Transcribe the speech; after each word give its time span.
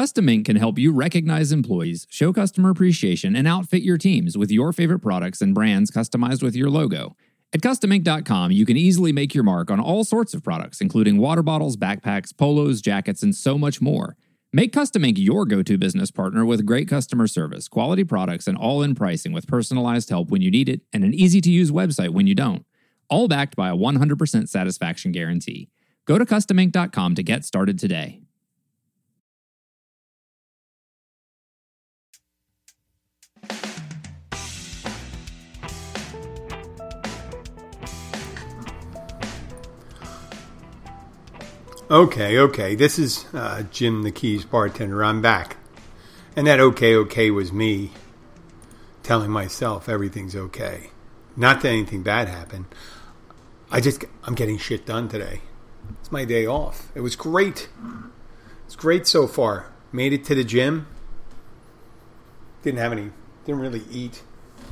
Custom 0.00 0.30
Ink 0.30 0.46
can 0.46 0.56
help 0.56 0.78
you 0.78 0.94
recognize 0.94 1.52
employees, 1.52 2.06
show 2.08 2.32
customer 2.32 2.70
appreciation, 2.70 3.36
and 3.36 3.46
outfit 3.46 3.82
your 3.82 3.98
teams 3.98 4.34
with 4.34 4.50
your 4.50 4.72
favorite 4.72 5.00
products 5.00 5.42
and 5.42 5.54
brands 5.54 5.90
customized 5.90 6.42
with 6.42 6.56
your 6.56 6.70
logo. 6.70 7.16
At 7.52 7.60
CustomInk.com, 7.60 8.50
you 8.50 8.64
can 8.64 8.78
easily 8.78 9.12
make 9.12 9.34
your 9.34 9.44
mark 9.44 9.70
on 9.70 9.78
all 9.78 10.04
sorts 10.04 10.32
of 10.32 10.42
products, 10.42 10.80
including 10.80 11.18
water 11.18 11.42
bottles, 11.42 11.76
backpacks, 11.76 12.34
polos, 12.34 12.80
jackets, 12.80 13.22
and 13.22 13.34
so 13.34 13.58
much 13.58 13.82
more. 13.82 14.16
Make 14.54 14.72
Custom 14.72 15.04
Ink 15.04 15.18
your 15.18 15.44
go 15.44 15.62
to 15.62 15.76
business 15.76 16.10
partner 16.10 16.46
with 16.46 16.64
great 16.64 16.88
customer 16.88 17.26
service, 17.26 17.68
quality 17.68 18.02
products, 18.02 18.46
and 18.46 18.56
all 18.56 18.80
in 18.80 18.94
pricing 18.94 19.34
with 19.34 19.46
personalized 19.46 20.08
help 20.08 20.30
when 20.30 20.40
you 20.40 20.50
need 20.50 20.70
it 20.70 20.80
and 20.94 21.04
an 21.04 21.12
easy 21.12 21.42
to 21.42 21.50
use 21.50 21.70
website 21.70 22.14
when 22.14 22.26
you 22.26 22.34
don't. 22.34 22.64
All 23.10 23.28
backed 23.28 23.54
by 23.54 23.68
a 23.68 23.76
100% 23.76 24.48
satisfaction 24.48 25.12
guarantee. 25.12 25.68
Go 26.06 26.16
to 26.16 26.24
CustomInk.com 26.24 27.16
to 27.16 27.22
get 27.22 27.44
started 27.44 27.78
today. 27.78 28.22
Okay, 41.90 42.38
okay. 42.38 42.76
This 42.76 43.00
is 43.00 43.24
uh, 43.34 43.64
Jim 43.72 44.04
the 44.04 44.12
Keys 44.12 44.44
bartender. 44.44 45.02
I'm 45.02 45.20
back. 45.20 45.56
And 46.36 46.46
that 46.46 46.60
okay, 46.60 46.94
okay 46.94 47.32
was 47.32 47.52
me 47.52 47.90
telling 49.02 49.32
myself 49.32 49.88
everything's 49.88 50.36
okay. 50.36 50.90
Not 51.36 51.62
that 51.62 51.70
anything 51.70 52.04
bad 52.04 52.28
happened. 52.28 52.66
I 53.72 53.80
just, 53.80 54.04
I'm 54.22 54.36
getting 54.36 54.56
shit 54.56 54.86
done 54.86 55.08
today. 55.08 55.40
It's 55.98 56.12
my 56.12 56.24
day 56.24 56.46
off. 56.46 56.92
It 56.94 57.00
was 57.00 57.16
great. 57.16 57.68
It's 58.66 58.76
great 58.76 59.08
so 59.08 59.26
far. 59.26 59.72
Made 59.90 60.12
it 60.12 60.24
to 60.26 60.36
the 60.36 60.44
gym. 60.44 60.86
Didn't 62.62 62.78
have 62.78 62.92
any, 62.92 63.10
didn't 63.44 63.62
really 63.62 63.82
eat 63.90 64.22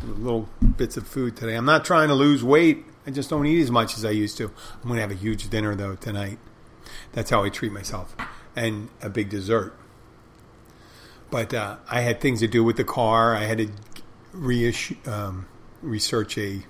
little 0.05 0.49
bits 0.77 0.97
of 0.97 1.09
food 1.09 1.37
today. 1.37 1.57
I'm 1.57 1.65
not 1.65 1.85
trying 1.85 2.11
to 2.11 2.15
lose 2.15 2.45
weight. 2.45 2.87
I 3.09 3.11
just 3.11 3.29
don't 3.29 3.45
eat 3.45 3.61
as 3.61 3.73
much 3.73 3.97
as 3.97 4.05
I 4.05 4.11
used 4.11 4.37
to. 4.37 4.45
I'm 4.45 4.83
going 4.85 4.99
to 4.99 5.01
have 5.01 5.11
a 5.11 5.15
huge 5.15 5.51
dinner 5.51 5.75
though 5.75 5.97
tonight. 5.97 6.39
That's 7.13 7.31
how 7.31 7.43
I 7.43 7.49
treat 7.49 7.73
myself, 7.73 8.15
and 8.55 8.89
a 9.03 9.09
big 9.09 9.29
dessert. 9.29 9.75
But 11.31 11.53
uh, 11.53 11.77
I 11.91 12.01
had 12.01 12.21
things 12.21 12.41
to 12.41 12.49
do 12.49 12.65
with 12.65 12.77
the 12.77 12.85
car. 12.85 13.35
I 13.35 13.45
had 13.45 13.59
to 13.59 13.69
reissue, 14.33 14.97
um, 15.07 15.47
research 15.83 16.39
a 16.39 16.63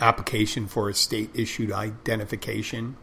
application 0.00 0.66
for 0.66 0.88
a 0.88 0.94
state 0.94 1.30
issued 1.34 1.72
identification, 1.72 2.96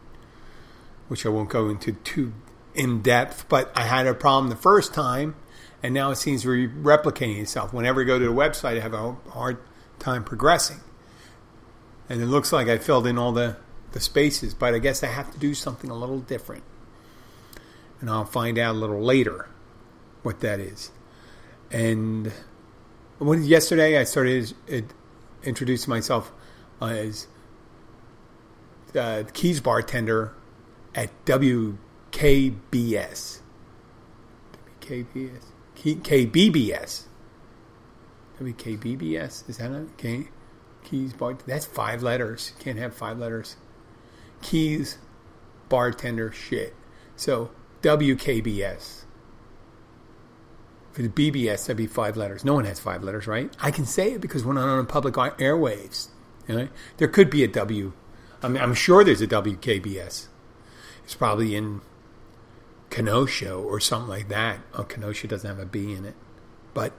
which 1.08 1.24
I 1.24 1.28
won't 1.28 1.48
go 1.48 1.68
into 1.68 1.92
too 1.92 2.32
in 2.74 3.02
depth. 3.02 3.48
But 3.48 3.72
I 3.74 3.82
had 3.82 4.06
a 4.06 4.14
problem 4.14 4.50
the 4.50 4.56
first 4.56 4.94
time, 4.94 5.34
and 5.82 5.92
now 5.94 6.10
it 6.10 6.16
seems 6.16 6.42
to 6.42 6.68
be 6.68 6.72
replicating 6.72 7.40
itself. 7.40 7.72
Whenever 7.72 8.02
I 8.02 8.04
go 8.04 8.18
to 8.18 8.24
the 8.24 8.32
website, 8.32 8.76
I 8.76 8.80
have 8.80 8.94
a 8.94 9.16
hard 9.30 9.58
time 9.98 10.24
progressing. 10.24 10.80
And 12.08 12.20
it 12.20 12.26
looks 12.26 12.52
like 12.52 12.68
I 12.68 12.78
filled 12.78 13.06
in 13.06 13.18
all 13.18 13.32
the 13.32 13.56
the 13.92 14.00
spaces, 14.00 14.54
but 14.54 14.74
I 14.74 14.78
guess 14.78 15.02
I 15.02 15.08
have 15.08 15.32
to 15.32 15.38
do 15.38 15.54
something 15.54 15.90
a 15.90 15.94
little 15.94 16.20
different. 16.20 16.62
And 18.00 18.08
I'll 18.08 18.24
find 18.24 18.58
out 18.58 18.74
a 18.74 18.78
little 18.78 19.00
later 19.00 19.48
what 20.22 20.40
that 20.40 20.60
is. 20.60 20.90
And 21.70 22.32
when 23.18 23.42
yesterday 23.44 23.98
I 23.98 24.04
started 24.04 24.54
uh, 24.72 24.80
introducing 25.42 25.90
myself 25.90 26.32
as 26.80 27.26
uh, 28.96 29.24
Keys 29.32 29.60
bartender 29.60 30.34
at 30.94 31.10
WKBS. 31.26 31.78
WKBS? 34.80 35.44
KBBS. 35.76 37.04
WKBBS? 38.40 39.48
Is 39.48 39.58
that 39.58 39.70
a 39.70 39.86
K? 39.96 40.28
Keys 40.82 41.12
bar? 41.12 41.36
That's 41.46 41.66
five 41.66 42.02
letters. 42.02 42.52
You 42.56 42.64
can't 42.64 42.78
have 42.78 42.94
five 42.94 43.18
letters. 43.18 43.56
Keys, 44.42 44.98
bartender, 45.68 46.32
shit. 46.32 46.74
So 47.16 47.50
WKBS. 47.82 49.04
For 50.92 51.02
the 51.02 51.08
BBS, 51.08 51.62
that'd 51.62 51.76
be 51.76 51.86
five 51.86 52.16
letters. 52.16 52.44
No 52.44 52.54
one 52.54 52.64
has 52.64 52.80
five 52.80 53.04
letters, 53.04 53.26
right? 53.26 53.54
I 53.60 53.70
can 53.70 53.86
say 53.86 54.12
it 54.12 54.20
because 54.20 54.44
we're 54.44 54.54
not 54.54 54.68
on 54.68 54.84
public 54.86 55.14
airwaves. 55.14 56.08
You 56.48 56.56
know? 56.56 56.68
There 56.96 57.08
could 57.08 57.30
be 57.30 57.44
a 57.44 57.48
W. 57.48 57.92
I 58.42 58.48
mean, 58.48 58.60
I'm 58.60 58.74
sure 58.74 59.04
there's 59.04 59.20
a 59.20 59.26
WKBS. 59.26 60.26
It's 61.04 61.14
probably 61.14 61.54
in 61.54 61.80
Kenosha 62.90 63.54
or 63.54 63.78
something 63.80 64.08
like 64.08 64.28
that. 64.28 64.60
Oh, 64.74 64.82
Kenosha 64.82 65.28
doesn't 65.28 65.48
have 65.48 65.58
a 65.58 65.66
B 65.66 65.92
in 65.92 66.04
it. 66.04 66.14
But 66.74 66.92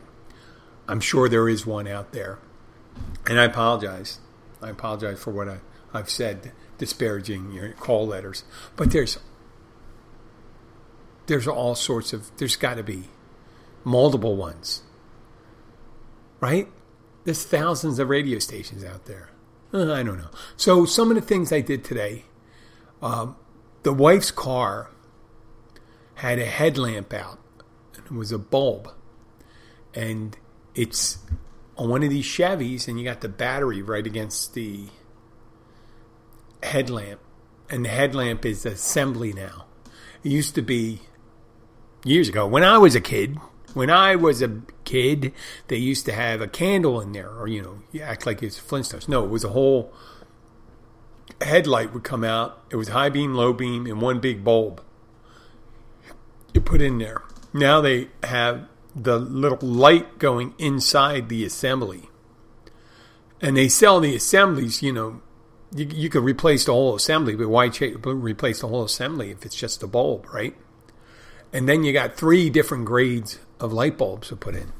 I'm 0.87 0.99
sure 0.99 1.27
there 1.27 1.49
is 1.49 1.65
one 1.65 1.87
out 1.87 2.13
there. 2.13 2.39
And 3.27 3.39
I 3.39 3.45
apologize. 3.45 4.19
I 4.61 4.69
apologize 4.69 5.21
for 5.21 5.31
what 5.31 5.49
I, 5.49 5.57
I've 5.93 6.09
said 6.09 6.51
disparaging 6.77 7.51
your 7.51 7.73
call 7.73 8.07
letters. 8.07 8.43
But 8.75 8.91
there's 8.91 9.19
there's 11.27 11.47
all 11.47 11.75
sorts 11.75 12.13
of 12.13 12.35
there's 12.37 12.55
got 12.55 12.75
to 12.75 12.83
be 12.83 13.03
multiple 13.83 14.35
ones, 14.35 14.83
right? 16.39 16.67
There's 17.23 17.43
thousands 17.43 17.99
of 17.99 18.09
radio 18.09 18.39
stations 18.39 18.83
out 18.83 19.05
there. 19.05 19.29
Uh, 19.73 19.93
I 19.93 20.03
don't 20.03 20.17
know. 20.17 20.31
So 20.57 20.85
some 20.85 21.09
of 21.09 21.15
the 21.15 21.21
things 21.21 21.53
I 21.53 21.61
did 21.61 21.83
today, 21.83 22.25
um, 23.01 23.35
the 23.83 23.93
wife's 23.93 24.31
car 24.31 24.89
had 26.15 26.39
a 26.39 26.45
headlamp 26.45 27.13
out, 27.13 27.39
and 27.95 28.05
it 28.05 28.11
was 28.11 28.31
a 28.31 28.39
bulb, 28.39 28.91
and 29.93 30.35
it's 30.73 31.19
on 31.77 31.89
one 31.89 32.03
of 32.03 32.09
these 32.09 32.25
Chevys, 32.25 32.87
and 32.87 32.99
you 32.99 33.05
got 33.05 33.21
the 33.21 33.29
battery 33.29 33.81
right 33.81 34.05
against 34.05 34.53
the 34.53 34.87
headlamp, 36.63 37.19
and 37.69 37.85
the 37.85 37.89
headlamp 37.89 38.45
is 38.45 38.65
assembly 38.65 39.33
now. 39.33 39.65
It 40.23 40.31
used 40.31 40.55
to 40.55 40.61
be 40.61 41.01
years 42.03 42.29
ago 42.29 42.47
when 42.47 42.63
I 42.63 42.77
was 42.77 42.95
a 42.95 43.01
kid. 43.01 43.37
When 43.73 43.89
I 43.89 44.17
was 44.17 44.41
a 44.41 44.61
kid, 44.83 45.31
they 45.69 45.77
used 45.77 46.05
to 46.05 46.11
have 46.11 46.41
a 46.41 46.47
candle 46.47 46.99
in 46.99 47.13
there, 47.13 47.29
or 47.29 47.47
you 47.47 47.61
know, 47.61 47.81
you 47.93 48.01
act 48.01 48.25
like 48.25 48.43
it's 48.43 48.59
Flintstones. 48.59 49.07
No, 49.07 49.23
it 49.23 49.29
was 49.29 49.45
a 49.45 49.49
whole 49.49 49.93
headlight 51.39 51.93
would 51.93 52.03
come 52.03 52.23
out. 52.23 52.61
It 52.69 52.75
was 52.75 52.89
high 52.89 53.09
beam, 53.09 53.33
low 53.33 53.53
beam, 53.53 53.85
and 53.85 54.01
one 54.01 54.19
big 54.19 54.43
bulb. 54.43 54.83
You 56.53 56.61
put 56.61 56.81
in 56.81 56.97
there. 56.97 57.23
Now 57.53 57.79
they 57.81 58.09
have 58.23 58.67
the 58.95 59.17
little 59.17 59.65
light 59.67 60.19
going 60.19 60.53
inside 60.57 61.29
the 61.29 61.45
assembly, 61.45 62.09
and 63.41 63.55
they 63.55 63.69
sell 63.69 63.99
the 63.99 64.15
assemblies, 64.15 64.83
you 64.83 64.91
know, 64.91 65.21
you, 65.73 65.85
you 65.85 66.09
could 66.09 66.23
replace 66.23 66.65
the 66.65 66.73
whole 66.73 66.95
assembly, 66.95 67.35
but 67.35 67.47
why 67.49 67.69
cha- 67.69 67.97
replace 68.03 68.61
the 68.61 68.67
whole 68.67 68.83
assembly 68.83 69.31
if 69.31 69.45
it's 69.45 69.55
just 69.55 69.83
a 69.83 69.87
bulb, 69.87 70.27
right? 70.33 70.55
And 71.53 71.67
then 71.67 71.83
you 71.83 71.93
got 71.93 72.15
three 72.15 72.49
different 72.49 72.85
grades 72.85 73.39
of 73.59 73.73
light 73.73 73.97
bulbs 73.97 74.29
to 74.29 74.35
put 74.35 74.55
in. 74.55 74.71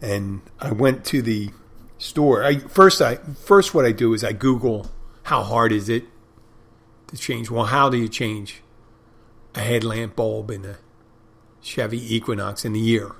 And 0.00 0.40
I 0.58 0.72
went 0.72 1.04
to 1.06 1.20
the 1.20 1.50
store. 1.98 2.42
I 2.42 2.58
first 2.58 3.02
I 3.02 3.16
first 3.16 3.74
what 3.74 3.84
I 3.84 3.92
do 3.92 4.14
is 4.14 4.24
I 4.24 4.32
Google 4.32 4.90
how 5.24 5.42
hard 5.42 5.72
is 5.72 5.88
it 5.88 6.04
to 7.08 7.16
change. 7.16 7.50
Well, 7.50 7.66
how 7.66 7.90
do 7.90 7.98
you 7.98 8.08
change 8.08 8.62
a 9.54 9.60
headlamp 9.60 10.16
bulb 10.16 10.50
in 10.50 10.64
a 10.64 10.78
Chevy 11.60 12.14
Equinox 12.14 12.64
in 12.64 12.74
a 12.74 12.78
year? 12.78 13.12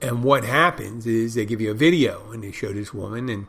And 0.00 0.24
what 0.24 0.44
happens 0.44 1.06
is 1.06 1.34
they 1.34 1.44
give 1.44 1.60
you 1.60 1.70
a 1.70 1.74
video 1.74 2.30
and 2.32 2.42
they 2.42 2.52
show 2.52 2.72
this 2.72 2.94
woman 2.94 3.28
and 3.28 3.46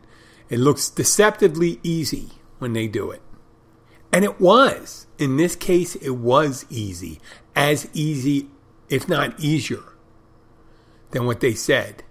it 0.50 0.60
looks 0.60 0.90
deceptively 0.90 1.80
easy 1.84 2.30
when 2.60 2.74
they 2.74 2.88
do 2.88 3.12
it. 3.12 3.22
And 4.12 4.24
it 4.24 4.40
was. 4.40 5.08
In 5.18 5.38
this 5.38 5.56
case, 5.56 5.96
it 5.96 6.12
was 6.12 6.66
easy. 6.70 7.20
As 7.56 7.90
easy, 7.94 8.50
if 8.90 9.10
not 9.10 9.40
easier, 9.40 9.84
than 11.12 11.26
what 11.26 11.42
they 11.42 11.54
said. 11.54 12.04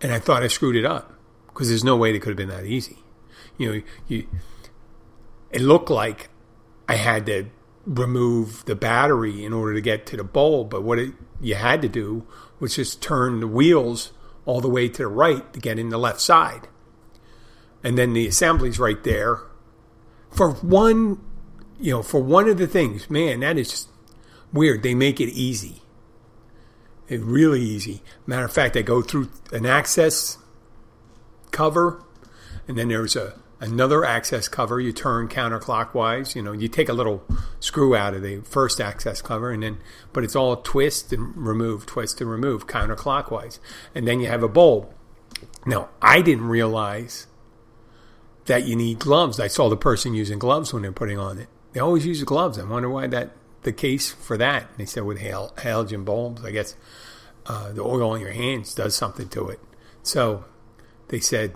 And 0.00 0.12
I 0.12 0.18
thought 0.18 0.42
I 0.42 0.48
screwed 0.48 0.76
it 0.76 0.84
up 0.84 1.14
because 1.48 1.68
there's 1.68 1.84
no 1.84 1.96
way 1.96 2.14
it 2.14 2.20
could 2.20 2.30
have 2.30 2.36
been 2.36 2.48
that 2.48 2.64
easy. 2.64 2.98
You 3.58 3.72
know, 3.72 3.82
you, 4.08 4.26
it 5.50 5.60
looked 5.60 5.90
like 5.90 6.30
I 6.88 6.94
had 6.94 7.26
to 7.26 7.46
remove 7.84 8.64
the 8.64 8.74
battery 8.74 9.44
in 9.44 9.52
order 9.52 9.74
to 9.74 9.80
get 9.80 10.06
to 10.06 10.16
the 10.16 10.24
bulb, 10.24 10.70
but 10.70 10.82
what 10.82 10.98
it, 10.98 11.12
you 11.40 11.56
had 11.56 11.82
to 11.82 11.88
do 11.88 12.26
was 12.58 12.76
just 12.76 13.02
turn 13.02 13.40
the 13.40 13.46
wheels 13.46 14.12
all 14.46 14.60
the 14.60 14.68
way 14.68 14.88
to 14.88 15.02
the 15.02 15.08
right 15.08 15.52
to 15.52 15.60
get 15.60 15.78
in 15.78 15.90
the 15.90 15.98
left 15.98 16.20
side 16.20 16.68
and 17.82 17.96
then 17.96 18.12
the 18.12 18.26
assembly's 18.26 18.78
right 18.78 19.02
there. 19.04 19.40
For 20.30 20.52
one, 20.52 21.20
you 21.78 21.92
know, 21.92 22.02
for 22.02 22.22
one 22.22 22.48
of 22.48 22.58
the 22.58 22.66
things, 22.66 23.10
man, 23.10 23.40
that 23.40 23.58
is 23.58 23.70
just 23.70 23.88
weird. 24.52 24.82
They 24.82 24.94
make 24.94 25.20
it 25.20 25.30
easy. 25.30 25.82
It's 27.08 27.22
really 27.22 27.60
easy. 27.60 28.02
Matter 28.26 28.44
of 28.44 28.52
fact, 28.52 28.76
I 28.76 28.82
go 28.82 29.02
through 29.02 29.30
an 29.52 29.66
access 29.66 30.38
cover, 31.50 32.04
and 32.68 32.78
then 32.78 32.88
there's 32.88 33.16
a 33.16 33.40
another 33.60 34.04
access 34.04 34.48
cover. 34.48 34.80
You 34.80 34.92
turn 34.92 35.28
counterclockwise. 35.28 36.34
You 36.34 36.42
know, 36.42 36.52
you 36.52 36.68
take 36.68 36.88
a 36.88 36.92
little 36.92 37.22
screw 37.58 37.94
out 37.96 38.14
of 38.14 38.22
the 38.22 38.40
first 38.40 38.80
access 38.80 39.20
cover, 39.20 39.50
and 39.50 39.62
then, 39.62 39.78
but 40.12 40.24
it's 40.24 40.36
all 40.36 40.56
twist 40.56 41.12
and 41.12 41.36
remove, 41.36 41.86
twist 41.86 42.20
and 42.20 42.30
remove 42.30 42.66
counterclockwise, 42.66 43.58
and 43.94 44.06
then 44.06 44.20
you 44.20 44.28
have 44.28 44.42
a 44.42 44.48
bulb. 44.48 44.92
Now, 45.66 45.88
I 46.00 46.22
didn't 46.22 46.48
realize 46.48 47.26
that 48.46 48.64
you 48.64 48.76
need 48.76 48.98
gloves. 48.98 49.38
I 49.38 49.46
saw 49.46 49.68
the 49.68 49.76
person 49.76 50.14
using 50.14 50.38
gloves 50.38 50.72
when 50.72 50.82
they're 50.82 50.92
putting 50.92 51.18
on 51.18 51.38
it. 51.38 51.48
They 51.72 51.80
always 51.80 52.06
use 52.06 52.22
gloves. 52.24 52.58
I 52.58 52.64
wonder 52.64 52.90
why 52.90 53.06
that 53.06 53.30
the 53.62 53.72
case 53.72 54.10
for 54.10 54.36
that. 54.38 54.66
They 54.76 54.86
said 54.86 55.04
with 55.04 55.18
hal- 55.18 55.52
halogen 55.58 56.04
bulbs, 56.04 56.44
I 56.44 56.50
guess 56.50 56.74
uh, 57.46 57.72
the 57.72 57.82
oil 57.82 58.10
on 58.10 58.20
your 58.20 58.32
hands 58.32 58.74
does 58.74 58.96
something 58.96 59.28
to 59.30 59.48
it. 59.48 59.60
So 60.02 60.44
they 61.08 61.20
said, 61.20 61.54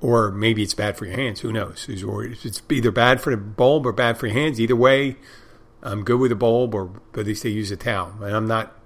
or 0.00 0.32
maybe 0.32 0.62
it's 0.62 0.74
bad 0.74 0.96
for 0.96 1.06
your 1.06 1.16
hands. 1.16 1.40
Who 1.40 1.52
knows? 1.52 1.86
It's 1.88 2.62
either 2.68 2.90
bad 2.90 3.20
for 3.20 3.30
the 3.30 3.36
bulb 3.36 3.86
or 3.86 3.92
bad 3.92 4.18
for 4.18 4.26
your 4.26 4.36
hands. 4.36 4.60
Either 4.60 4.76
way, 4.76 5.16
I'm 5.82 6.02
good 6.02 6.18
with 6.18 6.30
the 6.30 6.36
bulb, 6.36 6.74
or 6.74 7.00
at 7.14 7.26
least 7.26 7.44
they 7.44 7.50
use 7.50 7.70
a 7.70 7.76
towel. 7.76 8.14
And 8.20 8.34
I'm 8.34 8.48
not 8.48 8.76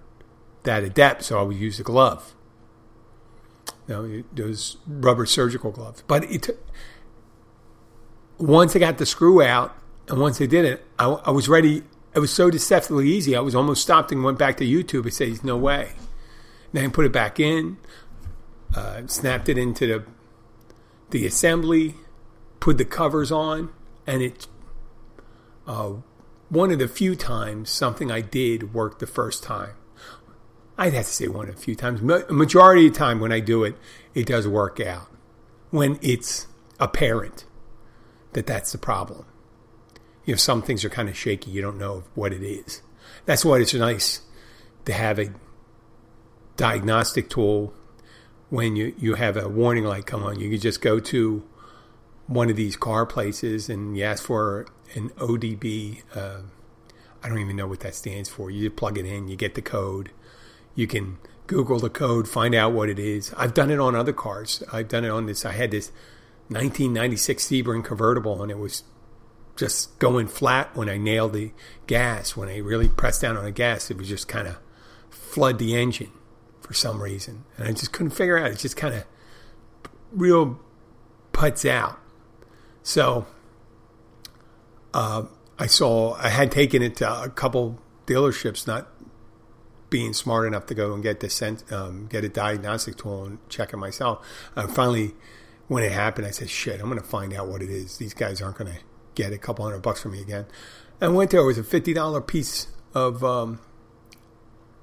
that 0.65 0.85
adept, 0.85 1.23
so 1.23 1.39
I 1.39 1.43
would 1.43 1.57
use 1.57 1.81
a 1.81 1.83
glove. 1.83 2.35
You 3.89 3.95
know, 3.95 4.25
those 4.33 4.77
rubber 4.87 5.27
surgical 5.27 5.71
gloves. 5.71 6.03
But 6.07 6.25
it 6.25 6.49
once 8.39 8.77
I 8.77 8.79
got 8.79 8.99
the 8.99 9.07
screw 9.07 9.43
out, 9.43 9.77
and 10.09 10.21
once 10.21 10.41
I 10.41 10.47
did 10.47 10.65
it, 10.65 10.85
I, 10.99 11.07
I 11.07 11.31
was 11.31 11.49
ready. 11.49 11.83
It 12.15 12.19
was 12.19 12.33
so 12.33 12.51
deceptively 12.51 13.09
easy. 13.09 13.37
I 13.37 13.41
was 13.41 13.55
almost 13.55 13.83
stopped 13.83 14.11
and 14.13 14.25
went 14.25 14.39
back 14.39 14.57
to 14.59 14.65
YouTube 14.65 15.05
and 15.05 15.13
said, 15.13 15.45
"No 15.45 15.57
way." 15.57 15.93
Then 16.73 16.91
put 16.91 17.07
it 17.07 17.13
back 17.13 17.39
in, 17.41 17.79
uh, 18.75 19.03
snapped 19.07 19.49
it 19.49 19.57
into 19.57 19.87
the 19.87 20.05
the 21.11 21.27
assembly, 21.27 21.95
put 22.61 22.79
the 22.79 22.85
covers 22.85 23.31
on, 23.31 23.73
and 24.07 24.23
it. 24.23 24.47
Uh, 25.67 25.95
one 26.49 26.71
of 26.71 26.79
the 26.79 26.87
few 26.87 27.17
times 27.17 27.71
something 27.71 28.11
I 28.11 28.21
did 28.21 28.73
worked 28.73 29.01
the 29.01 29.07
first 29.07 29.43
time. 29.43 29.75
I'd 30.79 30.93
have 30.93 31.07
to 31.07 31.13
say 31.13 31.29
one 31.29 31.49
a 31.49 31.55
few 31.55 31.75
times. 31.75 32.03
Majority 32.03 32.87
of 32.87 32.93
the 32.93 32.99
time 32.99 33.21
when 33.21 33.33
I 33.33 33.41
do 33.41 33.65
it, 33.65 33.77
it 34.15 34.27
does 34.27 34.47
work 34.47 34.81
out. 34.81 35.09
When 35.71 35.99
it's 36.03 36.47
apparent 36.79 37.47
that 38.33 38.47
that's 38.47 38.73
the 38.73 38.79
problem. 38.79 39.25
You 40.27 40.35
know, 40.35 40.37
some 40.37 40.61
things 40.61 40.85
are 40.85 40.91
kind 40.91 41.09
of 41.09 41.17
shaky. 41.17 41.51
You 41.51 41.63
don't 41.63 41.79
know 41.79 42.05
what 42.15 42.33
it 42.33 42.43
is. 42.43 42.83
That's 43.25 43.45
why 43.45 43.59
it's 43.59 43.73
nice 43.73 44.21
to 44.85 44.93
have 44.93 45.19
a 45.19 45.33
diagnostic 46.57 47.31
tool 47.31 47.73
when 48.51 48.77
you, 48.77 48.95
you 48.99 49.15
have 49.15 49.37
a 49.37 49.49
warning 49.49 49.85
light 49.85 50.07
come 50.07 50.23
on. 50.23 50.39
You 50.39 50.51
can 50.51 50.61
just 50.61 50.81
go 50.81 51.01
to 51.01 51.45
one 52.27 52.51
of 52.51 52.57
these 52.57 52.77
car 52.77 53.07
places 53.07 53.69
and 53.69 53.97
you 53.97 54.05
ask 54.05 54.25
for 54.25 54.67
an 54.95 55.11
ODB. 55.11 56.03
Uh, 56.15 56.41
I 57.23 57.29
don't 57.29 57.39
even 57.39 57.57
know 57.57 57.67
what 57.67 57.81
that 57.81 57.95
stands 57.95 58.29
for. 58.29 58.51
You 58.51 58.71
plug 58.71 58.99
it 58.99 59.07
in, 59.07 59.29
you 59.29 59.37
get 59.37 59.55
the 59.55 59.63
code. 59.63 60.11
You 60.77 60.87
can 60.87 61.19
Google 61.49 61.81
the 61.81 61.91
code, 61.91 62.29
find 62.29 62.55
out 62.55 62.73
what 62.73 62.89
it 62.89 62.99
is. 62.99 63.35
I've 63.37 63.55
done 63.55 63.71
it 63.71 63.81
on 63.81 63.97
other 63.97 64.13
cars. 64.13 64.63
I've 64.73 64.89
done 64.89 65.05
it 65.05 65.11
on 65.11 65.27
this. 65.27 65.45
I 65.45 65.53
had 65.53 65.73
this 65.73 65.91
1996 66.49 67.45
Sebring 67.45 67.85
convertible, 67.85 68.41
and 68.43 68.53
it 68.53 68.59
was 68.59 68.85
just 69.57 69.99
going 69.99 70.29
flat 70.29 70.77
when 70.77 70.89
I 70.89 70.99
nailed 70.99 71.33
the 71.33 71.53
gas. 71.87 72.37
When 72.37 72.49
I 72.49 72.59
really 72.59 72.89
pressed 72.89 73.23
down 73.23 73.37
on 73.37 73.45
the 73.45 73.51
gas, 73.51 73.91
it 73.91 73.97
was 73.97 74.09
just 74.09 74.29
kind 74.29 74.47
of 74.47 74.59
flood 75.11 75.59
the 75.59 75.75
engine 75.75 76.13
for 76.61 76.75
some 76.75 77.03
reason, 77.03 77.45
and 77.57 77.69
I 77.69 77.73
just 77.73 77.93
couldn't 77.93 78.11
figure 78.11 78.39
out. 78.39 78.51
It 78.51 78.59
just 78.59 78.77
kind 78.77 78.95
of 78.95 79.05
real 80.13 80.61
puts 81.33 81.65
out. 81.65 81.99
So 82.83 83.27
uh, 84.93 85.25
I 85.59 85.67
saw 85.67 86.15
I 86.15 86.29
had 86.29 86.51
taken 86.51 86.83
it 86.83 86.97
to 86.97 87.23
a 87.23 87.29
couple 87.29 87.81
dealerships, 88.07 88.67
not 88.67 88.89
being 89.91 90.13
smart 90.13 90.47
enough 90.47 90.67
to 90.67 90.75
go 90.75 90.93
and 90.93 91.03
get 91.03 91.21
the 91.21 91.65
um, 91.71 92.07
get 92.07 92.25
a 92.25 92.29
diagnostic 92.29 92.97
tool 92.97 93.25
and 93.25 93.39
check 93.49 93.73
it 93.73 93.77
myself. 93.77 94.27
Uh, 94.57 94.67
finally, 94.67 95.15
when 95.69 95.83
it 95.83 95.93
happened, 95.93 96.27
I 96.27 96.31
said, 96.31 96.51
"Shit, 96.51 96.81
I'm 96.81 96.89
going 96.89 97.01
to 97.01 97.07
find 97.07 97.33
out 97.33 97.49
what 97.49 97.63
it 97.63 97.71
is. 97.71 97.99
These 97.99 98.15
guys 98.15 98.41
aren't 98.41 98.59
going 98.59 98.73
to 98.73 98.79
get 99.15 99.33
a 99.33 99.39
couple 99.39 99.65
hundred 99.65 99.81
bucks 99.83 100.03
from 100.03 100.13
me 100.13 100.21
again." 100.21 100.47
And 101.01 101.15
went 101.15 101.31
there. 101.31 101.41
It 101.41 101.47
was 101.47 101.59
a 101.59 101.65
fifty 101.65 101.93
dollar 101.93 102.21
piece 102.21 102.69
of. 102.95 103.23
Um, 103.23 103.61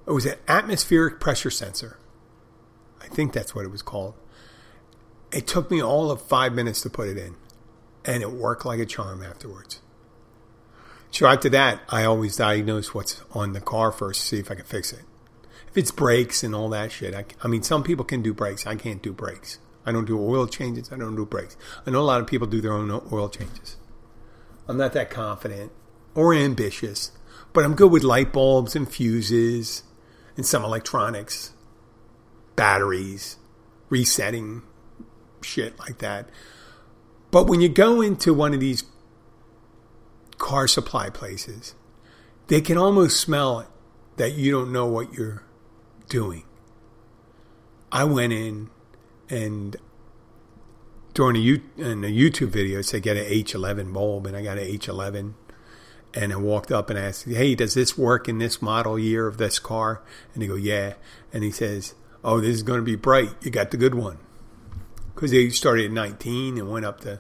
it 0.06 0.12
was 0.12 0.26
an 0.26 0.36
atmospheric 0.48 1.20
pressure 1.20 1.50
sensor. 1.50 1.98
I 3.02 3.08
think 3.08 3.32
that's 3.34 3.56
what 3.56 3.66
it 3.66 3.72
was 3.72 3.82
called. 3.82 4.16
It 5.32 5.48
took 5.48 5.72
me 5.72 5.82
all 5.82 6.12
of 6.12 6.22
five 6.22 6.54
minutes 6.54 6.82
to 6.82 6.90
put 6.90 7.08
it 7.08 7.18
in, 7.18 7.36
and 8.06 8.22
it 8.22 8.32
worked 8.32 8.66
like 8.66 8.80
a 8.80 8.86
charm 8.86 9.24
afterwards. 9.24 9.82
So 11.14 11.28
after 11.28 11.48
that, 11.50 11.82
I 11.90 12.06
always 12.06 12.38
diagnose 12.38 12.96
what's 12.96 13.22
on 13.34 13.54
the 13.54 13.62
car 13.62 13.92
first 13.92 14.22
to 14.22 14.26
see 14.26 14.40
if 14.40 14.50
I 14.50 14.56
can 14.56 14.66
fix 14.66 14.92
it. 14.92 15.04
If 15.68 15.78
it's 15.78 15.92
brakes 15.92 16.44
and 16.44 16.56
all 16.56 16.70
that 16.70 16.92
shit, 16.92 17.14
I, 17.14 17.26
I 17.44 17.48
mean, 17.48 17.62
some 17.62 17.84
people 17.84 18.04
can 18.04 18.24
do 18.24 18.34
brakes. 18.34 18.66
I 18.66 18.76
can't 18.76 19.02
do 19.02 19.14
brakes. 19.14 19.60
I 19.86 19.92
don't 19.92 20.06
do 20.06 20.20
oil 20.20 20.48
changes. 20.48 20.92
I 20.92 20.98
don't 20.98 21.16
do 21.16 21.24
brakes. 21.24 21.56
I 21.86 21.92
know 21.92 22.02
a 22.02 22.02
lot 22.02 22.20
of 22.20 22.26
people 22.26 22.48
do 22.48 22.62
their 22.62 22.74
own 22.74 22.90
oil 22.90 23.30
changes. 23.30 23.78
I'm 24.68 24.78
not 24.78 24.94
that 24.94 25.12
confident 25.12 25.72
or 26.16 26.34
ambitious, 26.34 27.12
but 27.54 27.64
I'm 27.64 27.76
good 27.76 27.92
with 27.92 28.02
light 28.02 28.34
bulbs 28.34 28.76
and 28.76 28.92
fuses 28.92 29.84
and 30.36 30.48
some 30.48 30.64
electronics, 30.64 31.54
batteries, 32.56 33.38
resetting, 33.90 34.64
shit 35.44 35.78
like 35.78 36.00
that. 36.00 36.28
But 37.30 37.46
when 37.46 37.62
you 37.62 37.70
go 37.70 38.02
into 38.02 38.34
one 38.34 38.56
of 38.56 38.60
these 38.60 38.84
car 40.44 40.68
supply 40.68 41.10
places, 41.10 41.74
they 42.48 42.60
can 42.60 42.78
almost 42.78 43.20
smell 43.20 43.62
it 43.62 43.68
that 44.18 44.34
you 44.34 44.52
don't 44.52 44.74
know 44.74 44.86
what 44.86 45.14
you're 45.14 45.42
doing. 46.10 46.44
I 47.94 48.04
went 48.04 48.34
in 48.34 48.70
and 49.30 49.78
during 51.14 51.38
a, 51.38 51.40
U, 51.40 51.62
in 51.78 52.04
a 52.04 52.08
YouTube 52.08 52.50
video, 52.50 52.80
it 52.80 52.84
said 52.84 53.04
get 53.04 53.16
an 53.16 53.24
H11 53.24 53.94
bulb, 53.94 54.28
and 54.28 54.36
I 54.36 54.44
got 54.44 54.58
an 54.58 54.68
H11. 54.68 55.34
And 56.16 56.34
I 56.34 56.36
walked 56.36 56.72
up 56.72 56.90
and 56.90 57.00
asked, 57.00 57.26
"Hey, 57.26 57.56
does 57.56 57.74
this 57.74 57.98
work 57.98 58.28
in 58.28 58.38
this 58.38 58.62
model 58.62 59.00
year 59.00 59.26
of 59.26 59.38
this 59.38 59.58
car?" 59.58 60.04
And 60.34 60.44
he 60.44 60.50
go, 60.50 60.56
"Yeah." 60.56 60.94
And 61.32 61.44
he 61.44 61.52
says, 61.52 61.96
"Oh, 62.24 62.40
this 62.40 62.54
is 62.54 62.64
going 62.64 62.80
to 62.80 62.86
be 62.86 62.96
bright. 62.96 63.30
You 63.42 63.50
got 63.50 63.72
the 63.72 63.78
good 63.78 63.96
one." 63.96 64.20
Because 65.16 65.32
they 65.32 65.50
started 65.50 65.86
at 65.86 65.92
19 65.92 66.58
and 66.60 66.70
went 66.70 66.86
up 66.86 67.02
to 67.02 67.20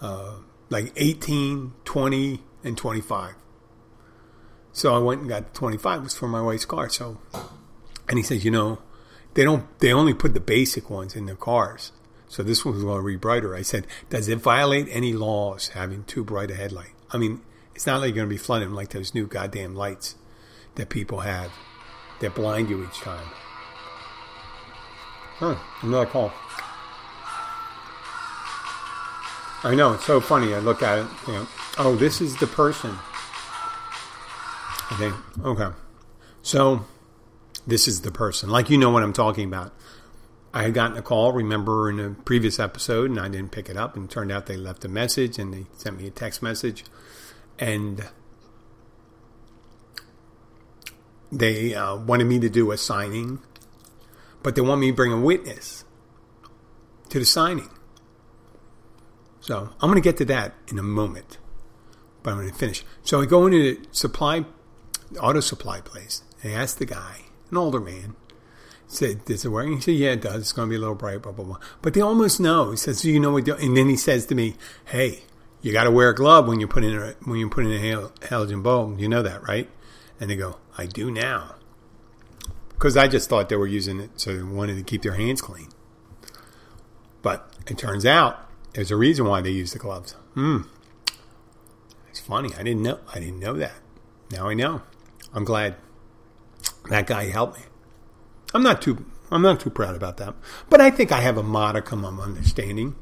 uh, 0.00 0.34
like 0.68 0.92
18, 0.96 1.72
20, 1.84 2.42
and 2.62 2.76
25. 2.76 3.34
So 4.72 4.94
I 4.94 4.98
went 4.98 5.20
and 5.20 5.28
got 5.28 5.54
25 5.54 6.00
It 6.00 6.02
was 6.04 6.16
for 6.16 6.28
my 6.28 6.40
wife's 6.40 6.64
car. 6.64 6.88
So, 6.88 7.18
and 8.08 8.18
he 8.18 8.22
says, 8.22 8.44
you 8.44 8.50
know, 8.50 8.78
they 9.34 9.44
don't, 9.44 9.66
they 9.80 9.92
only 9.92 10.14
put 10.14 10.34
the 10.34 10.40
basic 10.40 10.90
ones 10.90 11.14
in 11.14 11.26
their 11.26 11.36
cars. 11.36 11.92
So 12.28 12.42
this 12.42 12.64
one 12.64 12.74
was 12.74 12.84
going 12.84 13.00
to 13.00 13.06
be 13.06 13.16
brighter. 13.16 13.56
I 13.56 13.62
said, 13.62 13.86
does 14.08 14.28
it 14.28 14.38
violate 14.38 14.86
any 14.90 15.12
laws 15.12 15.68
having 15.68 16.04
too 16.04 16.22
bright 16.22 16.50
a 16.50 16.54
headlight? 16.54 16.92
I 17.10 17.18
mean, 17.18 17.40
it's 17.74 17.86
not 17.86 18.00
like 18.00 18.08
you're 18.08 18.16
going 18.16 18.28
to 18.28 18.34
be 18.34 18.36
flooding 18.36 18.72
like 18.72 18.90
those 18.90 19.14
new 19.14 19.26
goddamn 19.26 19.74
lights 19.74 20.14
that 20.76 20.88
people 20.88 21.20
have 21.20 21.50
that 22.20 22.34
blind 22.34 22.70
you 22.70 22.84
each 22.84 23.00
time. 23.00 23.26
Huh, 25.38 25.56
another 25.82 26.06
call. 26.06 26.32
I 29.62 29.74
know, 29.74 29.92
it's 29.92 30.06
so 30.06 30.20
funny. 30.20 30.54
I 30.54 30.58
look 30.58 30.82
at 30.82 31.00
it, 31.00 31.06
you 31.26 31.32
know, 31.34 31.46
oh, 31.78 31.96
this 31.96 32.20
is 32.20 32.36
the 32.36 32.46
person. 32.46 32.96
Think, 34.94 35.14
okay. 35.44 35.68
So, 36.42 36.84
this 37.66 37.86
is 37.86 38.00
the 38.00 38.10
person. 38.10 38.50
Like, 38.50 38.70
you 38.70 38.78
know 38.78 38.90
what 38.90 39.02
I'm 39.02 39.12
talking 39.12 39.46
about. 39.46 39.72
I 40.52 40.64
had 40.64 40.74
gotten 40.74 40.96
a 40.96 41.02
call, 41.02 41.32
remember, 41.32 41.88
in 41.88 42.00
a 42.00 42.10
previous 42.10 42.58
episode, 42.58 43.10
and 43.10 43.20
I 43.20 43.28
didn't 43.28 43.52
pick 43.52 43.68
it 43.68 43.76
up. 43.76 43.94
And 43.94 44.06
it 44.06 44.10
turned 44.10 44.32
out 44.32 44.46
they 44.46 44.56
left 44.56 44.84
a 44.84 44.88
message 44.88 45.38
and 45.38 45.54
they 45.54 45.66
sent 45.76 45.98
me 45.98 46.08
a 46.08 46.10
text 46.10 46.42
message. 46.42 46.84
And 47.58 48.08
they 51.30 51.74
uh, 51.74 51.96
wanted 51.96 52.24
me 52.24 52.40
to 52.40 52.48
do 52.48 52.72
a 52.72 52.76
signing, 52.76 53.38
but 54.42 54.56
they 54.56 54.60
want 54.60 54.80
me 54.80 54.90
to 54.90 54.96
bring 54.96 55.12
a 55.12 55.20
witness 55.20 55.84
to 57.10 57.20
the 57.20 57.26
signing. 57.26 57.68
So 59.40 59.70
I'm 59.80 59.90
going 59.90 60.00
to 60.00 60.06
get 60.06 60.18
to 60.18 60.24
that 60.26 60.54
in 60.68 60.78
a 60.78 60.82
moment, 60.82 61.38
but 62.22 62.32
I'm 62.32 62.38
going 62.38 62.50
to 62.50 62.54
finish. 62.54 62.84
So 63.02 63.20
I 63.20 63.26
go 63.26 63.46
into 63.46 63.58
the 63.58 63.86
supply, 63.90 64.44
auto 65.18 65.40
supply 65.40 65.80
place, 65.80 66.22
and 66.42 66.52
I 66.52 66.56
ask 66.56 66.76
the 66.76 66.86
guy, 66.86 67.22
an 67.50 67.56
older 67.56 67.80
man, 67.80 68.16
said, 68.86 69.24
"Does 69.24 69.44
it 69.44 69.48
work?" 69.48 69.68
he 69.68 69.80
said, 69.80 69.94
"Yeah, 69.94 70.10
it 70.10 70.20
does. 70.20 70.42
It's 70.42 70.52
going 70.52 70.68
to 70.68 70.70
be 70.70 70.76
a 70.76 70.80
little 70.80 70.94
bright, 70.94 71.22
blah 71.22 71.32
blah 71.32 71.44
blah." 71.44 71.58
But 71.80 71.94
they 71.94 72.00
almost 72.00 72.40
know. 72.40 72.70
He 72.70 72.76
says, 72.76 73.00
"Do 73.00 73.10
you 73.10 73.20
know 73.20 73.32
what?" 73.32 73.48
And 73.48 73.76
then 73.76 73.88
he 73.88 73.96
says 73.96 74.26
to 74.26 74.34
me, 74.34 74.56
"Hey, 74.86 75.22
you 75.62 75.72
got 75.72 75.84
to 75.84 75.90
wear 75.90 76.10
a 76.10 76.14
glove 76.14 76.46
when 76.46 76.60
you 76.60 76.68
put 76.68 76.84
in 76.84 76.94
a 76.94 77.14
when 77.24 77.38
you 77.38 77.48
put 77.48 77.64
in 77.64 77.72
a 77.72 78.08
halogen 78.26 78.62
bulb. 78.62 79.00
You 79.00 79.08
know 79.08 79.22
that, 79.22 79.46
right?" 79.46 79.70
And 80.18 80.28
they 80.28 80.36
go, 80.36 80.58
"I 80.76 80.86
do 80.86 81.10
now," 81.10 81.54
because 82.70 82.96
I 82.96 83.08
just 83.08 83.30
thought 83.30 83.48
they 83.48 83.56
were 83.56 83.66
using 83.66 84.00
it 84.00 84.10
so 84.20 84.36
they 84.36 84.42
wanted 84.42 84.76
to 84.76 84.82
keep 84.82 85.02
their 85.02 85.14
hands 85.14 85.40
clean. 85.40 85.68
But 87.22 87.52
it 87.66 87.78
turns 87.78 88.04
out 88.04 88.49
There's 88.72 88.90
a 88.90 88.96
reason 88.96 89.26
why 89.26 89.40
they 89.40 89.50
use 89.50 89.72
the 89.72 89.78
gloves. 89.78 90.12
Hmm. 90.34 90.62
It's 92.08 92.20
funny. 92.20 92.50
I 92.54 92.62
didn't 92.62 92.82
know. 92.82 93.00
I 93.12 93.20
didn't 93.20 93.40
know 93.40 93.54
that. 93.54 93.74
Now 94.30 94.48
I 94.48 94.54
know. 94.54 94.82
I'm 95.32 95.44
glad 95.44 95.76
that 96.88 97.06
guy 97.06 97.24
helped 97.30 97.58
me. 97.58 97.64
I'm 98.54 98.62
not 98.62 98.82
too. 98.82 99.04
I'm 99.30 99.42
not 99.42 99.60
too 99.60 99.70
proud 99.70 99.94
about 99.94 100.16
that, 100.16 100.34
but 100.68 100.80
I 100.80 100.90
think 100.90 101.12
I 101.12 101.20
have 101.20 101.36
a 101.36 101.42
modicum 101.42 102.04
of 102.04 102.18
understanding. 102.18 102.96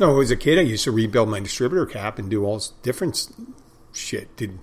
Oh, 0.00 0.20
as 0.20 0.30
a 0.30 0.36
kid, 0.36 0.58
I 0.58 0.62
used 0.62 0.84
to 0.84 0.92
rebuild 0.92 1.28
my 1.28 1.40
distributor 1.40 1.86
cap 1.86 2.18
and 2.18 2.30
do 2.30 2.44
all 2.44 2.62
different 2.82 3.28
shit. 3.92 4.36
Did 4.36 4.58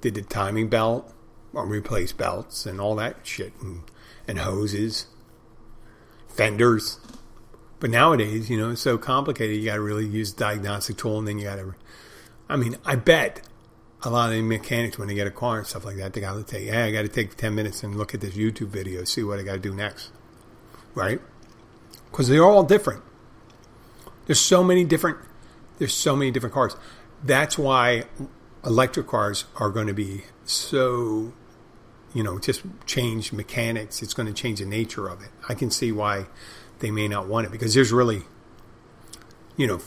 did 0.00 0.14
the 0.14 0.22
timing 0.22 0.68
belt, 0.68 1.12
or 1.52 1.66
replace 1.66 2.12
belts 2.12 2.66
and 2.66 2.80
all 2.80 2.96
that 2.96 3.18
shit, 3.24 3.52
and, 3.60 3.82
and 4.28 4.38
hoses, 4.40 5.06
fenders. 6.28 7.00
But 7.78 7.90
nowadays, 7.90 8.48
you 8.48 8.56
know, 8.56 8.70
it's 8.70 8.80
so 8.80 8.96
complicated. 8.96 9.56
You 9.56 9.66
got 9.66 9.74
to 9.74 9.80
really 9.80 10.06
use 10.06 10.32
diagnostic 10.32 10.96
tool, 10.96 11.18
and 11.18 11.28
then 11.28 11.38
you 11.38 11.44
got 11.44 11.56
to. 11.56 11.74
I 12.48 12.56
mean, 12.56 12.76
I 12.84 12.96
bet 12.96 13.46
a 14.02 14.10
lot 14.10 14.30
of 14.30 14.36
the 14.36 14.42
mechanics 14.42 14.98
when 14.98 15.08
they 15.08 15.14
get 15.14 15.26
a 15.26 15.30
car 15.30 15.58
and 15.58 15.66
stuff 15.66 15.84
like 15.84 15.96
that, 15.96 16.12
they 16.12 16.20
got 16.20 16.34
to 16.34 16.44
take. 16.44 16.68
Hey, 16.68 16.82
I 16.84 16.90
got 16.90 17.02
to 17.02 17.08
take 17.08 17.36
ten 17.36 17.54
minutes 17.54 17.82
and 17.82 17.96
look 17.96 18.14
at 18.14 18.20
this 18.20 18.34
YouTube 18.34 18.68
video, 18.68 19.04
see 19.04 19.22
what 19.22 19.38
I 19.38 19.42
got 19.42 19.54
to 19.54 19.58
do 19.58 19.74
next, 19.74 20.10
right? 20.94 21.20
Because 22.10 22.28
they're 22.28 22.44
all 22.44 22.62
different. 22.62 23.02
There's 24.26 24.40
so 24.40 24.64
many 24.64 24.84
different. 24.84 25.18
There's 25.78 25.94
so 25.94 26.16
many 26.16 26.30
different 26.30 26.54
cars. 26.54 26.74
That's 27.22 27.58
why 27.58 28.04
electric 28.64 29.06
cars 29.06 29.44
are 29.56 29.70
going 29.70 29.86
to 29.86 29.94
be 29.94 30.22
so, 30.44 31.32
you 32.14 32.22
know, 32.22 32.38
just 32.38 32.62
change 32.86 33.32
mechanics. 33.32 34.02
It's 34.02 34.14
going 34.14 34.26
to 34.26 34.32
change 34.32 34.60
the 34.60 34.66
nature 34.66 35.08
of 35.08 35.22
it. 35.22 35.28
I 35.48 35.54
can 35.54 35.70
see 35.70 35.92
why 35.92 36.26
they 36.78 36.90
may 36.90 37.08
not 37.08 37.26
want 37.26 37.46
it 37.46 37.52
because 37.52 37.74
there's 37.74 37.92
really, 37.92 38.22
you 39.56 39.66
know, 39.66 39.80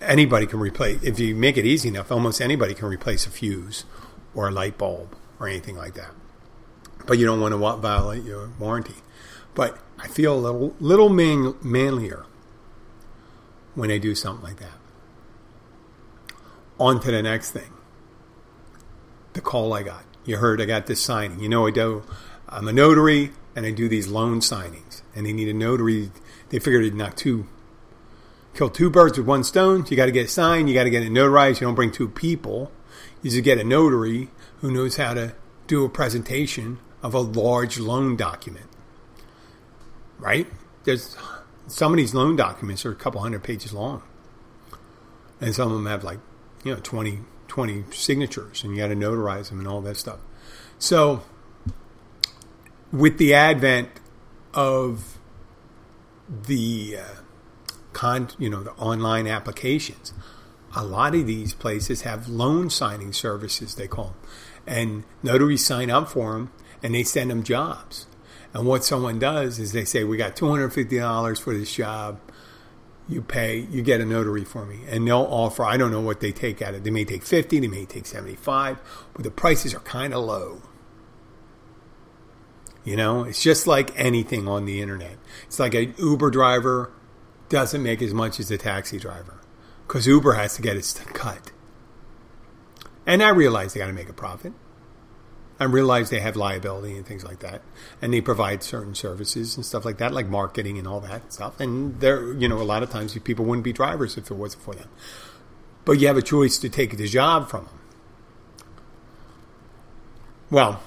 anybody 0.00 0.46
can 0.46 0.60
replace, 0.60 1.02
if 1.02 1.18
you 1.18 1.34
make 1.34 1.56
it 1.56 1.66
easy 1.66 1.88
enough, 1.88 2.12
almost 2.12 2.40
anybody 2.40 2.74
can 2.74 2.88
replace 2.88 3.26
a 3.26 3.30
fuse 3.30 3.84
or 4.34 4.48
a 4.48 4.50
light 4.50 4.78
bulb 4.78 5.16
or 5.40 5.48
anything 5.48 5.76
like 5.76 5.94
that. 5.94 6.10
But 7.06 7.18
you 7.18 7.26
don't 7.26 7.40
want 7.40 7.52
to 7.52 7.58
violate 7.58 8.24
your 8.24 8.50
warranty. 8.58 8.96
But 9.54 9.78
I 9.98 10.08
feel 10.08 10.34
a 10.34 10.38
little, 10.38 10.76
little 10.78 11.08
man, 11.08 11.54
manlier 11.62 12.26
when 13.74 13.90
I 13.90 13.98
do 13.98 14.14
something 14.14 14.44
like 14.44 14.58
that. 14.58 14.78
On 16.78 17.00
to 17.00 17.10
the 17.10 17.22
next 17.22 17.50
thing. 17.50 17.72
The 19.32 19.40
call 19.40 19.72
I 19.72 19.82
got. 19.82 20.04
You 20.24 20.36
heard 20.36 20.60
I 20.60 20.64
got 20.64 20.86
this 20.86 21.00
signing. 21.00 21.40
You 21.40 21.48
know, 21.48 21.66
I 21.66 21.70
do. 21.70 22.04
I'm 22.48 22.68
a 22.68 22.72
notary 22.72 23.32
and 23.58 23.66
they 23.66 23.72
do 23.72 23.88
these 23.88 24.06
loan 24.06 24.38
signings, 24.38 25.02
and 25.16 25.26
they 25.26 25.32
need 25.32 25.48
a 25.48 25.52
notary. 25.52 26.12
They 26.50 26.60
figured 26.60 26.84
it'd 26.84 26.94
knock 26.94 27.16
two, 27.16 27.48
kill 28.54 28.70
two 28.70 28.88
birds 28.88 29.18
with 29.18 29.26
one 29.26 29.42
stone. 29.42 29.84
You 29.88 29.96
got 29.96 30.06
to 30.06 30.12
get 30.12 30.26
it 30.26 30.30
signed. 30.30 30.68
You 30.68 30.76
got 30.76 30.84
to 30.84 30.90
get 30.90 31.02
it 31.02 31.10
notarized. 31.10 31.60
You 31.60 31.66
don't 31.66 31.74
bring 31.74 31.90
two 31.90 32.08
people. 32.08 32.70
You 33.20 33.32
just 33.32 33.42
get 33.42 33.58
a 33.58 33.64
notary 33.64 34.28
who 34.60 34.70
knows 34.70 34.96
how 34.96 35.12
to 35.14 35.34
do 35.66 35.84
a 35.84 35.88
presentation 35.88 36.78
of 37.02 37.14
a 37.14 37.18
large 37.18 37.80
loan 37.80 38.14
document. 38.14 38.66
Right? 40.20 40.46
There's 40.84 41.16
some 41.66 41.92
of 41.92 41.96
these 41.96 42.14
loan 42.14 42.36
documents 42.36 42.86
are 42.86 42.92
a 42.92 42.94
couple 42.94 43.20
hundred 43.20 43.42
pages 43.42 43.72
long, 43.72 44.04
and 45.40 45.52
some 45.52 45.72
of 45.72 45.74
them 45.74 45.86
have 45.86 46.04
like 46.04 46.20
you 46.62 46.74
know 46.74 46.80
20, 46.80 47.22
20 47.48 47.86
signatures, 47.90 48.62
and 48.62 48.76
you 48.76 48.78
got 48.78 48.88
to 48.88 48.94
notarize 48.94 49.48
them 49.48 49.58
and 49.58 49.66
all 49.66 49.80
that 49.80 49.96
stuff. 49.96 50.20
So 50.78 51.24
with 52.92 53.18
the 53.18 53.34
advent 53.34 53.88
of 54.54 55.18
the 56.28 56.98
uh, 56.98 57.14
con, 57.92 58.28
you 58.38 58.50
know, 58.50 58.62
the 58.62 58.72
online 58.72 59.26
applications, 59.26 60.12
a 60.74 60.84
lot 60.84 61.14
of 61.14 61.26
these 61.26 61.54
places 61.54 62.02
have 62.02 62.28
loan 62.28 62.70
signing 62.70 63.12
services 63.12 63.74
they 63.74 63.88
call 63.88 64.08
them, 64.08 64.16
and 64.66 65.04
notaries 65.22 65.64
sign 65.64 65.90
up 65.90 66.08
for 66.08 66.32
them 66.32 66.50
and 66.82 66.94
they 66.94 67.02
send 67.02 67.30
them 67.30 67.42
jobs. 67.42 68.06
And 68.54 68.66
what 68.66 68.84
someone 68.84 69.18
does 69.18 69.58
is 69.58 69.72
they 69.72 69.84
say, 69.84 70.04
"We 70.04 70.16
got 70.16 70.36
two 70.36 70.48
hundred 70.48 70.70
fifty 70.70 70.98
dollars 70.98 71.38
for 71.38 71.52
this 71.52 71.74
job. 71.74 72.20
You 73.08 73.22
pay, 73.22 73.60
you 73.70 73.82
get 73.82 74.00
a 74.00 74.06
notary 74.06 74.44
for 74.44 74.64
me." 74.64 74.80
And 74.88 75.06
they'll 75.06 75.18
offer. 75.18 75.64
I 75.64 75.76
don't 75.76 75.90
know 75.90 76.00
what 76.00 76.20
they 76.20 76.32
take 76.32 76.62
at 76.62 76.74
it. 76.74 76.84
They 76.84 76.90
may 76.90 77.04
take 77.04 77.24
fifty, 77.24 77.60
they 77.60 77.68
may 77.68 77.84
take 77.84 78.06
seventy-five, 78.06 78.78
but 79.12 79.22
the 79.22 79.30
prices 79.30 79.74
are 79.74 79.80
kind 79.80 80.14
of 80.14 80.24
low. 80.24 80.62
You 82.88 82.96
know, 82.96 83.24
it's 83.24 83.42
just 83.42 83.66
like 83.66 83.92
anything 84.00 84.48
on 84.48 84.64
the 84.64 84.80
internet. 84.80 85.18
It's 85.44 85.58
like 85.58 85.74
an 85.74 85.94
Uber 85.98 86.30
driver 86.30 86.90
doesn't 87.50 87.82
make 87.82 88.00
as 88.00 88.14
much 88.14 88.40
as 88.40 88.50
a 88.50 88.56
taxi 88.56 88.98
driver 88.98 89.42
because 89.86 90.06
Uber 90.06 90.32
has 90.32 90.56
to 90.56 90.62
get 90.62 90.74
its 90.74 90.94
cut. 90.94 91.52
And 93.06 93.22
I 93.22 93.28
realize 93.28 93.74
they 93.74 93.80
got 93.80 93.88
to 93.88 93.92
make 93.92 94.08
a 94.08 94.14
profit. 94.14 94.54
I 95.60 95.64
realize 95.64 96.08
they 96.08 96.20
have 96.20 96.34
liability 96.34 96.96
and 96.96 97.04
things 97.04 97.24
like 97.24 97.40
that, 97.40 97.60
and 98.00 98.14
they 98.14 98.22
provide 98.22 98.62
certain 98.62 98.94
services 98.94 99.56
and 99.56 99.66
stuff 99.66 99.84
like 99.84 99.98
that, 99.98 100.14
like 100.14 100.28
marketing 100.28 100.78
and 100.78 100.88
all 100.88 101.00
that 101.00 101.30
stuff. 101.30 101.60
And 101.60 102.00
there, 102.00 102.32
you 102.32 102.48
know, 102.48 102.56
a 102.56 102.64
lot 102.64 102.82
of 102.82 102.88
times 102.88 103.18
people 103.18 103.44
wouldn't 103.44 103.64
be 103.64 103.72
drivers 103.74 104.16
if 104.16 104.30
it 104.30 104.34
wasn't 104.34 104.62
for 104.62 104.74
them. 104.74 104.88
But 105.84 106.00
you 106.00 106.06
have 106.06 106.16
a 106.16 106.22
choice 106.22 106.56
to 106.60 106.70
take 106.70 106.96
the 106.96 107.06
job 107.06 107.50
from 107.50 107.66
them. 107.66 107.78
Well, 110.50 110.80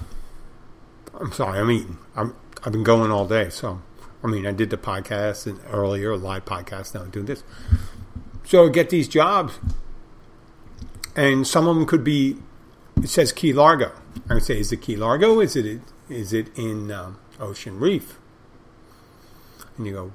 I'm 1.22 1.30
sorry, 1.32 1.60
I'm 1.60 1.70
eating. 1.70 1.98
I'm, 2.16 2.34
I've 2.64 2.72
been 2.72 2.82
going 2.82 3.12
all 3.12 3.28
day. 3.28 3.48
So, 3.48 3.80
I 4.24 4.26
mean, 4.26 4.44
I 4.44 4.50
did 4.50 4.70
the 4.70 4.76
podcast 4.76 5.46
and 5.46 5.60
earlier, 5.70 6.16
live 6.16 6.44
podcast. 6.44 6.94
Now 6.94 7.02
I'm 7.02 7.10
doing 7.10 7.26
this. 7.26 7.44
So 8.44 8.68
get 8.68 8.90
these 8.90 9.06
jobs, 9.06 9.60
and 11.14 11.46
some 11.46 11.68
of 11.68 11.76
them 11.76 11.86
could 11.86 12.02
be. 12.02 12.38
It 12.96 13.08
says 13.08 13.32
Key 13.32 13.52
Largo. 13.52 13.92
I 14.28 14.34
would 14.34 14.42
say, 14.42 14.58
is 14.58 14.72
it 14.72 14.78
Key 14.78 14.96
Largo? 14.96 15.38
Is 15.38 15.54
it 15.54 15.80
is 16.08 16.32
it 16.32 16.56
in 16.58 16.90
um, 16.90 17.18
Ocean 17.38 17.78
Reef? 17.78 18.18
And 19.76 19.86
you 19.86 19.92
go, 19.92 20.12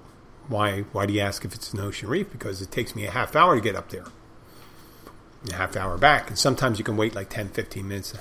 why? 0.49 0.81
Why 0.91 1.05
do 1.05 1.13
you 1.13 1.21
ask 1.21 1.45
if 1.45 1.55
it's 1.55 1.73
an 1.73 1.79
Ocean 1.79 2.09
Reef? 2.09 2.29
Because 2.29 2.61
it 2.61 2.69
takes 2.69 2.95
me 2.95 3.05
a 3.05 3.11
half 3.11 3.33
hour 3.33 3.55
to 3.55 3.61
get 3.61 3.77
up 3.77 3.91
there, 3.91 4.05
a 5.49 5.53
half 5.53 5.77
hour 5.77 5.97
back, 5.97 6.27
and 6.27 6.37
sometimes 6.37 6.79
you 6.79 6.83
can 6.83 6.97
wait 6.97 7.15
like 7.15 7.29
10, 7.29 7.49
15 7.49 7.87
minutes 7.87 8.13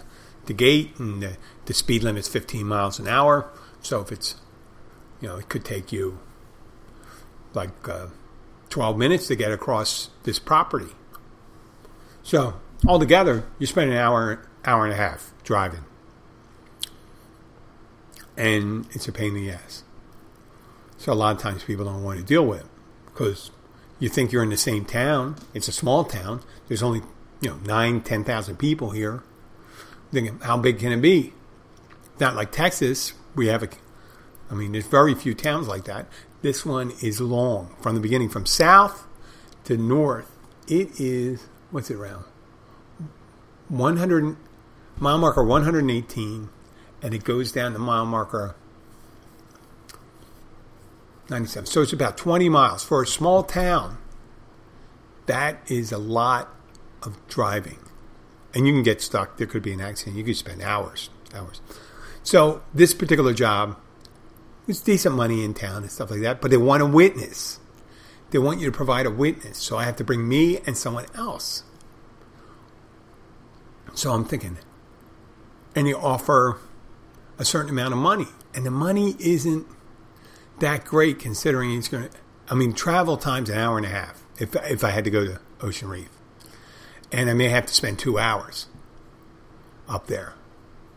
the 0.47 0.55
gate, 0.55 0.99
and 0.99 1.23
the, 1.23 1.37
the 1.67 1.75
speed 1.75 2.05
is 2.05 2.29
15 2.29 2.67
miles 2.67 2.99
an 2.99 3.09
hour. 3.09 3.51
So 3.83 4.01
if 4.01 4.11
it's, 4.11 4.37
you 5.21 5.29
know, 5.29 5.37
it 5.37 5.49
could 5.49 5.65
take 5.65 5.93
you 5.93 6.19
like 7.55 7.89
uh, 7.89 8.07
12 8.71 8.99
minutes 8.99 9.27
to 9.29 9.37
get 9.37 9.53
across 9.53 10.11
this 10.25 10.39
property. 10.39 10.93
So 12.23 12.55
altogether, 12.87 13.45
you 13.59 13.67
spend 13.67 13.91
an 13.91 13.97
hour, 13.97 14.47
hour 14.65 14.85
and 14.85 14.93
a 14.93 14.97
half 14.97 15.33
driving, 15.45 15.85
and 18.37 18.87
it's 18.93 19.09
a 19.09 19.13
pain 19.13 19.37
in 19.37 19.47
the 19.47 19.51
ass. 19.51 19.85
So 20.99 21.13
a 21.13 21.15
lot 21.15 21.37
of 21.37 21.43
times 21.43 21.65
people 21.65 21.85
don't 21.85 22.03
want 22.03 22.19
to 22.19 22.25
deal 22.25 22.45
with 22.45 22.61
it 22.61 22.67
because 23.07 23.51
you 23.99 24.09
think 24.09 24.33
you're 24.33 24.43
in 24.43 24.51
the 24.51 24.57
same 24.57 24.85
town. 24.85 25.37
It's 25.55 25.69
a 25.69 25.73
small 25.73 26.05
town. 26.05 26.43
There's 26.69 26.83
only 26.83 27.03
you 27.41 27.51
know 27.51 27.57
nine, 27.65 28.01
ten 28.01 28.25
thousand 28.25 28.57
people 28.57 28.91
here 28.91 29.23
thinking, 30.13 30.39
how 30.41 30.57
big 30.57 30.79
can 30.79 30.93
it 30.93 31.01
be? 31.01 31.33
Not 32.19 32.35
like 32.35 32.53
Texas. 32.53 33.13
We 33.35 33.49
have 33.49 33.63
a, 33.63 33.69
I 34.51 34.55
mean, 34.55 34.73
there's 34.73 34.87
very 34.87 35.15
few 35.15 35.35
towns 35.35 35.69
like 35.69 35.85
that. 35.85 36.07
This 36.43 36.65
one 36.65 36.93
is 37.03 37.21
long 37.21 37.75
from 37.81 37.95
the 37.95 38.01
beginning, 38.01 38.29
from 38.29 38.47
south 38.47 39.07
to 39.65 39.77
north. 39.77 40.31
It 40.69 41.01
is, 41.01 41.47
what's 41.71 41.91
it 41.91 41.97
around? 41.97 42.25
100, 43.69 44.37
mile 44.99 45.19
marker 45.19 45.45
118, 45.45 46.49
and 47.03 47.15
it 47.15 47.25
goes 47.25 47.53
down 47.53 47.73
to 47.73 47.79
mile 47.79 48.07
marker 48.07 48.55
97. 51.29 51.67
So 51.67 51.83
it's 51.83 51.93
about 51.93 52.17
20 52.17 52.49
miles. 52.49 52.85
For 52.85 53.03
a 53.03 53.07
small 53.07 53.43
town, 53.43 53.99
that 55.27 55.61
is 55.71 55.91
a 55.91 55.99
lot 55.99 56.49
of 57.03 57.17
driving 57.29 57.79
and 58.57 58.67
you 58.67 58.73
can 58.73 58.83
get 58.83 59.03
stuck. 59.03 59.37
There 59.37 59.47
could 59.47 59.63
be 59.63 59.75
an 59.75 59.83
accident. 59.83 60.17
You 60.17 60.25
could 60.25 60.37
spend 60.37 60.63
hours, 60.63 61.11
hours. 61.35 61.61
So 62.23 62.63
this 62.73 62.95
particular 62.95 63.35
job, 63.35 63.77
it's 64.67 64.81
decent 64.81 65.15
money 65.15 65.45
in 65.45 65.53
town 65.53 65.83
and 65.83 65.91
stuff 65.91 66.11
like 66.11 66.23
that, 66.23 66.41
but 66.41 66.51
they 66.51 66.57
want 66.57 66.83
a 66.83 66.87
witness. 66.87 67.61
They 68.31 68.39
want 68.39 68.59
you 68.59 68.67
to 68.67 68.73
provide 68.73 69.05
a 69.05 69.11
witness. 69.11 69.59
So 69.59 69.77
I 69.77 69.85
have 69.85 69.97
to 69.97 70.05
bring 70.05 70.27
me 70.27 70.59
and 70.67 70.75
someone 70.75 71.05
else. 71.15 71.65
So 73.95 74.13
I'm 74.13 74.25
thinking, 74.25 74.57
and 75.75 75.87
they 75.87 75.93
offer 75.93 76.59
a 77.39 77.45
certain 77.45 77.71
amount 77.71 77.93
of 77.93 77.99
money, 77.99 78.29
and 78.55 78.65
the 78.65 78.71
money 78.71 79.17
isn't 79.21 79.67
that 80.61 80.87
great 80.87 81.19
considering 81.19 81.75
it's 81.75 81.89
going 81.89 82.09
to. 82.09 82.17
I 82.49 82.55
mean, 82.55 82.73
travel 82.73 83.19
time's 83.19 83.51
an 83.51 83.59
hour 83.59 83.77
and 83.77 83.85
a 83.85 83.91
half 83.91 84.23
if 84.39 84.55
if 84.71 84.83
I 84.83 84.91
had 84.91 85.05
to 85.05 85.11
go 85.11 85.25
to 85.25 85.41
Ocean 85.61 85.89
Reef 85.89 86.16
and 87.17 87.31
I 87.31 87.33
may 87.33 87.49
have 87.49 87.65
to 87.65 87.73
spend 87.73 87.99
two 87.99 88.19
hours 88.19 88.67
up 89.89 90.07
there. 90.07 90.35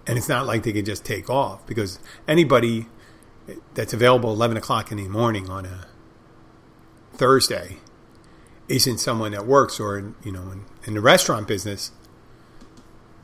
And 0.05 0.17
it's 0.17 0.27
not 0.27 0.45
like 0.45 0.63
they 0.63 0.73
could 0.73 0.85
just 0.85 1.05
take 1.05 1.29
off 1.29 1.65
because 1.65 1.97
anybody 2.27 2.87
that's 3.73 3.93
available 3.93 4.33
11 4.33 4.57
o'clock 4.57 4.91
in 4.91 4.97
the 4.97 5.07
morning 5.07 5.49
on 5.49 5.65
a 5.65 5.87
Thursday 7.13 7.77
isn't 8.67 8.97
someone 8.97 9.31
that 9.31 9.45
works 9.47 9.79
or 9.79 10.13
you 10.23 10.31
know 10.31 10.51
in, 10.51 10.65
in 10.85 10.93
the 10.93 11.01
restaurant 11.01 11.47
business 11.47 11.91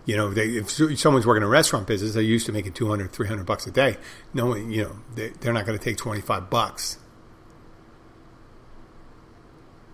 you 0.06 0.16
know 0.18 0.32
they, 0.32 0.48
if 0.48 0.72
someone's 0.98 1.28
working 1.28 1.44
in 1.44 1.48
a 1.48 1.50
restaurant 1.50 1.86
business 1.86 2.14
they're 2.14 2.24
used 2.24 2.48
to 2.48 2.52
making 2.52 2.74
200 2.74 3.12
300 3.12 3.46
bucks 3.46 3.68
a 3.68 3.72
day 3.72 3.96
no 4.34 4.48
one 4.48 4.72
you 4.72 4.84
know 4.84 4.96
they, 5.14 5.30
they're 5.42 5.54
not 5.54 5.68
going 5.68 5.78
to 5.78 5.84
take 5.84 5.98
25 5.98 6.50
bucks 6.50 6.98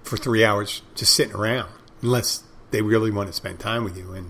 for 0.03 0.15
three 0.15 0.46
hours 0.46 0.81
just 0.96 1.13
sitting 1.13 1.36
around 1.36 1.70
unless 2.01 2.43
they 2.71 2.81
really 2.81 3.11
want 3.11 3.27
to 3.27 3.33
spend 3.33 3.59
time 3.59 3.83
with 3.83 3.97
you 3.97 4.13
and 4.13 4.29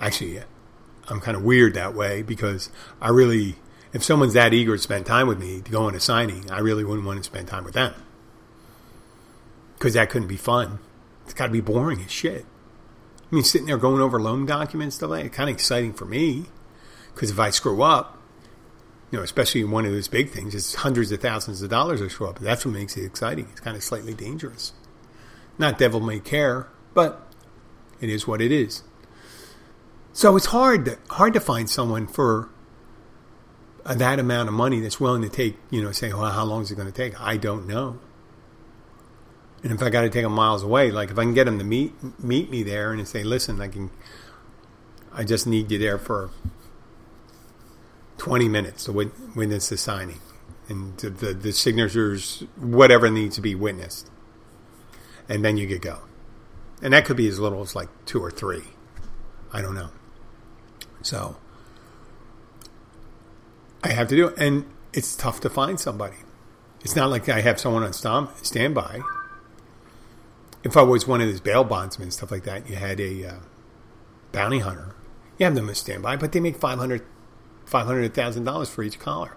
actually 0.00 0.40
i'm 1.08 1.20
kind 1.20 1.36
of 1.36 1.42
weird 1.42 1.74
that 1.74 1.94
way 1.94 2.22
because 2.22 2.70
i 3.00 3.08
really 3.08 3.56
if 3.92 4.02
someone's 4.02 4.34
that 4.34 4.52
eager 4.52 4.76
to 4.76 4.82
spend 4.82 5.06
time 5.06 5.26
with 5.26 5.38
me 5.38 5.60
to 5.60 5.70
go 5.70 5.84
on 5.84 5.94
a 5.94 6.00
signing 6.00 6.50
i 6.50 6.58
really 6.58 6.84
wouldn't 6.84 7.06
want 7.06 7.18
to 7.18 7.24
spend 7.24 7.46
time 7.48 7.64
with 7.64 7.74
them 7.74 7.94
because 9.78 9.94
that 9.94 10.10
couldn't 10.10 10.28
be 10.28 10.36
fun. 10.36 10.78
It's 11.24 11.34
got 11.34 11.46
to 11.46 11.52
be 11.52 11.60
boring 11.60 12.00
as 12.00 12.10
shit. 12.10 12.44
I 13.30 13.34
mean, 13.34 13.44
sitting 13.44 13.66
there 13.66 13.76
going 13.76 14.00
over 14.00 14.20
loan 14.20 14.46
documents, 14.46 14.96
stuff 14.96 15.10
like 15.10 15.24
that, 15.24 15.32
kind 15.32 15.50
of 15.50 15.54
exciting 15.54 15.92
for 15.92 16.04
me. 16.04 16.46
Because 17.14 17.30
if 17.30 17.38
I 17.38 17.50
screw 17.50 17.82
up, 17.82 18.18
you 19.10 19.18
know, 19.18 19.24
especially 19.24 19.62
in 19.62 19.70
one 19.70 19.84
of 19.84 19.92
those 19.92 20.08
big 20.08 20.30
things, 20.30 20.54
it's 20.54 20.76
hundreds 20.76 21.12
of 21.12 21.20
thousands 21.20 21.62
of 21.62 21.70
dollars 21.70 22.02
I 22.02 22.08
screw 22.08 22.28
up. 22.28 22.38
That's 22.38 22.64
what 22.64 22.74
makes 22.74 22.96
it 22.96 23.04
exciting. 23.04 23.48
It's 23.50 23.60
kind 23.60 23.76
of 23.76 23.82
slightly 23.82 24.14
dangerous. 24.14 24.72
Not 25.58 25.78
devil 25.78 26.00
may 26.00 26.20
care, 26.20 26.68
but 26.94 27.25
it 28.00 28.08
is 28.08 28.26
what 28.26 28.40
it 28.40 28.52
is. 28.52 28.82
So 30.12 30.36
it's 30.36 30.46
hard 30.46 30.84
to, 30.86 30.98
hard 31.10 31.34
to 31.34 31.40
find 31.40 31.68
someone 31.68 32.06
for 32.06 32.48
uh, 33.84 33.94
that 33.94 34.18
amount 34.18 34.48
of 34.48 34.54
money 34.54 34.80
that's 34.80 34.98
willing 34.98 35.22
to 35.22 35.28
take, 35.28 35.56
you 35.70 35.82
know, 35.82 35.92
say, 35.92 36.12
well, 36.12 36.30
how 36.30 36.44
long 36.44 36.62
is 36.62 36.70
it 36.70 36.76
going 36.76 36.90
to 36.90 36.94
take? 36.94 37.20
I 37.20 37.36
don't 37.36 37.66
know. 37.66 38.00
And 39.62 39.72
if 39.72 39.82
I 39.82 39.90
got 39.90 40.02
to 40.02 40.10
take 40.10 40.22
them 40.22 40.32
miles 40.32 40.62
away, 40.62 40.90
like 40.90 41.10
if 41.10 41.18
I 41.18 41.22
can 41.22 41.34
get 41.34 41.44
them 41.44 41.58
to 41.58 41.64
meet 41.64 41.92
meet 42.22 42.50
me 42.50 42.62
there 42.62 42.92
and 42.92 43.08
say, 43.08 43.24
"Listen, 43.24 43.60
I 43.60 43.66
can, 43.66 43.90
I 45.12 45.24
just 45.24 45.46
need 45.46 45.72
you 45.72 45.78
there 45.78 45.98
for 45.98 46.30
twenty 48.16 48.48
minutes 48.48 48.84
to 48.84 48.92
witness 48.92 49.68
the 49.68 49.76
signing 49.76 50.20
and 50.68 50.96
the, 50.98 51.10
the, 51.10 51.34
the 51.34 51.52
signatures, 51.52 52.44
whatever 52.56 53.10
needs 53.10 53.34
to 53.36 53.40
be 53.40 53.56
witnessed," 53.56 54.08
and 55.28 55.44
then 55.44 55.56
you 55.56 55.66
could 55.66 55.82
go. 55.82 56.02
And 56.82 56.92
that 56.92 57.04
could 57.04 57.16
be 57.16 57.28
as 57.28 57.38
little 57.38 57.62
as 57.62 57.74
like 57.74 57.88
two 58.04 58.22
or 58.22 58.30
three. 58.30 58.64
I 59.52 59.62
don't 59.62 59.74
know. 59.74 59.90
So 61.02 61.36
I 63.82 63.90
have 63.90 64.08
to 64.08 64.16
do 64.16 64.28
it, 64.28 64.34
and 64.38 64.66
it's 64.92 65.16
tough 65.16 65.40
to 65.40 65.50
find 65.50 65.78
somebody. 65.80 66.16
It's 66.82 66.96
not 66.96 67.10
like 67.10 67.28
I 67.28 67.40
have 67.40 67.58
someone 67.58 67.82
on 67.82 67.92
standby 67.92 69.02
if 70.66 70.76
I 70.76 70.82
was 70.82 71.06
one 71.06 71.20
of 71.20 71.28
those 71.28 71.40
bail 71.40 71.62
bondsmen, 71.62 72.06
and 72.06 72.12
stuff 72.12 72.32
like 72.32 72.42
that, 72.42 72.68
you 72.68 72.74
had 72.74 72.98
a 72.98 73.24
uh, 73.24 73.34
bounty 74.32 74.58
hunter. 74.58 74.96
You 75.38 75.44
have 75.46 75.54
them 75.54 75.70
as 75.70 75.78
standby, 75.78 76.16
but 76.16 76.32
they 76.32 76.40
make 76.40 76.56
five 76.56 76.78
hundred, 76.78 77.02
five 77.64 77.86
hundred 77.86 78.12
thousand 78.14 78.44
dollars 78.44 78.68
for 78.68 78.82
each 78.82 78.98
collar. 78.98 79.36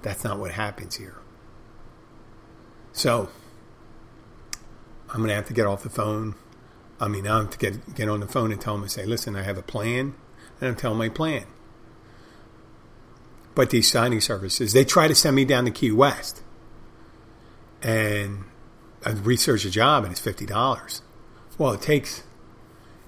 That's 0.00 0.24
not 0.24 0.38
what 0.38 0.52
happens 0.52 0.96
here. 0.96 1.18
So 2.92 3.28
I'm 5.16 5.22
going 5.22 5.30
to 5.30 5.34
have 5.34 5.46
to 5.46 5.54
get 5.54 5.64
off 5.64 5.82
the 5.82 5.88
phone. 5.88 6.34
I 7.00 7.08
mean, 7.08 7.26
I 7.26 7.38
have 7.38 7.48
to 7.48 7.58
get 7.58 7.94
get 7.94 8.06
on 8.06 8.20
the 8.20 8.26
phone 8.26 8.52
and 8.52 8.60
tell 8.60 8.74
them 8.74 8.82
and 8.82 8.92
say, 8.92 9.06
"Listen, 9.06 9.34
I 9.34 9.44
have 9.44 9.56
a 9.56 9.62
plan," 9.62 10.14
and 10.60 10.68
I'm 10.68 10.76
telling 10.76 10.98
my 10.98 11.08
plan. 11.08 11.46
But 13.54 13.70
these 13.70 13.90
signing 13.90 14.20
services, 14.20 14.74
they 14.74 14.84
try 14.84 15.08
to 15.08 15.14
send 15.14 15.34
me 15.34 15.46
down 15.46 15.64
to 15.64 15.70
Key 15.70 15.90
West, 15.90 16.42
and 17.80 18.44
I 19.06 19.12
research 19.12 19.64
a 19.64 19.70
job 19.70 20.04
and 20.04 20.12
it's 20.12 20.20
fifty 20.20 20.44
dollars. 20.44 21.00
Well, 21.56 21.72
it 21.72 21.80
takes 21.80 22.22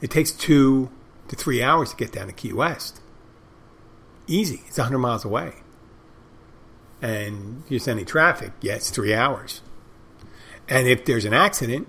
it 0.01 0.11
takes 0.11 0.31
two 0.31 0.91
to 1.29 1.37
three 1.37 1.63
hours 1.63 1.91
to 1.91 1.97
get 1.97 2.11
down 2.11 2.29
to 2.29 2.33
Key 2.33 2.55
West. 2.55 3.03
Easy. 4.27 4.63
It's 4.67 4.79
hundred 4.79 5.01
miles 5.01 5.27
away. 5.27 5.57
And 7.03 7.65
there's 7.69 7.87
any 7.87 8.07
traffic, 8.07 8.53
yeah, 8.63 8.77
it's 8.77 8.89
three 8.89 9.13
hours. 9.13 9.61
And 10.69 10.89
if 10.89 11.05
there's 11.05 11.25
an 11.25 11.35
accident, 11.35 11.87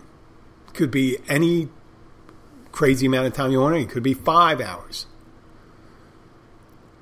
could 0.74 0.92
be 0.92 1.18
any 1.28 1.70
crazy 2.72 3.06
amount 3.06 3.28
of 3.28 3.34
time 3.34 3.52
you 3.52 3.60
want. 3.60 3.76
It 3.76 3.90
could 3.90 4.04
be 4.04 4.14
five 4.14 4.62
hours. 4.62 5.06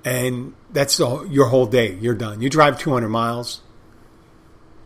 And 0.05 0.53
that's 0.71 0.97
the, 0.97 1.27
your 1.29 1.47
whole 1.47 1.65
day. 1.65 1.93
You're 1.95 2.15
done. 2.15 2.41
You 2.41 2.49
drive 2.49 2.79
200 2.79 3.09
miles 3.09 3.61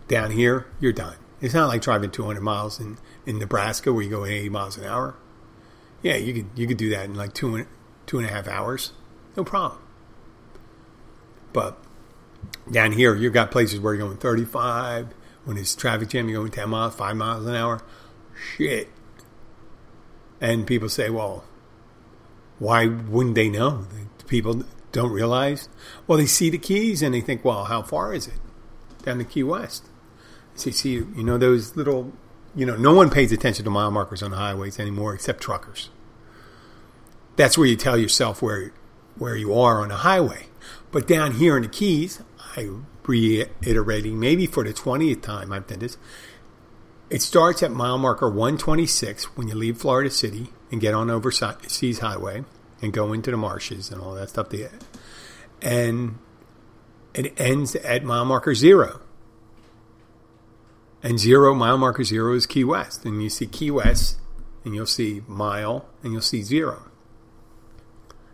down 0.07 0.31
here, 0.31 0.67
you're 0.79 0.91
done. 0.91 1.15
It's 1.39 1.53
not 1.53 1.67
like 1.67 1.81
driving 1.81 2.11
200 2.11 2.41
miles 2.41 2.79
in, 2.79 2.97
in 3.25 3.39
Nebraska 3.39 3.93
where 3.93 4.03
you 4.03 4.09
go 4.09 4.25
80 4.25 4.49
miles 4.49 4.77
an 4.77 4.83
hour. 4.83 5.15
Yeah, 6.03 6.17
you 6.17 6.33
could 6.33 6.47
you 6.55 6.67
could 6.67 6.77
do 6.77 6.89
that 6.89 7.05
in 7.05 7.15
like 7.15 7.33
two 7.33 7.55
and, 7.55 7.67
two 8.05 8.17
and 8.17 8.27
a 8.27 8.31
half 8.31 8.47
hours, 8.47 8.91
no 9.37 9.43
problem. 9.43 9.81
But 11.53 11.77
down 12.69 12.91
here, 12.91 13.15
you've 13.15 13.33
got 13.33 13.51
places 13.51 13.79
where 13.79 13.93
you're 13.93 14.05
going 14.05 14.17
35. 14.17 15.13
When 15.45 15.57
it's 15.57 15.75
traffic 15.75 16.09
jam, 16.09 16.29
you're 16.29 16.39
going 16.39 16.51
10 16.51 16.69
miles, 16.69 16.95
5 16.95 17.15
miles 17.15 17.45
an 17.45 17.55
hour. 17.55 17.81
Shit. 18.35 18.89
And 20.39 20.65
people 20.65 20.89
say, 20.89 21.09
well, 21.09 21.43
why 22.59 22.87
wouldn't 22.87 23.35
they 23.35 23.49
know? 23.49 23.85
People 24.27 24.63
don't 24.91 25.11
realize. 25.11 25.69
Well, 26.07 26.17
they 26.17 26.25
see 26.25 26.49
the 26.49 26.57
keys 26.57 27.01
and 27.01 27.13
they 27.13 27.21
think, 27.21 27.45
well, 27.45 27.65
how 27.65 27.81
far 27.81 28.13
is 28.13 28.27
it? 28.27 28.39
Down 29.03 29.17
to 29.19 29.23
Key 29.23 29.43
West. 29.43 29.85
See, 30.55 30.71
see, 30.71 30.91
you 30.91 31.23
know 31.23 31.37
those 31.37 31.75
little, 31.75 32.13
you 32.55 32.65
know, 32.65 32.75
no 32.75 32.93
one 32.93 33.09
pays 33.09 33.31
attention 33.31 33.65
to 33.65 33.71
mile 33.71 33.91
markers 33.91 34.21
on 34.21 34.31
the 34.31 34.37
highways 34.37 34.79
anymore 34.79 35.13
except 35.13 35.41
truckers. 35.41 35.89
That's 37.35 37.57
where 37.57 37.67
you 37.67 37.75
tell 37.75 37.97
yourself 37.97 38.41
where 38.41 38.73
where 39.17 39.35
you 39.35 39.53
are 39.53 39.81
on 39.81 39.89
the 39.89 39.97
highway. 39.97 40.47
But 40.91 41.07
down 41.07 41.33
here 41.33 41.55
in 41.55 41.63
the 41.63 41.69
Keys, 41.69 42.21
I 42.55 42.69
reiterating 43.05 44.19
maybe 44.19 44.45
for 44.45 44.63
the 44.63 44.73
twentieth 44.73 45.21
time 45.21 45.51
I've 45.51 45.67
done 45.67 45.79
this. 45.79 45.97
It 47.11 47.21
starts 47.21 47.61
at 47.61 47.71
mile 47.71 47.97
marker 47.97 48.29
126 48.29 49.35
when 49.35 49.49
you 49.49 49.53
leave 49.53 49.77
Florida 49.77 50.09
City 50.09 50.47
and 50.71 50.79
get 50.79 50.93
on 50.93 51.09
Overseas 51.09 51.99
Highway 51.99 52.45
and 52.81 52.93
go 52.93 53.11
into 53.11 53.31
the 53.31 53.37
marshes 53.37 53.91
and 53.91 54.01
all 54.01 54.13
that 54.13 54.29
stuff 54.29 54.47
there. 54.47 54.71
And 55.61 56.19
it 57.13 57.37
ends 57.37 57.75
at 57.75 58.05
mile 58.05 58.23
marker 58.23 58.55
zero. 58.55 59.01
And 61.03 61.19
zero, 61.19 61.53
mile 61.53 61.77
marker 61.77 62.05
zero 62.05 62.33
is 62.33 62.45
Key 62.45 62.63
West. 62.63 63.03
And 63.03 63.21
you 63.21 63.29
see 63.29 63.45
Key 63.45 63.71
West, 63.71 64.17
and 64.63 64.73
you'll 64.73 64.85
see 64.85 65.21
mile, 65.27 65.87
and 66.03 66.13
you'll 66.13 66.21
see 66.21 66.43
zero. 66.43 66.83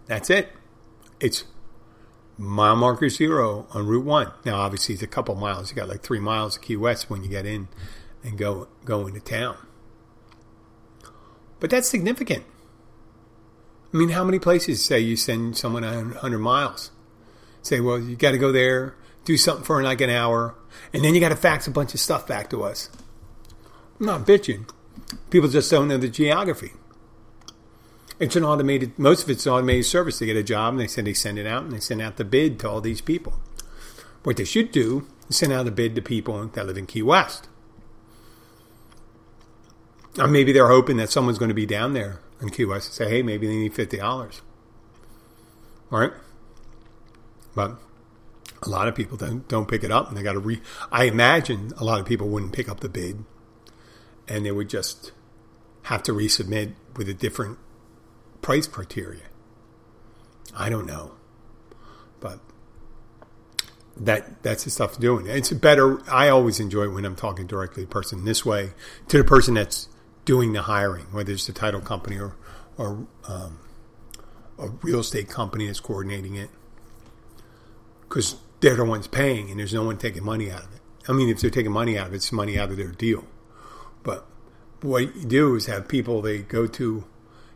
That's 0.05 0.29
it. 0.29 0.49
It's 1.19 1.45
mile 2.37 2.75
marker 2.75 3.09
zero 3.09 3.65
on 3.73 3.87
Route 3.87 4.05
1. 4.05 4.31
Now, 4.45 4.57
obviously, 4.57 4.93
it's 4.93 5.03
a 5.03 5.07
couple 5.07 5.33
miles. 5.33 5.71
You 5.71 5.75
got 5.75 5.89
like 5.89 6.03
three 6.03 6.19
miles 6.19 6.57
of 6.57 6.61
Key 6.61 6.77
West 6.77 7.09
when 7.09 7.23
you 7.23 7.29
get 7.29 7.47
in 7.47 7.69
and 8.27 8.37
go, 8.37 8.67
go 8.83 9.07
into 9.07 9.21
town. 9.21 9.57
But 11.59 11.69
that's 11.69 11.87
significant. 11.87 12.43
I 13.93 13.97
mean, 13.97 14.09
how 14.09 14.23
many 14.23 14.37
places 14.37 14.83
say 14.83 14.99
you 14.99 15.15
send 15.15 15.57
someone 15.57 15.83
100 15.83 16.39
miles? 16.39 16.91
Say, 17.61 17.79
well, 17.79 17.99
you 17.99 18.15
got 18.15 18.31
to 18.31 18.37
go 18.37 18.51
there, 18.51 18.95
do 19.25 19.37
something 19.37 19.63
for 19.63 19.81
like 19.81 20.01
an 20.01 20.09
hour, 20.09 20.55
and 20.93 21.03
then 21.03 21.15
you 21.15 21.21
got 21.21 21.29
to 21.29 21.35
fax 21.35 21.67
a 21.67 21.71
bunch 21.71 21.93
of 21.93 21.99
stuff 21.99 22.27
back 22.27 22.49
to 22.49 22.63
us. 22.63 22.89
I'm 23.99 24.05
not 24.05 24.27
bitching. 24.27 24.69
People 25.29 25.49
just 25.49 25.71
don't 25.71 25.87
know 25.87 25.97
the 25.97 26.09
geography. 26.09 26.73
It's 28.19 28.35
an 28.35 28.43
automated, 28.43 28.97
most 28.99 29.23
of 29.23 29.29
it's 29.29 29.45
an 29.45 29.53
automated 29.53 29.85
service. 29.85 30.19
They 30.19 30.25
get 30.25 30.37
a 30.37 30.43
job 30.43 30.73
and 30.73 30.81
they 30.81 30.87
say 30.87 31.01
they 31.01 31.13
send 31.13 31.39
it 31.39 31.47
out 31.47 31.63
and 31.63 31.71
they 31.71 31.79
send 31.79 32.01
out 32.01 32.17
the 32.17 32.25
bid 32.25 32.59
to 32.59 32.69
all 32.69 32.81
these 32.81 33.01
people. 33.01 33.39
What 34.23 34.37
they 34.37 34.43
should 34.43 34.71
do 34.71 35.07
is 35.29 35.37
send 35.37 35.53
out 35.53 35.67
a 35.67 35.71
bid 35.71 35.95
to 35.95 36.01
people 36.01 36.47
that 36.47 36.65
live 36.65 36.77
in 36.77 36.87
Key 36.87 37.03
West. 37.03 37.47
Or 40.17 40.27
maybe 40.27 40.51
they're 40.51 40.67
hoping 40.67 40.97
that 40.97 41.09
someone's 41.09 41.37
going 41.37 41.49
to 41.49 41.55
be 41.55 41.65
down 41.65 41.93
there 41.93 42.19
in 42.41 42.49
Key 42.49 42.65
West 42.65 42.87
and 42.87 42.95
say, 42.95 43.09
hey, 43.09 43.21
maybe 43.21 43.47
they 43.47 43.55
need 43.55 43.73
$50. 43.73 44.41
All 45.91 45.99
right? 45.99 46.11
But 47.55 47.75
a 48.63 48.69
lot 48.69 48.87
of 48.87 48.95
people 48.95 49.17
don't, 49.17 49.47
don't 49.47 49.67
pick 49.67 49.83
it 49.83 49.91
up 49.91 50.09
and 50.09 50.17
they 50.17 50.23
got 50.23 50.33
to 50.33 50.39
re. 50.39 50.61
I 50.91 51.05
imagine 51.05 51.71
a 51.77 51.83
lot 51.83 51.99
of 51.99 52.05
people 52.05 52.27
wouldn't 52.27 52.53
pick 52.53 52.69
up 52.69 52.79
the 52.79 52.89
bid 52.89 53.23
and 54.27 54.45
they 54.45 54.51
would 54.51 54.69
just 54.69 55.11
have 55.83 56.03
to 56.03 56.11
resubmit 56.11 56.73
with 56.95 57.07
a 57.07 57.13
different 57.13 57.57
price 58.41 58.67
criteria. 58.67 59.23
I 60.55 60.69
don't 60.69 60.85
know. 60.85 61.13
But 62.19 62.39
that 63.95 64.43
that's 64.43 64.63
the 64.63 64.69
stuff 64.69 64.93
to 64.93 64.99
do. 64.99 65.17
It's 65.25 65.51
better. 65.51 66.01
I 66.11 66.29
always 66.29 66.59
enjoy 66.59 66.89
when 66.89 67.05
I'm 67.05 67.15
talking 67.15 67.47
directly 67.47 67.83
to 67.83 67.87
the 67.87 67.93
person 67.93 68.25
this 68.25 68.45
way 68.45 68.71
to 69.07 69.17
the 69.17 69.23
person 69.23 69.53
that's 69.53 69.87
doing 70.27 70.51
the 70.51 70.63
hiring, 70.63 71.05
whether 71.05 71.31
it's 71.31 71.47
the 71.47 71.53
title 71.53 71.79
company 71.79 72.19
or 72.19 72.35
or 72.77 73.07
um, 73.27 73.59
a 74.59 74.67
real 74.83 74.99
estate 74.99 75.29
company 75.29 75.65
that's 75.65 75.79
coordinating 75.79 76.35
it. 76.35 76.49
Because 78.01 78.35
they're 78.59 78.75
the 78.75 78.85
ones 78.85 79.07
paying 79.07 79.49
and 79.49 79.59
there's 79.59 79.73
no 79.73 79.83
one 79.83 79.97
taking 79.97 80.23
money 80.23 80.51
out 80.51 80.63
of 80.63 80.73
it. 80.73 80.81
I 81.07 81.13
mean, 81.13 81.29
if 81.29 81.39
they're 81.39 81.49
taking 81.49 81.71
money 81.71 81.97
out 81.97 82.07
of 82.07 82.13
it, 82.13 82.17
it's 82.17 82.31
money 82.31 82.59
out 82.59 82.69
of 82.69 82.77
their 82.77 82.91
deal. 82.91 83.25
But 84.03 84.27
what 84.81 85.15
you 85.15 85.25
do 85.25 85.55
is 85.55 85.65
have 85.67 85.87
people 85.87 86.21
they 86.21 86.39
go 86.39 86.67
to 86.67 87.05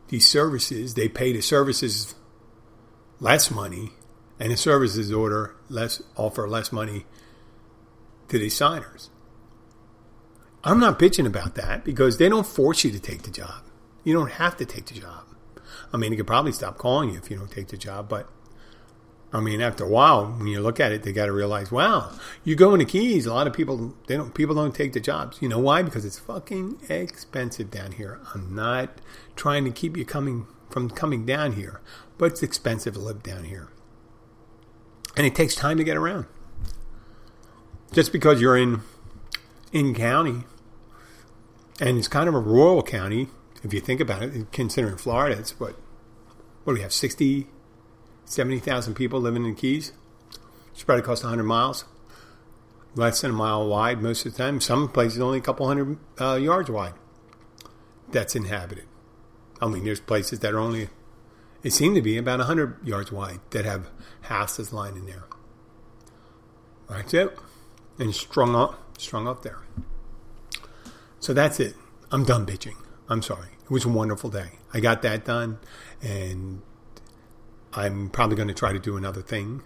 these 0.07 0.25
services, 0.25 0.93
they 0.93 1.09
pay 1.09 1.33
the 1.33 1.41
services 1.41 2.15
less 3.19 3.51
money, 3.51 3.91
and 4.39 4.51
the 4.51 4.57
services 4.57 5.11
order 5.11 5.55
less 5.69 6.01
offer 6.15 6.47
less 6.47 6.71
money 6.71 7.05
to 8.29 8.39
the 8.39 8.49
signers. 8.49 9.09
I'm 10.63 10.79
not 10.79 10.99
bitching 10.99 11.25
about 11.25 11.55
that 11.55 11.83
because 11.83 12.17
they 12.17 12.29
don't 12.29 12.45
force 12.45 12.83
you 12.83 12.91
to 12.91 12.99
take 12.99 13.23
the 13.23 13.31
job. 13.31 13.63
You 14.03 14.13
don't 14.13 14.31
have 14.31 14.57
to 14.57 14.65
take 14.65 14.85
the 14.85 14.99
job. 14.99 15.25
I 15.93 15.97
mean, 15.97 16.11
they 16.11 16.17
could 16.17 16.27
probably 16.27 16.51
stop 16.51 16.77
calling 16.77 17.09
you 17.09 17.17
if 17.17 17.29
you 17.29 17.37
don't 17.37 17.51
take 17.51 17.67
the 17.67 17.77
job, 17.77 18.07
but 18.07 18.29
I 19.33 19.39
mean, 19.39 19.61
after 19.61 19.85
a 19.85 19.87
while, 19.87 20.25
when 20.25 20.47
you 20.47 20.59
look 20.59 20.79
at 20.79 20.91
it, 20.91 21.03
they 21.03 21.13
got 21.13 21.27
to 21.27 21.31
realize, 21.31 21.71
wow, 21.71 22.11
you 22.43 22.55
go 22.55 22.73
into 22.73 22.85
Keys. 22.85 23.25
A 23.25 23.33
lot 23.33 23.47
of 23.47 23.53
people 23.53 23.95
they 24.07 24.17
don't 24.17 24.33
people 24.33 24.55
don't 24.55 24.75
take 24.75 24.93
the 24.93 24.99
jobs. 24.99 25.41
You 25.41 25.47
know 25.47 25.59
why? 25.59 25.83
Because 25.83 26.03
it's 26.03 26.19
fucking 26.19 26.81
expensive 26.89 27.71
down 27.71 27.93
here. 27.93 28.19
I'm 28.33 28.53
not 28.53 28.99
trying 29.35 29.63
to 29.65 29.71
keep 29.71 29.95
you 29.95 30.05
coming 30.05 30.47
from 30.69 30.89
coming 30.89 31.25
down 31.25 31.53
here, 31.53 31.79
but 32.17 32.31
it's 32.31 32.43
expensive 32.43 32.95
to 32.95 32.99
live 32.99 33.23
down 33.23 33.45
here, 33.45 33.69
and 35.15 35.25
it 35.25 35.33
takes 35.33 35.55
time 35.55 35.77
to 35.77 35.83
get 35.83 35.95
around. 35.95 36.25
Just 37.93 38.11
because 38.11 38.41
you're 38.41 38.57
in 38.57 38.81
in 39.71 39.95
county, 39.95 40.43
and 41.81 41.97
it's 41.97 42.07
kind 42.07 42.29
of 42.29 42.35
a 42.35 42.39
rural 42.39 42.81
county, 42.81 43.27
if 43.61 43.73
you 43.73 43.81
think 43.81 43.99
about 43.99 44.23
it, 44.23 44.51
considering 44.53 44.95
Florida, 44.95 45.37
it's 45.37 45.59
what 45.59 45.75
what 46.63 46.73
do 46.73 46.77
we 46.77 46.81
have 46.81 46.93
sixty 46.93 47.47
70,000 48.31 48.93
people 48.93 49.19
living 49.19 49.45
in 49.45 49.55
Keys, 49.55 49.91
spread 50.73 50.99
across 50.99 51.23
100 51.23 51.43
miles, 51.43 51.83
less 52.95 53.21
than 53.21 53.31
a 53.31 53.33
mile 53.33 53.67
wide 53.67 54.01
most 54.01 54.25
of 54.25 54.31
the 54.31 54.37
time. 54.37 54.61
Some 54.61 54.87
places 54.87 55.19
only 55.19 55.39
a 55.39 55.41
couple 55.41 55.67
hundred 55.67 55.97
uh, 56.19 56.35
yards 56.35 56.69
wide 56.69 56.93
that's 58.09 58.35
inhabited. 58.35 58.85
I 59.61 59.67
mean, 59.67 59.83
there's 59.83 59.99
places 59.99 60.39
that 60.39 60.53
are 60.53 60.59
only, 60.59 60.89
it 61.61 61.71
seemed 61.71 61.95
to 61.95 62.01
be 62.01 62.17
about 62.17 62.39
100 62.39 62.87
yards 62.87 63.11
wide 63.11 63.39
that 63.51 63.65
have 63.65 63.89
houses 64.21 64.71
lying 64.71 64.95
in 64.95 65.05
there. 65.05 65.25
That's 66.89 67.13
it. 67.13 67.37
And 67.99 68.15
strung 68.15 68.55
up, 68.55 68.97
strung 68.97 69.27
up 69.27 69.43
there. 69.43 69.59
So 71.21 71.33
that's 71.33 71.59
it. 71.59 71.75
I'm 72.11 72.25
done 72.25 72.47
bitching. 72.47 72.75
I'm 73.07 73.21
sorry. 73.21 73.49
It 73.63 73.69
was 73.69 73.85
a 73.85 73.89
wonderful 73.89 74.31
day. 74.31 74.53
I 74.73 74.79
got 74.79 75.03
that 75.03 75.23
done, 75.23 75.59
and 76.01 76.63
I'm 77.73 78.09
probably 78.09 78.35
going 78.35 78.47
to 78.47 78.55
try 78.55 78.73
to 78.73 78.79
do 78.79 78.97
another 78.97 79.21
thing 79.21 79.61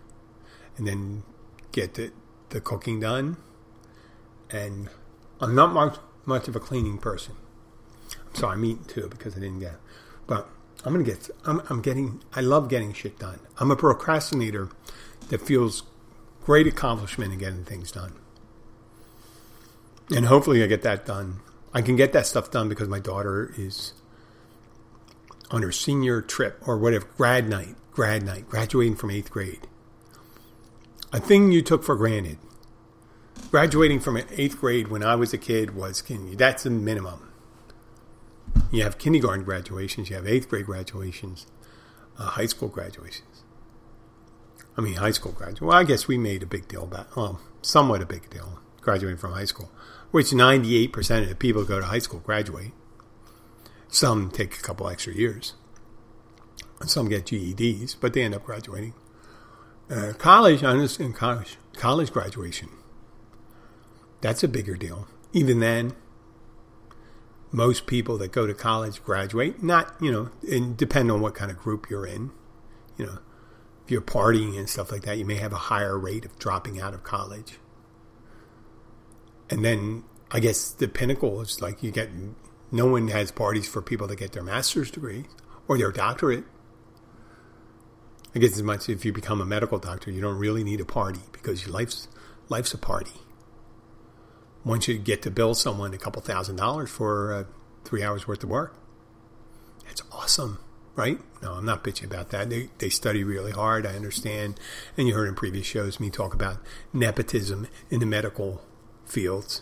and 0.77 0.85
then 0.85 1.23
get 1.71 1.93
the, 1.93 2.11
the 2.49 2.59
cooking 2.59 2.99
done. 2.99 3.37
And 4.51 4.89
I'm 5.39 5.55
not 5.55 5.71
much, 5.73 5.97
much 6.25 6.49
of 6.49 6.57
a 6.57 6.59
cleaning 6.59 6.97
person. 6.97 7.35
I'm 8.27 8.35
sorry, 8.35 8.53
I'm 8.55 8.65
eating 8.65 8.85
too 8.85 9.07
because 9.07 9.37
I 9.37 9.39
didn't 9.39 9.59
get. 9.59 9.77
But 10.27 10.49
I'm 10.83 10.91
gonna 10.91 11.05
get. 11.05 11.29
I'm, 11.45 11.61
I'm 11.69 11.81
getting. 11.81 12.21
I 12.33 12.41
love 12.41 12.69
getting 12.69 12.91
shit 12.91 13.17
done. 13.17 13.39
I'm 13.59 13.71
a 13.71 13.75
procrastinator 13.77 14.69
that 15.29 15.41
feels 15.41 15.83
great 16.43 16.67
accomplishment 16.67 17.31
in 17.31 17.39
getting 17.39 17.63
things 17.63 17.91
done. 17.91 18.13
And 20.13 20.25
hopefully 20.25 20.63
I 20.63 20.67
get 20.67 20.83
that 20.83 21.05
done. 21.05 21.39
I 21.73 21.81
can 21.81 21.95
get 21.95 22.13
that 22.13 22.27
stuff 22.27 22.51
done 22.51 22.69
because 22.69 22.87
my 22.87 22.99
daughter 22.99 23.53
is 23.57 23.93
on 25.51 25.61
her 25.61 25.71
senior 25.71 26.21
trip 26.21 26.61
or 26.67 26.77
whatever 26.77 27.07
grad 27.17 27.49
night 27.49 27.75
grad 27.95 28.23
night, 28.23 28.47
graduating 28.49 28.97
from 28.97 29.09
eighth 29.09 29.31
grade. 29.31 29.67
A 31.13 31.19
thing 31.19 31.51
you 31.51 31.61
took 31.61 31.81
for 31.81 31.95
granted. 31.95 32.37
Graduating 33.49 34.01
from 34.01 34.17
eighth 34.17 34.59
grade 34.59 34.89
when 34.89 35.01
I 35.01 35.15
was 35.15 35.33
a 35.33 35.37
kid 35.37 35.73
was 35.73 36.03
that's 36.33 36.63
the 36.63 36.69
minimum. 36.69 37.31
You 38.69 38.83
have 38.83 38.97
kindergarten 38.97 39.45
graduations, 39.45 40.09
you 40.09 40.17
have 40.17 40.27
eighth 40.27 40.49
grade 40.49 40.65
graduations, 40.65 41.47
uh, 42.19 42.31
high 42.31 42.47
school 42.47 42.67
graduations. 42.67 43.43
I 44.77 44.81
mean, 44.81 44.95
high 44.95 45.11
school 45.11 45.31
graduate. 45.31 45.61
Well, 45.61 45.77
I 45.77 45.85
guess 45.85 46.05
we 46.07 46.17
made 46.17 46.43
a 46.43 46.45
big 46.45 46.67
deal 46.67 46.83
about, 46.83 47.15
well, 47.15 47.39
somewhat 47.61 48.01
a 48.01 48.05
big 48.05 48.29
deal, 48.29 48.59
graduating 48.81 49.17
from 49.17 49.31
high 49.31 49.45
school, 49.45 49.71
which 50.15 50.27
98% 50.27 51.23
of 51.23 51.27
the 51.27 51.35
people 51.35 51.63
who 51.63 51.67
go 51.67 51.81
to 51.81 51.87
high 51.87 51.99
school 51.99 52.21
graduate. 52.21 52.71
Some 53.89 54.31
take 54.31 54.57
a 54.57 54.61
couple 54.61 54.87
extra 54.87 55.13
years. 55.13 55.55
Some 56.85 57.09
get 57.09 57.25
GEDs, 57.25 57.97
but 57.99 58.13
they 58.13 58.21
end 58.21 58.33
up 58.33 58.45
graduating. 58.45 58.93
Uh, 59.89 60.13
college, 60.17 60.63
I 60.63 60.69
understand 60.69 61.15
college, 61.15 61.57
college 61.73 62.13
graduation. 62.13 62.69
That's 64.21 64.41
a 64.41 64.47
bigger 64.47 64.77
deal. 64.77 65.05
Even 65.33 65.59
then, 65.59 65.91
most 67.51 67.85
people 67.85 68.17
that 68.19 68.31
go 68.31 68.47
to 68.47 68.53
college 68.53 69.03
graduate. 69.03 69.61
Not, 69.61 69.95
you 69.99 70.13
know, 70.13 70.29
and 70.49 70.77
depend 70.77 71.11
on 71.11 71.19
what 71.19 71.35
kind 71.35 71.51
of 71.51 71.57
group 71.57 71.89
you're 71.89 72.07
in. 72.07 72.31
You 72.97 73.07
know, 73.07 73.19
if 73.83 73.91
you're 73.91 73.99
partying 73.99 74.57
and 74.57 74.69
stuff 74.69 74.93
like 74.93 75.01
that, 75.01 75.17
you 75.17 75.25
may 75.25 75.35
have 75.35 75.51
a 75.51 75.67
higher 75.67 75.99
rate 75.99 76.23
of 76.23 76.39
dropping 76.39 76.79
out 76.79 76.93
of 76.93 77.03
college. 77.03 77.59
And 79.55 79.63
then 79.63 80.03
I 80.31 80.41
guess 80.41 80.71
the 80.71 80.89
pinnacle 80.89 81.39
is 81.39 81.61
like 81.61 81.81
you 81.81 81.89
get 81.89 82.09
no 82.73 82.87
one 82.87 83.07
has 83.07 83.31
parties 83.31 83.65
for 83.65 83.81
people 83.81 84.05
that 84.07 84.17
get 84.17 84.33
their 84.33 84.43
master's 84.43 84.91
degree 84.91 85.27
or 85.69 85.77
their 85.77 85.93
doctorate. 85.93 86.43
I 88.35 88.39
guess 88.39 88.51
as 88.51 88.63
much 88.63 88.89
if 88.89 89.05
you 89.05 89.13
become 89.13 89.39
a 89.39 89.45
medical 89.45 89.79
doctor, 89.79 90.11
you 90.11 90.19
don't 90.19 90.37
really 90.37 90.65
need 90.65 90.81
a 90.81 90.85
party 90.85 91.21
because 91.31 91.65
your 91.65 91.73
life's 91.73 92.09
life's 92.49 92.73
a 92.73 92.77
party. 92.77 93.13
Once 94.65 94.89
you 94.89 94.97
get 94.97 95.21
to 95.21 95.31
bill 95.31 95.53
someone 95.53 95.93
a 95.93 95.97
couple 95.97 96.21
thousand 96.21 96.57
dollars 96.57 96.89
for 96.89 97.33
uh, 97.33 97.43
three 97.85 98.03
hours 98.03 98.27
worth 98.27 98.43
of 98.43 98.49
work, 98.49 98.75
that's 99.85 100.01
awesome, 100.11 100.59
right? 100.97 101.17
No, 101.41 101.53
I'm 101.53 101.65
not 101.65 101.81
bitching 101.81 102.07
about 102.07 102.31
that. 102.31 102.49
They 102.49 102.71
they 102.79 102.89
study 102.89 103.23
really 103.23 103.53
hard. 103.53 103.85
I 103.85 103.95
understand, 103.95 104.59
and 104.97 105.07
you 105.07 105.13
heard 105.13 105.29
in 105.29 105.35
previous 105.35 105.65
shows 105.65 105.97
me 105.97 106.09
talk 106.09 106.33
about 106.33 106.57
nepotism 106.91 107.69
in 107.89 108.01
the 108.01 108.05
medical 108.05 108.61
fields 109.05 109.61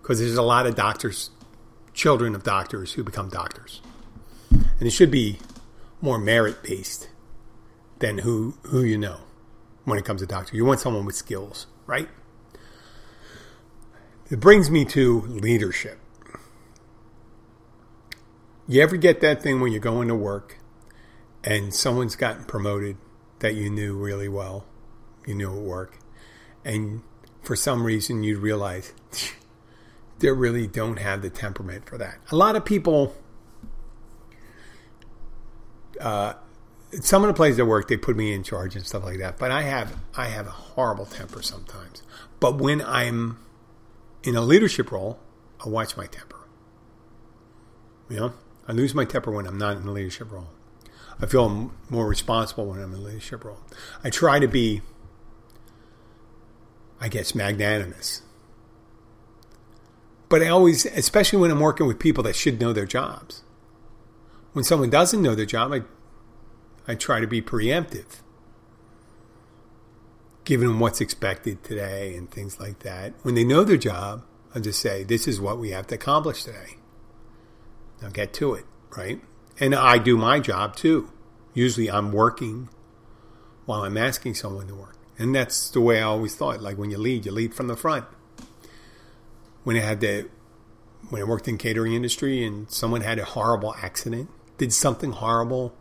because 0.00 0.20
there's 0.20 0.36
a 0.36 0.42
lot 0.42 0.66
of 0.66 0.74
doctors, 0.74 1.30
children 1.92 2.34
of 2.34 2.42
doctors 2.42 2.92
who 2.92 3.04
become 3.04 3.28
doctors, 3.28 3.80
and 4.50 4.82
it 4.82 4.90
should 4.90 5.10
be 5.10 5.38
more 6.00 6.18
merit 6.18 6.62
based 6.62 7.08
than 8.00 8.18
who 8.18 8.54
who 8.64 8.82
you 8.82 8.98
know 8.98 9.20
when 9.84 9.98
it 9.98 10.04
comes 10.04 10.20
to 10.20 10.26
doctor. 10.26 10.56
You 10.56 10.64
want 10.64 10.80
someone 10.80 11.04
with 11.04 11.16
skills, 11.16 11.66
right? 11.86 12.08
It 14.30 14.40
brings 14.40 14.70
me 14.70 14.84
to 14.86 15.20
leadership. 15.22 15.98
You 18.66 18.82
ever 18.82 18.96
get 18.96 19.20
that 19.20 19.42
thing 19.42 19.60
when 19.60 19.72
you're 19.72 19.80
going 19.80 20.08
to 20.08 20.14
work 20.14 20.58
and 21.42 21.74
someone's 21.74 22.16
gotten 22.16 22.44
promoted 22.44 22.96
that 23.40 23.54
you 23.54 23.68
knew 23.68 23.94
really 23.94 24.28
well, 24.28 24.64
you 25.26 25.34
knew 25.34 25.54
at 25.54 25.62
work, 25.62 25.98
and 26.64 27.02
for 27.44 27.56
some 27.56 27.84
reason 27.84 28.22
you'd 28.22 28.38
realize 28.38 28.92
they 30.18 30.30
really 30.30 30.66
don't 30.66 30.98
have 30.98 31.22
the 31.22 31.30
temperament 31.30 31.86
for 31.86 31.98
that. 31.98 32.18
A 32.30 32.36
lot 32.36 32.56
of 32.56 32.64
people 32.64 33.14
uh, 36.00 36.34
some 37.00 37.22
of 37.22 37.28
the 37.28 37.34
places 37.34 37.58
I 37.58 37.64
work, 37.64 37.88
they 37.88 37.96
put 37.96 38.16
me 38.16 38.32
in 38.32 38.42
charge 38.42 38.76
and 38.76 38.86
stuff 38.86 39.04
like 39.04 39.18
that. 39.18 39.38
But 39.38 39.50
I 39.50 39.62
have 39.62 39.96
I 40.16 40.26
have 40.26 40.46
a 40.46 40.50
horrible 40.50 41.06
temper 41.06 41.42
sometimes. 41.42 42.02
But 42.40 42.58
when 42.58 42.80
I'm 42.82 43.38
in 44.22 44.36
a 44.36 44.42
leadership 44.42 44.92
role, 44.92 45.18
I 45.64 45.68
watch 45.68 45.96
my 45.96 46.06
temper. 46.06 46.36
You 48.08 48.16
know, 48.16 48.32
I 48.68 48.72
lose 48.72 48.94
my 48.94 49.04
temper 49.04 49.30
when 49.30 49.46
I'm 49.46 49.58
not 49.58 49.76
in 49.76 49.86
a 49.86 49.92
leadership 49.92 50.30
role. 50.30 50.48
I 51.20 51.26
feel 51.26 51.72
more 51.88 52.06
responsible 52.06 52.66
when 52.66 52.80
I'm 52.80 52.92
in 52.92 53.00
a 53.00 53.02
leadership 53.02 53.44
role. 53.44 53.60
I 54.02 54.10
try 54.10 54.40
to 54.40 54.48
be, 54.48 54.82
I 57.04 57.08
guess, 57.08 57.34
magnanimous. 57.34 58.22
But 60.30 60.40
I 60.42 60.48
always, 60.48 60.86
especially 60.86 61.38
when 61.38 61.50
I'm 61.50 61.60
working 61.60 61.86
with 61.86 61.98
people 61.98 62.24
that 62.24 62.34
should 62.34 62.58
know 62.58 62.72
their 62.72 62.86
jobs. 62.86 63.42
When 64.54 64.64
someone 64.64 64.88
doesn't 64.88 65.20
know 65.20 65.34
their 65.34 65.44
job, 65.44 65.74
I 65.74 65.82
I 66.88 66.94
try 66.94 67.20
to 67.20 67.26
be 67.26 67.42
preemptive, 67.42 68.22
giving 70.46 70.68
them 70.68 70.80
what's 70.80 71.02
expected 71.02 71.62
today 71.62 72.14
and 72.14 72.30
things 72.30 72.58
like 72.58 72.78
that. 72.78 73.12
When 73.20 73.34
they 73.34 73.44
know 73.44 73.64
their 73.64 73.76
job, 73.76 74.24
I 74.54 74.60
just 74.60 74.80
say, 74.80 75.04
this 75.04 75.28
is 75.28 75.38
what 75.38 75.58
we 75.58 75.72
have 75.72 75.86
to 75.88 75.96
accomplish 75.96 76.42
today. 76.44 76.78
Now 78.00 78.08
get 78.08 78.32
to 78.34 78.54
it, 78.54 78.64
right? 78.96 79.20
And 79.60 79.74
I 79.74 79.98
do 79.98 80.16
my 80.16 80.40
job 80.40 80.74
too. 80.74 81.12
Usually 81.52 81.90
I'm 81.90 82.12
working 82.12 82.70
while 83.66 83.82
I'm 83.82 83.98
asking 83.98 84.36
someone 84.36 84.68
to 84.68 84.74
work. 84.74 84.93
And 85.18 85.34
that's 85.34 85.70
the 85.70 85.80
way 85.80 86.00
I 86.00 86.02
always 86.02 86.34
thought. 86.34 86.60
Like 86.60 86.76
when 86.76 86.90
you 86.90 86.98
lead, 86.98 87.26
you 87.26 87.32
lead 87.32 87.54
from 87.54 87.68
the 87.68 87.76
front. 87.76 88.04
When 89.62 89.76
I 89.76 89.80
had 89.80 90.00
to, 90.00 90.28
when 91.08 91.22
I 91.22 91.24
worked 91.24 91.48
in 91.48 91.58
catering 91.58 91.92
industry 91.94 92.44
and 92.44 92.70
someone 92.70 93.00
had 93.00 93.18
a 93.18 93.24
horrible 93.24 93.74
accident, 93.80 94.28
did 94.58 94.72
something 94.72 95.12
horrible 95.12 95.74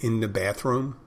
in 0.00 0.20
the 0.20 0.28
bathroom, 0.28 0.98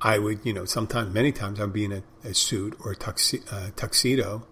I 0.00 0.18
would, 0.18 0.40
you 0.44 0.52
know, 0.52 0.64
sometimes, 0.64 1.14
many 1.14 1.32
times 1.32 1.60
I'd 1.60 1.72
be 1.72 1.84
in 1.84 1.92
a, 1.92 2.02
a 2.24 2.34
suit 2.34 2.76
or 2.84 2.92
a 2.92 2.96
tuxi- 2.96 3.50
uh, 3.52 3.70
tuxedo 3.76 4.46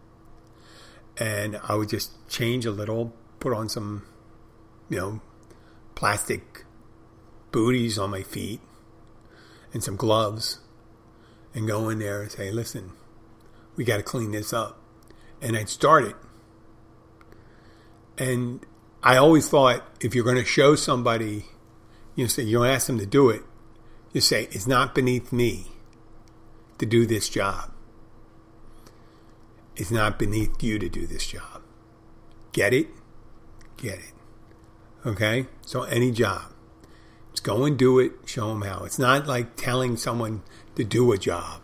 and 1.16 1.58
I 1.62 1.74
would 1.74 1.88
just 1.88 2.12
change 2.28 2.66
a 2.66 2.70
little, 2.70 3.14
put 3.40 3.52
on 3.52 3.68
some, 3.68 4.06
you 4.88 4.96
know, 4.96 5.20
plastic 5.94 6.64
booties 7.52 7.98
on 7.98 8.10
my 8.10 8.22
feet 8.22 8.60
and 9.72 9.82
some 9.82 9.96
gloves 9.96 10.58
and 11.54 11.66
go 11.66 11.88
in 11.88 12.00
there 12.00 12.22
and 12.22 12.30
say, 12.30 12.50
listen, 12.50 12.92
we 13.76 13.84
got 13.84 13.98
to 13.98 14.02
clean 14.02 14.32
this 14.32 14.52
up. 14.52 14.80
And 15.40 15.56
I'd 15.56 15.68
start 15.68 16.04
it. 16.04 16.16
And 18.18 18.64
I 19.02 19.16
always 19.16 19.48
thought 19.48 19.84
if 20.00 20.14
you're 20.14 20.24
going 20.24 20.36
to 20.36 20.44
show 20.44 20.74
somebody, 20.74 21.46
you 22.14 22.24
know, 22.24 22.28
say, 22.28 22.42
you 22.42 22.64
ask 22.64 22.86
them 22.86 22.98
to 22.98 23.06
do 23.06 23.30
it, 23.30 23.42
you 24.12 24.20
say, 24.20 24.48
it's 24.52 24.66
not 24.66 24.94
beneath 24.94 25.32
me 25.32 25.66
to 26.78 26.86
do 26.86 27.06
this 27.06 27.28
job. 27.28 27.70
It's 29.76 29.90
not 29.90 30.18
beneath 30.18 30.62
you 30.62 30.78
to 30.78 30.88
do 30.88 31.06
this 31.06 31.26
job. 31.26 31.62
Get 32.52 32.72
it? 32.72 32.88
Get 33.76 33.98
it. 33.98 34.12
Okay? 35.04 35.46
So 35.66 35.82
any 35.82 36.12
job. 36.12 36.52
Just 37.32 37.42
go 37.42 37.64
and 37.64 37.76
do 37.76 37.98
it, 37.98 38.12
show 38.26 38.48
them 38.48 38.62
how. 38.62 38.84
It's 38.84 38.98
not 38.98 39.26
like 39.26 39.56
telling 39.56 39.96
someone 39.96 40.42
to 40.76 40.84
do 40.84 41.12
a 41.12 41.18
job. 41.18 41.60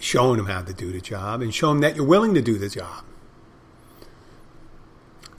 Showing 0.00 0.36
them 0.36 0.46
how 0.46 0.62
to 0.62 0.72
do 0.72 0.92
the 0.92 1.00
job 1.00 1.42
and 1.42 1.54
show 1.54 1.68
them 1.68 1.80
that 1.80 1.96
you're 1.96 2.06
willing 2.06 2.34
to 2.34 2.42
do 2.42 2.58
the 2.58 2.68
job. 2.68 3.04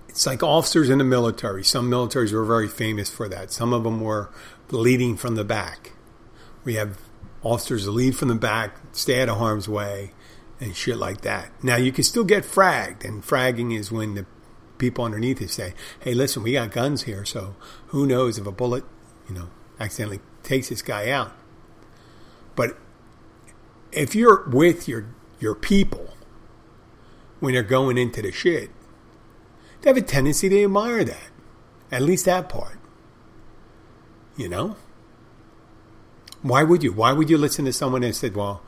It's 0.07 0.25
like 0.25 0.43
officers 0.43 0.89
in 0.89 0.97
the 0.97 1.05
military. 1.05 1.63
Some 1.63 1.89
militaries 1.89 2.33
were 2.33 2.43
very 2.43 2.67
famous 2.67 3.09
for 3.09 3.29
that. 3.29 3.51
Some 3.51 3.71
of 3.71 3.83
them 3.83 4.01
were 4.01 4.29
leading 4.69 5.15
from 5.15 5.35
the 5.35 5.45
back. 5.45 5.93
We 6.65 6.75
have 6.75 6.97
officers 7.41 7.87
lead 7.87 8.17
from 8.17 8.27
the 8.27 8.35
back, 8.35 8.75
stay 8.91 9.21
out 9.21 9.29
of 9.29 9.37
harm's 9.37 9.69
way, 9.69 10.11
and 10.59 10.75
shit 10.75 10.97
like 10.97 11.21
that. 11.21 11.51
Now 11.63 11.77
you 11.77 11.91
can 11.91 12.03
still 12.03 12.25
get 12.25 12.43
fragged, 12.43 13.05
and 13.05 13.23
fragging 13.23 13.73
is 13.73 13.91
when 13.91 14.15
the 14.15 14.25
people 14.77 15.05
underneath 15.05 15.39
you 15.41 15.47
say, 15.47 15.73
"Hey, 15.99 16.13
listen, 16.13 16.43
we 16.43 16.53
got 16.53 16.71
guns 16.71 17.03
here, 17.03 17.23
so 17.23 17.55
who 17.87 18.05
knows 18.05 18.37
if 18.37 18.45
a 18.45 18.51
bullet, 18.51 18.83
you 19.27 19.35
know, 19.35 19.49
accidentally 19.79 20.19
takes 20.49 20.69
this 20.69 20.81
guy 20.81 21.09
out." 21.09 21.31
But 22.55 22.77
if 23.91 24.15
you're 24.15 24.47
with 24.49 24.87
your 24.87 25.05
your 25.39 25.55
people 25.55 26.09
when 27.39 27.53
they're 27.53 27.63
going 27.63 27.97
into 27.97 28.21
the 28.21 28.31
shit, 28.31 28.69
they 29.81 29.89
have 29.89 29.97
a 29.97 30.01
tendency 30.01 30.49
to 30.49 30.63
admire 30.63 31.03
that. 31.05 31.29
At 31.91 32.01
least 32.01 32.25
that 32.25 32.49
part. 32.49 32.77
You 34.35 34.49
know? 34.49 34.75
Why 36.41 36.63
would 36.63 36.83
you? 36.83 36.93
Why 36.93 37.11
would 37.11 37.29
you 37.29 37.37
listen 37.37 37.65
to 37.65 37.73
someone 37.73 38.01
that 38.01 38.15
said, 38.15 38.35
"Well, 38.35 38.61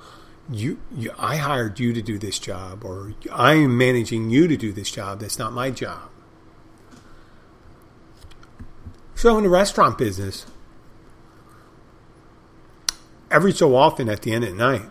you, 0.49 0.79
you, 0.93 1.11
I 1.17 1.37
hired 1.37 1.79
you 1.79 1.93
to 1.93 2.01
do 2.01 2.17
this 2.17 2.39
job, 2.39 2.83
or 2.83 3.13
I 3.31 3.53
am 3.53 3.77
managing 3.77 4.29
you 4.29 4.47
to 4.47 4.57
do 4.57 4.73
this 4.73 4.91
job. 4.91 5.19
That's 5.19 5.39
not 5.39 5.53
my 5.53 5.69
job." 5.69 6.09
So, 9.15 9.37
in 9.37 9.43
the 9.43 9.49
restaurant 9.49 9.97
business, 9.97 10.45
every 13.31 13.51
so 13.51 13.75
often 13.75 14.09
at 14.09 14.21
the 14.21 14.33
end 14.33 14.43
of 14.43 14.51
the 14.51 14.55
night, 14.55 14.89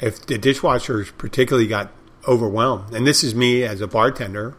if 0.00 0.24
the 0.26 0.38
dishwashers 0.38 1.16
particularly 1.16 1.68
got 1.68 1.92
overwhelmed, 2.26 2.94
and 2.94 3.06
this 3.06 3.24
is 3.24 3.34
me 3.34 3.62
as 3.62 3.80
a 3.80 3.86
bartender, 3.86 4.56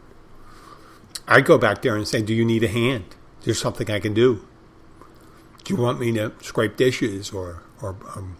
I'd 1.27 1.45
go 1.45 1.57
back 1.57 1.81
there 1.81 1.95
and 1.95 2.07
say, 2.07 2.21
"Do 2.21 2.33
you 2.33 2.45
need 2.45 2.63
a 2.63 2.67
hand? 2.67 3.15
Is 3.41 3.45
there 3.45 3.53
something 3.53 3.89
I 3.89 3.99
can 3.99 4.13
do?" 4.13 4.45
Do 5.63 5.73
you 5.73 5.79
want 5.79 5.99
me 5.99 6.11
to 6.13 6.33
scrape 6.41 6.77
dishes 6.77 7.31
or 7.31 7.63
or 7.81 7.95
um, 8.15 8.37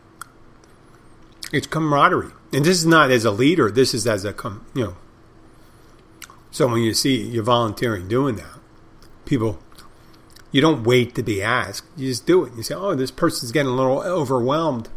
it's 1.52 1.68
camaraderie, 1.68 2.32
and 2.52 2.66
this 2.66 2.80
is 2.80 2.86
not 2.86 3.12
as 3.12 3.26
a 3.26 3.32
leader. 3.32 3.72
This 3.72 3.94
is 3.94 4.08
as 4.08 4.26
a 4.26 4.34
com, 4.34 4.66
you 4.74 4.84
know. 4.86 4.96
So 6.52 6.68
when 6.68 6.82
you 6.82 6.94
see 6.94 7.22
you're 7.22 7.44
volunteering 7.44 8.08
doing 8.08 8.36
that, 8.38 8.60
people, 9.26 9.60
you 10.52 10.62
don't 10.62 10.84
wait 10.84 11.16
to 11.16 11.24
be 11.24 11.42
asked. 11.42 11.86
You 11.96 12.08
just 12.08 12.26
do 12.26 12.44
it. 12.46 12.54
You 12.56 12.64
say, 12.64 12.76
"Oh, 12.76 12.96
this 12.96 13.12
person's 13.12 13.52
getting 13.52 13.72
a 13.72 13.76
little 13.76 14.02
overwhelmed." 14.02 14.90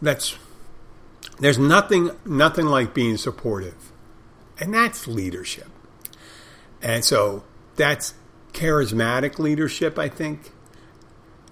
That's 0.00 0.36
there's 1.38 1.58
nothing 1.58 2.10
nothing 2.24 2.66
like 2.66 2.94
being 2.94 3.16
supportive, 3.16 3.92
and 4.58 4.72
that's 4.72 5.06
leadership. 5.06 5.68
And 6.82 7.04
so 7.04 7.44
that's 7.76 8.14
charismatic 8.52 9.38
leadership, 9.38 9.98
I 9.98 10.08
think 10.08 10.52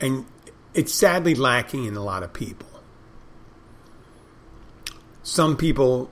and 0.00 0.26
it's 0.74 0.92
sadly 0.92 1.34
lacking 1.34 1.84
in 1.84 1.96
a 1.96 2.02
lot 2.02 2.22
of 2.22 2.32
people. 2.32 2.68
Some 5.22 5.56
people 5.56 6.10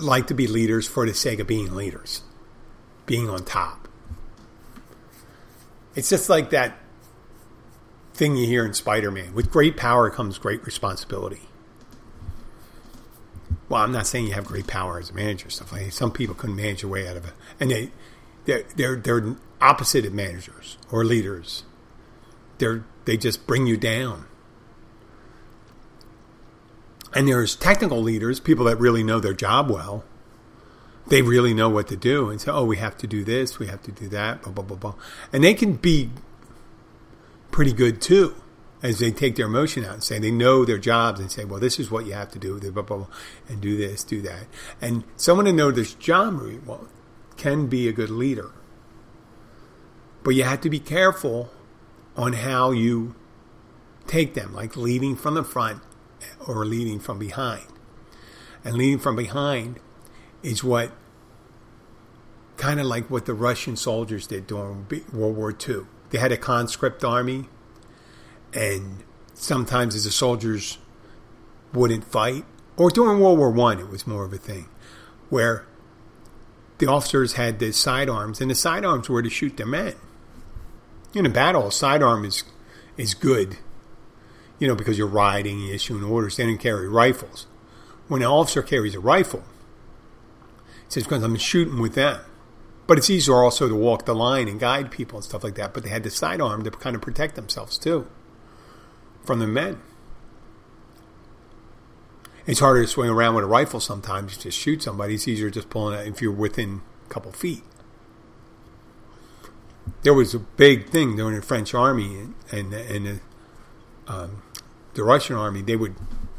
like 0.00 0.28
to 0.28 0.34
be 0.34 0.46
leaders 0.46 0.86
for 0.86 1.06
the 1.06 1.14
sake 1.14 1.38
of 1.38 1.46
being 1.46 1.74
leaders, 1.74 2.22
being 3.06 3.28
on 3.28 3.44
top. 3.44 3.79
It's 5.94 6.08
just 6.08 6.28
like 6.28 6.50
that 6.50 6.76
thing 8.14 8.36
you 8.36 8.46
hear 8.46 8.64
in 8.64 8.74
Spider 8.74 9.10
Man 9.10 9.34
with 9.34 9.50
great 9.50 9.76
power 9.76 10.10
comes 10.10 10.38
great 10.38 10.64
responsibility. 10.64 11.42
Well, 13.68 13.82
I'm 13.82 13.92
not 13.92 14.06
saying 14.06 14.26
you 14.26 14.32
have 14.32 14.44
great 14.46 14.66
power 14.66 14.98
as 14.98 15.10
a 15.10 15.14
manager, 15.14 15.48
stuff 15.48 15.72
like 15.72 15.84
that. 15.84 15.92
Some 15.92 16.10
people 16.10 16.34
couldn't 16.34 16.56
manage 16.56 16.80
their 16.80 16.90
way 16.90 17.08
out 17.08 17.16
of 17.16 17.24
it. 17.24 17.32
And 17.60 17.70
they, 17.70 17.90
they're, 18.44 18.64
they're, 18.74 18.96
they're 18.96 19.36
opposite 19.60 20.04
of 20.04 20.12
managers 20.12 20.76
or 20.90 21.04
leaders 21.04 21.64
they're 22.60 22.84
they 23.06 23.16
just 23.16 23.46
bring 23.46 23.66
you 23.66 23.76
down. 23.76 24.26
And 27.12 27.26
there's 27.26 27.56
technical 27.56 28.00
leaders, 28.00 28.38
people 28.38 28.66
that 28.66 28.78
really 28.78 29.02
know 29.02 29.18
their 29.18 29.34
job 29.34 29.68
well. 29.68 30.04
They 31.10 31.22
really 31.22 31.52
know 31.52 31.68
what 31.68 31.88
to 31.88 31.96
do 31.96 32.30
and 32.30 32.40
say, 32.40 32.50
"Oh, 32.50 32.64
we 32.64 32.76
have 32.78 32.96
to 32.98 33.06
do 33.06 33.24
this, 33.24 33.58
we 33.58 33.66
have 33.66 33.82
to 33.82 33.92
do 33.92 34.08
that." 34.08 34.42
Blah 34.42 34.52
blah 34.52 34.64
blah 34.64 34.76
blah, 34.76 34.94
and 35.32 35.44
they 35.44 35.54
can 35.54 35.74
be 35.74 36.10
pretty 37.50 37.72
good 37.72 38.00
too, 38.00 38.34
as 38.80 39.00
they 39.00 39.10
take 39.10 39.34
their 39.34 39.46
emotion 39.46 39.84
out 39.84 39.94
and 39.94 40.04
say 40.04 40.18
they 40.20 40.30
know 40.30 40.64
their 40.64 40.78
jobs 40.78 41.20
and 41.20 41.30
say, 41.30 41.44
"Well, 41.44 41.60
this 41.60 41.78
is 41.80 41.90
what 41.90 42.06
you 42.06 42.12
have 42.12 42.30
to 42.30 42.38
do," 42.38 42.58
blah 42.58 42.70
blah 42.70 42.96
blah, 42.96 43.06
and 43.48 43.60
do 43.60 43.76
this, 43.76 44.04
do 44.04 44.22
that. 44.22 44.46
And 44.80 45.02
someone 45.16 45.46
to 45.46 45.52
know 45.52 45.70
this 45.72 45.94
job 45.94 46.40
well 46.64 46.86
can 47.36 47.66
be 47.66 47.88
a 47.88 47.92
good 47.92 48.10
leader, 48.10 48.52
but 50.22 50.36
you 50.36 50.44
have 50.44 50.60
to 50.60 50.70
be 50.70 50.78
careful 50.78 51.50
on 52.16 52.34
how 52.34 52.70
you 52.70 53.14
take 54.06 54.34
them, 54.34 54.54
like 54.54 54.76
leading 54.76 55.16
from 55.16 55.34
the 55.34 55.44
front 55.44 55.82
or 56.46 56.64
leading 56.64 57.00
from 57.00 57.18
behind. 57.18 57.66
And 58.64 58.76
leading 58.76 58.98
from 58.98 59.16
behind 59.16 59.80
is 60.42 60.62
what 60.62 60.92
kind 62.60 62.78
of 62.78 62.86
like 62.86 63.10
what 63.10 63.26
the 63.26 63.34
Russian 63.34 63.76
soldiers 63.76 64.26
did 64.26 64.46
during 64.46 64.86
World 65.12 65.36
War 65.36 65.50
II. 65.50 65.82
They 66.10 66.18
had 66.18 66.32
a 66.32 66.36
conscript 66.36 67.04
army, 67.04 67.48
and 68.52 69.02
sometimes 69.34 70.02
the 70.02 70.10
soldiers 70.10 70.78
wouldn't 71.72 72.04
fight, 72.04 72.44
or 72.76 72.90
during 72.90 73.20
World 73.20 73.38
War 73.38 73.50
One, 73.50 73.78
it 73.78 73.88
was 73.88 74.06
more 74.06 74.24
of 74.24 74.32
a 74.32 74.38
thing 74.38 74.68
where 75.28 75.66
the 76.78 76.86
officers 76.86 77.34
had 77.34 77.58
the 77.58 77.72
sidearms, 77.72 78.40
and 78.40 78.50
the 78.50 78.54
sidearms 78.54 79.08
were 79.08 79.22
to 79.22 79.30
shoot 79.30 79.56
their 79.56 79.66
men 79.66 79.94
in 81.14 81.26
a 81.26 81.30
battle, 81.30 81.68
a 81.68 81.72
sidearm 81.72 82.24
is 82.24 82.44
is 82.96 83.14
good, 83.14 83.56
you 84.58 84.68
know, 84.68 84.74
because 84.74 84.98
you're 84.98 85.06
riding, 85.06 85.60
you're 85.60 85.74
issuing 85.74 86.04
orders. 86.04 86.36
They 86.36 86.44
didn't 86.44 86.60
carry 86.60 86.88
rifles. 86.88 87.46
When 88.08 88.22
an 88.22 88.28
officer 88.28 88.62
carries 88.62 88.94
a 88.94 89.00
rifle, 89.00 89.44
it 90.86 90.92
says 90.92 91.04
because 91.04 91.22
I'm 91.22 91.36
shooting 91.36 91.80
with 91.80 91.94
them. 91.94 92.20
But 92.90 92.98
it's 92.98 93.08
easier 93.08 93.44
also 93.44 93.68
to 93.68 93.74
walk 93.76 94.04
the 94.04 94.16
line 94.16 94.48
and 94.48 94.58
guide 94.58 94.90
people 94.90 95.18
and 95.18 95.24
stuff 95.24 95.44
like 95.44 95.54
that. 95.54 95.72
But 95.72 95.84
they 95.84 95.90
had 95.90 96.02
the 96.02 96.10
sidearm 96.10 96.64
to 96.64 96.72
kind 96.72 96.96
of 96.96 97.02
protect 97.02 97.36
themselves 97.36 97.78
too 97.78 98.08
from 99.24 99.38
the 99.38 99.46
men. 99.46 99.80
It's 102.46 102.58
harder 102.58 102.82
to 102.82 102.88
swing 102.88 103.08
around 103.08 103.36
with 103.36 103.44
a 103.44 103.46
rifle 103.46 103.78
sometimes 103.78 104.36
to 104.38 104.50
shoot 104.50 104.82
somebody. 104.82 105.14
It's 105.14 105.28
easier 105.28 105.50
just 105.50 105.70
pulling 105.70 106.00
it 106.00 106.08
if 106.08 106.20
you're 106.20 106.32
within 106.32 106.80
a 107.06 107.08
couple 107.08 107.30
feet 107.30 107.62
there 110.02 110.14
was 110.14 110.34
a 110.34 110.38
big 110.38 110.88
thing 110.88 111.16
during 111.16 111.36
the 111.36 111.42
French 111.42 111.74
army 111.74 112.18
and 112.18 112.34
and, 112.50 112.74
and 112.74 113.06
the, 113.06 113.20
um, 114.12 114.42
the 114.94 115.04
Russian 115.04 115.36
army. 115.36 115.62
They 115.62 115.76
would 115.76 115.94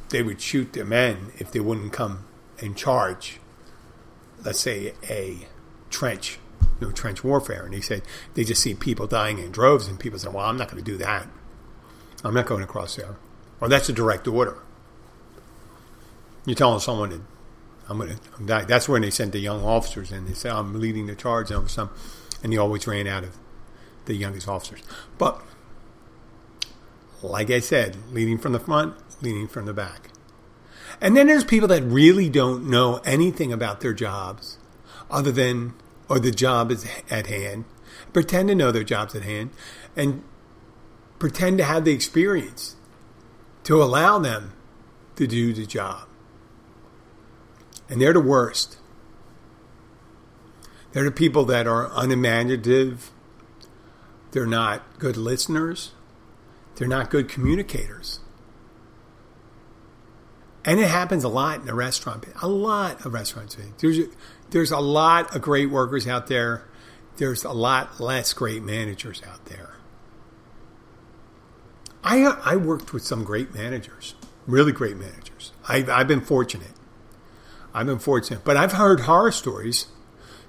they 0.09 0.23
would 0.23 0.41
shoot 0.41 0.73
the 0.73 0.83
men 0.83 1.31
if 1.37 1.51
they 1.51 1.59
wouldn't 1.59 1.93
come 1.93 2.25
and 2.59 2.75
charge. 2.75 3.39
Let's 4.43 4.59
say 4.59 4.93
a 5.09 5.47
trench, 5.89 6.39
you 6.82 6.88
know, 6.88 6.94
trench 6.94 7.24
warfare, 7.24 7.63
and 7.63 7.74
he 7.74 7.80
said 7.80 8.02
they 8.34 8.44
just 8.44 8.62
see 8.62 8.74
people 8.74 9.08
dying 9.08 9.38
in 9.38 9.52
droves, 9.52 9.88
and 9.88 10.00
people 10.00 10.20
say, 10.20 10.28
"Well, 10.28 10.46
I'm 10.46 10.58
not 10.58 10.70
going 10.70 10.84
to 10.84 10.91
do 10.91 10.98
that. 10.98 11.28
I'm 12.24 12.34
not 12.34 12.48
going 12.48 12.63
across 12.63 12.96
there." 12.96 13.15
Or 13.62 13.70
that's 13.70 13.88
a 13.88 13.94
direct 13.94 14.28
order. 14.28 14.58
You're 16.46 16.56
telling 16.56 16.80
someone 16.80 17.12
that 17.12 17.22
I'm 17.88 18.00
going 18.00 18.17
to 18.17 18.44
die. 18.44 18.65
That's 18.65 18.89
when 18.89 19.04
they 19.04 19.12
sent 19.12 19.32
the 19.32 19.39
young 19.39 19.63
officers 19.63 20.12
in. 20.12 20.26
They 20.26 20.34
say, 20.34 20.50
"I'm 20.50 20.80
leading 20.80 21.06
the 21.06 21.15
charge," 21.15 21.52
and 21.52 21.70
some, 21.70 21.91
and 22.44 22.52
they 22.52 22.58
always 22.58 22.88
ran 22.88 23.08
out 23.08 23.24
of 23.24 23.38
the 24.06 24.15
youngest 24.15 24.48
officers. 24.48 24.82
But 25.17 25.41
like 27.22 27.52
I 27.52 27.60
said, 27.60 27.98
leading 28.12 28.39
from 28.39 28.54
the 28.54 28.60
front, 28.60 28.96
leading 29.22 29.48
from 29.48 29.65
the 29.65 29.74
back. 29.74 30.10
And 31.00 31.15
then 31.15 31.28
there's 31.28 31.44
people 31.44 31.67
that 31.70 31.84
really 31.84 32.30
don't 32.30 32.67
know 32.67 33.02
anything 33.06 33.54
about 33.54 33.82
their 33.82 33.94
jobs 33.94 34.58
other 35.10 35.32
than, 35.32 35.74
or 36.12 36.19
the 36.19 36.30
job 36.30 36.71
is 36.71 36.86
at 37.10 37.28
hand, 37.28 37.63
pretend 38.12 38.50
to 38.50 38.54
know 38.54 38.69
their 38.69 38.84
job's 38.84 39.15
at 39.15 39.24
hand, 39.24 39.50
and 39.95 40.21
pretend 41.19 41.58
to 41.58 41.63
have 41.63 41.86
the 41.86 41.93
experience 41.93 42.76
to 43.63 43.82
allow 43.82 44.19
them 44.19 44.52
to 45.15 45.26
do 45.26 45.54
the 45.54 45.65
job. 45.65 46.10
And 47.88 48.02
they're 48.02 48.12
the 48.12 48.19
worst. 48.19 48.78
They're 50.91 51.06
the 51.06 51.12
people 51.12 51.45
that 51.45 51.65
are 51.65 51.89
unimaginative. 51.93 53.10
They're 54.32 54.45
not 54.45 55.00
good 55.00 55.15
listeners. 55.15 55.91
They're 56.76 56.89
not 56.89 57.10
good 57.10 57.30
communicators. 57.30 58.19
And 60.65 60.78
it 60.78 60.89
happens 60.89 61.24
a 61.24 61.30
lot 61.30 61.62
in 61.62 61.65
the 61.65 61.74
restaurant. 61.74 62.26
A 62.41 62.50
lot 62.50 63.06
of 63.06 63.13
restaurants. 63.13 63.56
There's 63.80 63.97
a, 63.97 64.08
there's 64.51 64.71
a 64.71 64.79
lot 64.79 65.35
of 65.35 65.41
great 65.41 65.69
workers 65.69 66.07
out 66.07 66.27
there. 66.27 66.63
There's 67.17 67.43
a 67.43 67.51
lot 67.51 67.99
less 67.99 68.33
great 68.33 68.63
managers 68.63 69.21
out 69.27 69.45
there. 69.45 69.75
I 72.03 72.23
I 72.23 72.55
worked 72.55 72.93
with 72.93 73.03
some 73.03 73.23
great 73.23 73.53
managers, 73.53 74.15
really 74.47 74.71
great 74.71 74.97
managers. 74.97 75.51
I've 75.67 75.89
I've 75.89 76.07
been 76.07 76.21
fortunate. 76.21 76.73
I've 77.73 77.85
been 77.85 77.99
fortunate, 77.99 78.43
but 78.43 78.57
I've 78.57 78.73
heard 78.73 79.01
horror 79.01 79.31
stories, 79.31 79.87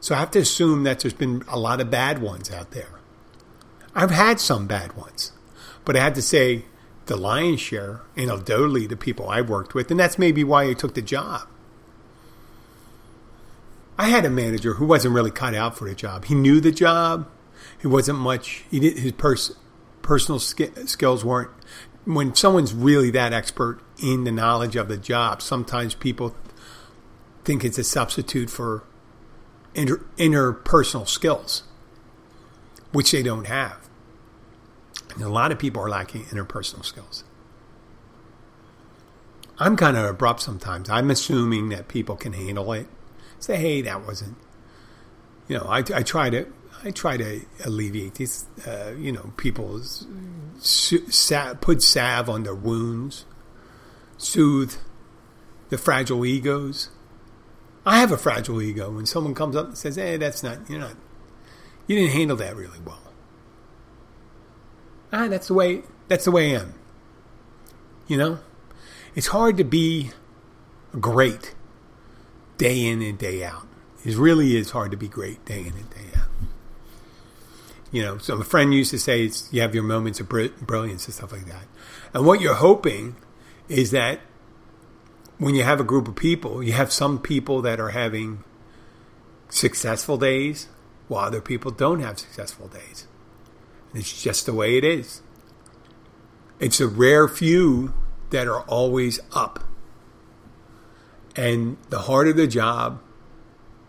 so 0.01 0.15
I 0.15 0.19
have 0.19 0.33
to 0.33 0.41
assume 0.41 0.83
that 0.85 1.01
there's 1.01 1.15
been 1.15 1.45
a 1.47 1.59
lot 1.59 1.81
of 1.81 1.91
bad 1.91 2.21
ones 2.21 2.51
out 2.51 2.73
there. 2.73 2.99
I've 3.95 4.11
had 4.11 4.41
some 4.41 4.67
bad 4.67 4.97
ones, 4.97 5.33
but 5.85 5.97
I 5.97 6.01
had 6.01 6.17
to 6.17 6.23
say 6.23 6.65
the 7.07 7.17
lion's 7.17 7.61
share, 7.61 8.01
anecdotally, 8.17 8.89
the 8.89 8.97
people 8.97 9.29
I've 9.29 9.49
worked 9.49 9.75
with, 9.75 9.91
and 9.91 10.01
that's 10.01 10.19
maybe 10.19 10.43
why 10.43 10.65
I 10.65 10.73
took 10.73 10.95
the 10.95 11.03
job. 11.03 11.47
I 13.99 14.09
had 14.09 14.25
a 14.25 14.31
manager 14.31 14.75
who 14.75 14.87
wasn't 14.87 15.15
really 15.15 15.31
cut 15.31 15.55
out 15.55 15.77
for 15.77 15.89
the 15.89 15.95
job. 15.95 16.25
He 16.25 16.35
knew 16.35 16.61
the 16.61 16.73
job. 16.73 17.29
He 17.81 17.87
wasn't 17.87 18.19
much. 18.19 18.65
He 18.71 18.81
did 18.81 18.99
his 18.99 19.13
pers- 19.13 19.57
personal 20.01 20.39
sk- 20.39 20.87
skills 20.87 21.25
weren't. 21.25 21.51
When 22.05 22.35
someone's 22.35 22.75
really 22.75 23.11
that 23.13 23.33
expert 23.33 23.81
in 24.03 24.25
the 24.25 24.33
knowledge 24.33 24.75
of 24.75 24.89
the 24.89 24.97
job, 24.97 25.41
sometimes 25.41 25.95
people 25.95 26.35
think 27.45 27.65
it's 27.65 27.79
a 27.79 27.85
substitute 27.85 28.51
for 28.51 28.83
inter- 29.75 30.05
interpersonal 30.17 31.07
skills, 31.07 31.63
which 32.93 33.13
they 33.13 33.23
don't 33.23 33.47
have. 33.47 33.89
And 35.15 35.23
a 35.23 35.29
lot 35.29 35.53
of 35.53 35.59
people 35.59 35.83
are 35.83 35.89
lacking 35.89 36.25
interpersonal 36.25 36.85
skills. 36.85 37.25
I'm 39.59 39.77
kind 39.77 39.97
of 39.97 40.05
abrupt 40.05 40.41
sometimes. 40.41 40.89
I'm 40.91 41.11
assuming 41.11 41.69
that 41.69 41.87
people 41.89 42.17
can 42.17 42.33
handle 42.33 42.73
it. 42.73 42.87
Say, 43.39 43.57
hey, 43.57 43.83
that 43.83 44.07
wasn't. 44.07 44.37
You 45.49 45.59
know, 45.59 45.67
I, 45.69 45.79
I 45.79 46.03
try 46.03 46.31
to 46.31 46.47
I 46.85 46.91
try 46.91 47.17
to 47.17 47.41
alleviate 47.65 48.15
these. 48.15 48.47
Uh, 48.67 48.93
you 48.99 49.13
know, 49.13 49.33
people's 49.37 50.07
put 51.61 51.83
salve 51.83 52.29
on 52.29 52.43
their 52.43 52.55
wounds, 52.55 53.25
soothe 54.17 54.75
the 55.69 55.79
fragile 55.79 56.25
egos. 56.27 56.89
I 57.85 57.99
have 57.99 58.13
a 58.13 58.17
fragile 58.17 58.61
ego. 58.63 58.91
When 58.91 59.07
someone 59.07 59.35
comes 59.35 59.57
up 59.57 59.67
and 59.67 59.79
says, 59.79 59.97
"Hey, 59.97 60.17
that's 60.17 60.43
not 60.43 60.69
you're 60.69 60.81
not 60.81 60.97
you 61.87 61.97
didn't 61.97 62.13
handle 62.13 62.37
that 62.37 62.57
really 62.57 62.81
well," 62.85 63.13
ah, 65.13 65.29
that's 65.29 65.49
the 65.49 65.55
way 65.55 65.83
that's 66.09 66.25
the 66.25 66.31
way 66.31 66.57
I 66.57 66.61
am. 66.61 66.75
You 68.09 68.17
know, 68.17 68.39
it's 69.15 69.29
hard 69.29 69.57
to 69.59 69.65
be 69.65 70.11
great 71.01 71.55
day 72.63 72.87
in 72.87 73.03
and 73.03 73.19
day 73.19 73.43
out. 73.43 73.67
It 74.05 74.17
really 74.17 74.57
is 74.57 74.71
hard 74.71 74.93
to 74.93 74.97
be 74.97 75.09
great 75.09 75.45
day 75.45 75.63
in 75.63 75.73
and 75.73 75.91
day 75.91 76.17
out. 76.17 76.29
You 77.91 78.03
know, 78.03 78.19
so 78.19 78.37
a 78.37 78.45
friend 78.45 78.73
used 78.73 78.93
to 78.93 79.01
say 79.01 79.29
you 79.51 79.61
have 79.61 79.75
your 79.75 79.83
moments 79.83 80.21
of 80.21 80.29
brilliance 80.29 81.07
and 81.07 81.15
stuff 81.15 81.33
like 81.33 81.47
that. 81.47 81.65
And 82.15 82.25
what 82.25 82.41
you're 82.41 82.55
hoping 82.55 83.17
is 83.69 83.91
that 83.91 84.21
when 85.39 85.57
you 85.57 85.65
have 85.65 85.81
a 85.81 85.85
group 85.85 86.07
of 86.07 86.15
people, 86.15 86.63
you 86.63 86.73
have 86.73 86.93
some 86.93 87.19
people 87.19 87.63
that 87.63 87.81
are 87.81 87.91
having 87.91 88.45
successful 89.49 90.17
days 90.17 90.69
while 91.09 91.25
other 91.25 91.41
people 91.41 91.73
don't 91.73 91.99
have 91.99 92.21
successful 92.21 92.69
days. 92.69 93.09
And 93.91 94.01
It's 94.01 94.23
just 94.23 94.47
the 94.47 94.55
way 94.55 94.79
it 94.79 94.85
is. 94.85 95.21
It's 96.61 96.79
a 96.79 96.87
rare 96.87 97.27
few 97.27 97.93
that 98.31 98.47
are 98.47 98.63
always 98.63 99.19
up. 99.33 99.65
And 101.35 101.77
the 101.89 102.01
harder 102.01 102.33
the 102.33 102.47
job, 102.47 103.01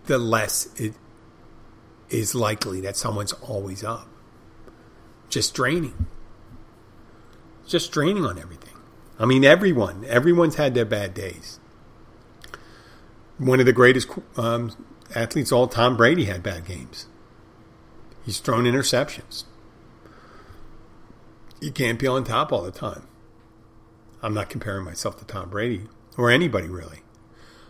the 0.05 0.17
less 0.17 0.69
it 0.79 0.93
is 2.09 2.35
likely 2.35 2.81
that 2.81 2.95
someone's 2.95 3.33
always 3.33 3.83
up. 3.83 4.07
Just 5.29 5.53
draining. 5.53 6.07
Just 7.67 7.91
draining 7.91 8.25
on 8.25 8.37
everything. 8.37 8.75
I 9.19 9.25
mean, 9.25 9.43
everyone. 9.43 10.05
Everyone's 10.05 10.55
had 10.55 10.73
their 10.73 10.85
bad 10.85 11.13
days. 11.13 11.59
One 13.37 13.59
of 13.59 13.65
the 13.65 13.73
greatest 13.73 14.09
um, 14.37 14.71
athletes 15.15 15.51
all, 15.51 15.67
Tom 15.67 15.97
Brady, 15.97 16.25
had 16.25 16.43
bad 16.43 16.65
games. 16.65 17.07
He's 18.25 18.39
thrown 18.39 18.65
interceptions 18.65 19.45
you 21.63 21.71
can't 21.71 21.97
be 21.97 22.07
on 22.07 22.23
top 22.23 22.51
all 22.51 22.61
the 22.61 22.71
time. 22.71 23.07
I'm 24.21 24.33
not 24.33 24.49
comparing 24.49 24.83
myself 24.83 25.17
to 25.19 25.25
Tom 25.25 25.49
Brady 25.49 25.87
or 26.17 26.29
anybody 26.29 26.67
really, 26.67 26.99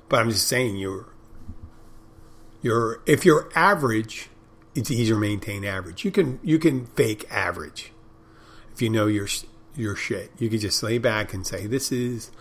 but 0.09 0.19
I'm 0.19 0.29
just 0.29 0.47
saying 0.47 0.77
you're 0.77 1.07
you're 2.61 3.01
if 3.05 3.25
you're 3.25 3.49
average, 3.55 4.29
it's 4.75 4.89
easier 4.89 5.15
to 5.15 5.19
maintain 5.19 5.65
average. 5.65 6.05
You 6.05 6.11
can 6.11 6.39
you 6.43 6.59
can 6.59 6.85
fake 6.87 7.25
average 7.29 7.91
if 8.73 8.81
you 8.81 8.89
know 8.89 9.07
your 9.07 9.27
your 9.75 9.95
shit. 9.95 10.31
You 10.37 10.49
can 10.49 10.59
just 10.59 10.81
lay 10.83 10.97
back 10.97 11.33
and 11.33 11.45
say 11.45 11.67
this 11.67 11.91
is 11.91 12.31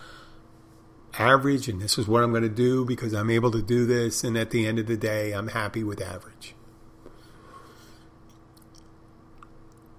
average 1.18 1.68
and 1.68 1.80
this 1.80 1.98
is 1.98 2.08
what 2.08 2.22
I'm 2.22 2.30
going 2.30 2.42
to 2.42 2.48
do 2.48 2.84
because 2.84 3.12
I'm 3.12 3.30
able 3.30 3.50
to 3.50 3.62
do 3.62 3.84
this 3.84 4.24
and 4.24 4.36
at 4.36 4.50
the 4.50 4.66
end 4.66 4.78
of 4.78 4.86
the 4.86 4.96
day 4.96 5.32
I'm 5.32 5.48
happy 5.48 5.84
with 5.84 6.00
average. 6.00 6.54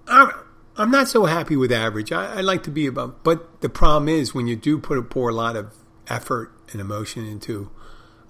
I'm, 0.06 0.32
I'm 0.76 0.90
not 0.90 1.08
so 1.08 1.24
happy 1.26 1.56
with 1.56 1.72
average. 1.72 2.12
I, 2.12 2.38
I, 2.38 2.40
like 2.40 2.62
to 2.64 2.70
be 2.70 2.86
above, 2.86 3.22
but 3.22 3.60
the 3.60 3.68
problem 3.68 4.08
is 4.08 4.34
when 4.34 4.46
you 4.46 4.56
do 4.56 4.78
put 4.78 4.98
a 4.98 5.02
poor 5.02 5.32
lot 5.32 5.56
of 5.56 5.72
effort 6.08 6.52
and 6.72 6.80
emotion 6.80 7.26
into 7.26 7.70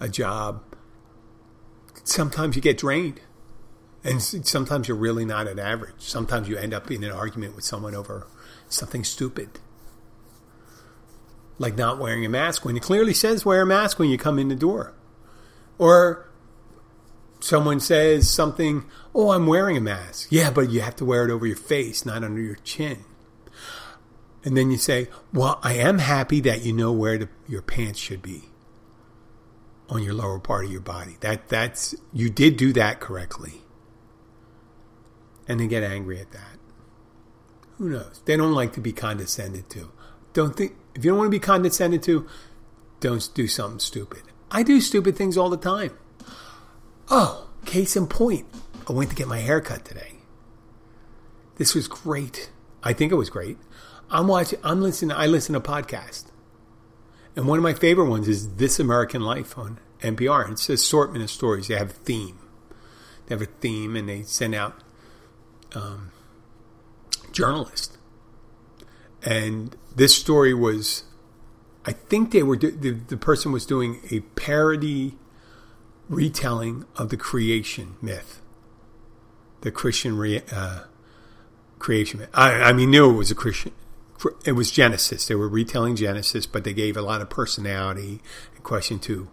a 0.01 0.09
job, 0.09 0.63
sometimes 2.05 2.57
you 2.57 2.63
get 2.63 2.79
drained, 2.79 3.21
and 4.03 4.21
sometimes 4.23 4.89
you're 4.89 4.97
really 4.97 5.25
not 5.25 5.47
at 5.47 5.59
average. 5.59 5.95
Sometimes 5.99 6.49
you 6.49 6.57
end 6.57 6.75
up 6.75 6.91
in 6.91 7.03
an 7.05 7.11
argument 7.11 7.57
with 7.57 7.65
someone 7.65 7.95
over 7.95 8.27
something 8.69 9.05
stupid, 9.05 9.49
like 11.59 11.77
not 11.77 11.99
wearing 11.99 12.25
a 12.25 12.29
mask 12.29 12.65
when 12.65 12.77
it 12.77 12.83
clearly 12.83 13.15
says 13.15 13.45
wear 13.45 13.63
a 13.63 13.67
mask 13.67 13.99
when 13.99 14.11
you 14.11 14.19
come 14.19 14.39
in 14.39 14.49
the 14.49 14.55
door, 14.55 14.93
or 15.79 16.29
someone 17.41 17.81
says 17.81 18.29
something, 18.31 18.85
oh, 19.15 19.31
I'm 19.31 19.47
wearing 19.47 19.77
a 19.77 19.81
mask. 19.81 20.29
Yeah, 20.31 20.51
but 20.51 20.71
you 20.71 20.81
have 20.81 20.97
to 20.97 21.05
wear 21.05 21.25
it 21.25 21.31
over 21.31 21.47
your 21.47 21.57
face, 21.57 22.05
not 22.05 22.25
under 22.25 22.41
your 22.41 22.57
chin. 22.57 23.05
And 24.45 24.57
then 24.57 24.71
you 24.71 24.77
say, 24.77 25.09
well, 25.33 25.59
I 25.63 25.75
am 25.75 25.99
happy 25.99 26.41
that 26.41 26.63
you 26.63 26.73
know 26.73 26.93
where 26.93 27.17
the, 27.17 27.29
your 27.49 27.63
pants 27.63 27.99
should 27.99 28.21
be 28.21 28.43
on 29.89 30.03
your 30.03 30.15
lower 30.15 30.39
part 30.39 30.67
of 30.67 30.71
your 30.71 30.81
body. 30.81 31.17
That 31.21 31.49
that's 31.49 31.95
you 32.13 32.31
did 32.31 32.57
do 32.57 32.73
that 32.75 33.01
correctly. 33.01 33.63
And 35.49 35.61
they 35.61 35.67
get 35.67 35.83
angry 35.83 36.21
at 36.21 36.33
that. 36.33 36.59
Who 37.79 37.89
knows? 37.89 38.21
They 38.25 38.37
don't 38.37 38.53
like 38.53 38.73
to 38.75 38.81
be 38.81 38.93
condescended 38.93 39.69
to. 39.71 39.91
Don't 40.33 40.57
think 40.57 40.77
if 40.95 41.05
you 41.05 41.11
don't 41.11 41.19
want 41.19 41.29
to 41.29 41.39
be 41.39 41.41
condescended 41.41 42.03
to, 42.05 42.27
don't 43.01 43.29
do 43.35 43.49
something 43.49 43.81
stupid. 43.81 44.23
I 44.51 44.63
do 44.63 44.81
stupid 44.81 45.17
things 45.17 45.37
all 45.37 45.51
the 45.51 45.57
time. 45.57 45.97
Oh, 47.09 47.49
case 47.65 47.97
in 47.97 48.07
point, 48.07 48.47
I 48.89 48.93
went 48.93 49.11
to 49.11 49.17
get 49.17 49.27
my 49.27 49.39
hair 49.39 49.61
cut 49.61 49.85
today. 49.85 50.13
This 51.57 51.75
was 51.75 51.89
great. 51.89 52.51
I 52.83 52.93
think 52.93 53.13
it 53.13 53.17
was 53.17 53.31
great. 53.31 53.59
I'm 54.11 54.29
watching. 54.29 54.59
I'm 54.63 54.81
listening. 54.81 55.17
I 55.17 55.27
listen 55.27 55.55
to 55.55 55.61
podcasts, 55.61 56.27
and 57.37 57.47
one 57.47 57.59
of 57.59 57.63
my 57.63 57.75
favorite 57.75 58.09
ones 58.09 58.29
is 58.29 58.57
This 58.57 58.79
American 58.79 59.23
Life 59.23 59.59
on 59.59 59.79
NPR. 60.01 60.51
It's 60.51 60.69
an 60.69 60.75
assortment 60.75 61.25
of 61.25 61.31
stories. 61.31 61.69
They 61.69 61.77
have 61.77 61.91
a 61.91 61.95
theme. 61.95 62.39
They 63.27 63.35
have 63.35 63.43
a 63.43 63.47
theme, 63.47 63.97
and 63.97 64.09
they 64.09 64.23
send 64.23 64.55
out 64.55 64.83
um, 65.75 66.13
journalists. 67.33 67.97
And 69.23 69.77
this 69.97 70.15
story 70.15 70.53
was, 70.53 71.05
I 71.87 71.93
think 71.93 72.31
they 72.31 72.43
were 72.43 72.57
the, 72.57 72.91
the 72.91 73.17
person 73.17 73.53
was 73.53 73.65
doing 73.65 74.01
a 74.11 74.21
parody 74.21 75.17
retelling 76.09 76.85
of 76.97 77.09
the 77.09 77.17
creation 77.17 77.97
myth, 78.03 78.43
the 79.63 79.71
Christian 79.71 80.19
re, 80.19 80.43
uh, 80.53 80.81
creation 81.79 82.21
myth. 82.21 82.29
I, 82.35 82.53
I 82.53 82.73
mean, 82.75 82.91
knew 82.91 83.11
it 83.11 83.15
was 83.15 83.31
a 83.31 83.35
Christian 83.35 83.73
it 84.45 84.53
was 84.53 84.71
Genesis. 84.71 85.27
They 85.27 85.35
were 85.35 85.49
retelling 85.49 85.97
Genesis, 85.97 86.47
but 86.47 86.65
they 86.65 86.73
gave 86.73 86.97
a 86.97 87.03
lot 87.03 87.21
of 87.21 87.31
personality 87.31 88.21
and 88.55 88.65
question 88.65 88.99
two, 88.99 89.29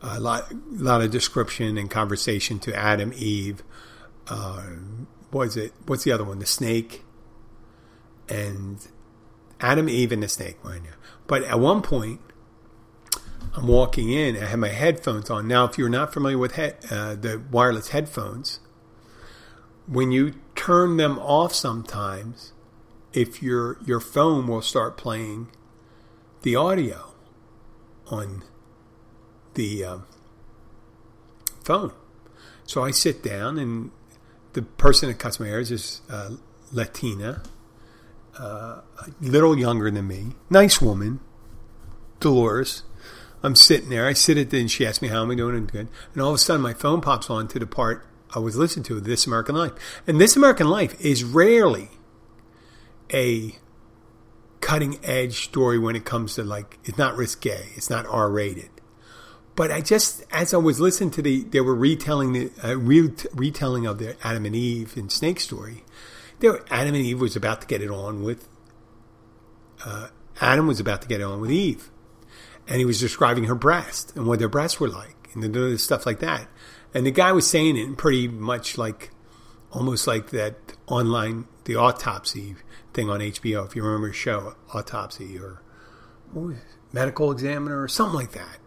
a 0.00 0.20
lot, 0.20 0.50
a 0.50 0.56
lot 0.70 1.00
of 1.00 1.10
description 1.10 1.78
and 1.78 1.90
conversation 1.90 2.58
to 2.60 2.74
Adam, 2.74 3.12
Eve. 3.16 3.62
Uh, 4.28 4.62
what 5.30 5.48
is 5.48 5.56
it? 5.56 5.72
What's 5.86 6.04
the 6.04 6.12
other 6.12 6.24
one? 6.24 6.38
The 6.38 6.46
snake 6.46 7.02
and 8.28 8.86
Adam, 9.60 9.88
Eve, 9.88 10.12
and 10.12 10.22
the 10.22 10.28
snake. 10.28 10.58
Right 10.62 10.82
now. 10.82 10.90
But 11.26 11.44
at 11.44 11.58
one 11.58 11.82
point, 11.82 12.20
I'm 13.54 13.66
walking 13.66 14.10
in. 14.10 14.36
I 14.36 14.46
have 14.46 14.58
my 14.58 14.68
headphones 14.68 15.30
on. 15.30 15.46
Now, 15.46 15.64
if 15.64 15.78
you're 15.78 15.88
not 15.88 16.12
familiar 16.12 16.38
with 16.38 16.58
uh, 16.58 17.14
the 17.14 17.42
wireless 17.50 17.88
headphones, 17.88 18.60
when 19.86 20.10
you 20.12 20.34
turn 20.54 20.96
them 20.96 21.18
off, 21.18 21.54
sometimes, 21.54 22.52
if 23.12 23.42
your 23.42 23.78
your 23.84 24.00
phone 24.00 24.46
will 24.46 24.62
start 24.62 24.96
playing 24.96 25.48
the 26.42 26.56
audio 26.56 27.12
on 28.06 28.42
the 29.54 29.84
uh, 29.84 29.98
phone. 31.64 31.92
So 32.64 32.82
I 32.82 32.90
sit 32.90 33.22
down, 33.22 33.58
and 33.58 33.90
the 34.52 34.62
person 34.62 35.08
that 35.08 35.18
cuts 35.18 35.38
my 35.38 35.46
hair 35.46 35.60
is 35.60 36.00
uh, 36.10 36.30
Latina, 36.72 37.42
uh, 38.38 38.42
a 38.42 39.10
little 39.20 39.58
younger 39.58 39.90
than 39.90 40.06
me, 40.06 40.32
nice 40.48 40.80
woman, 40.80 41.20
Dolores. 42.20 42.82
I'm 43.44 43.56
sitting 43.56 43.88
there. 43.88 44.06
I 44.06 44.12
sit 44.12 44.38
at 44.38 44.50
the, 44.50 44.60
and 44.60 44.70
she 44.70 44.86
asks 44.86 45.02
me 45.02 45.08
how 45.08 45.22
am 45.22 45.30
I 45.32 45.34
doing 45.34 45.56
and 45.56 45.70
good. 45.70 45.88
And 46.12 46.22
all 46.22 46.28
of 46.28 46.36
a 46.36 46.38
sudden, 46.38 46.62
my 46.62 46.74
phone 46.74 47.00
pops 47.00 47.28
on 47.28 47.48
to 47.48 47.58
the 47.58 47.66
part 47.66 48.06
I 48.34 48.38
was 48.38 48.56
listening 48.56 48.84
to, 48.84 49.00
This 49.00 49.26
American 49.26 49.56
Life. 49.56 49.72
And 50.06 50.20
This 50.20 50.36
American 50.36 50.68
Life 50.68 50.98
is 51.04 51.24
rarely 51.24 51.90
a 53.12 53.56
cutting 54.60 54.98
edge 55.04 55.44
story 55.44 55.78
when 55.78 55.96
it 55.96 56.04
comes 56.04 56.34
to 56.36 56.44
like 56.44 56.78
it's 56.84 56.98
not 56.98 57.16
risque, 57.16 57.68
it's 57.74 57.90
not 57.90 58.06
R 58.06 58.30
rated. 58.30 58.70
But 59.54 59.70
I 59.70 59.82
just, 59.82 60.24
as 60.30 60.54
I 60.54 60.56
was 60.56 60.80
listening 60.80 61.10
to 61.12 61.22
the, 61.22 61.42
they 61.42 61.60
were 61.60 61.74
retelling 61.74 62.32
the 62.32 62.50
uh, 62.64 62.76
re- 62.76 63.12
retelling 63.34 63.86
of 63.86 63.98
the 63.98 64.16
Adam 64.26 64.46
and 64.46 64.56
Eve 64.56 64.96
and 64.96 65.12
Snake 65.12 65.40
story. 65.40 65.84
They 66.38 66.48
were, 66.48 66.64
Adam 66.70 66.94
and 66.94 67.04
Eve 67.04 67.20
was 67.20 67.36
about 67.36 67.60
to 67.60 67.66
get 67.66 67.82
it 67.82 67.90
on 67.90 68.22
with. 68.22 68.48
Uh, 69.84 70.08
Adam 70.40 70.66
was 70.66 70.80
about 70.80 71.02
to 71.02 71.08
get 71.08 71.20
it 71.20 71.24
on 71.24 71.40
with 71.40 71.50
Eve, 71.50 71.90
and 72.66 72.78
he 72.78 72.84
was 72.86 72.98
describing 72.98 73.44
her 73.44 73.54
breast 73.54 74.16
and 74.16 74.26
what 74.26 74.38
their 74.38 74.48
breasts 74.48 74.80
were 74.80 74.88
like, 74.88 75.28
and 75.34 75.42
the, 75.42 75.78
stuff 75.78 76.06
like 76.06 76.20
that. 76.20 76.48
And 76.94 77.04
the 77.04 77.10
guy 77.10 77.32
was 77.32 77.46
saying 77.46 77.76
it 77.76 77.98
pretty 77.98 78.28
much 78.28 78.78
like, 78.78 79.10
almost 79.70 80.06
like 80.06 80.30
that 80.30 80.56
online 80.86 81.46
the 81.64 81.76
autopsy 81.76 82.56
thing 82.92 83.10
on 83.10 83.20
HBO. 83.20 83.66
If 83.66 83.76
you 83.76 83.82
remember 83.82 84.08
the 84.08 84.14
show 84.14 84.54
Autopsy 84.72 85.38
or 85.38 85.62
Medical 86.92 87.30
Examiner 87.30 87.82
or 87.82 87.88
something 87.88 88.14
like 88.14 88.32
that. 88.32 88.58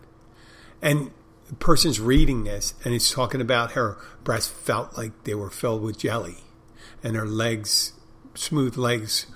And 0.82 1.12
the 1.48 1.56
person's 1.56 2.00
reading 2.00 2.44
this 2.44 2.74
and 2.84 2.94
it's 2.94 3.12
talking 3.12 3.42
about 3.42 3.74
her 3.74 3.98
breasts 4.24 4.52
felt 4.52 4.98
like 4.98 5.24
they 5.24 5.36
were 5.36 5.50
filled 5.50 5.84
with 5.84 5.98
jelly 5.98 6.38
and 7.04 7.16
her 7.16 7.28
legs 7.28 7.94
smooth 8.34 8.76
legs 8.78 9.28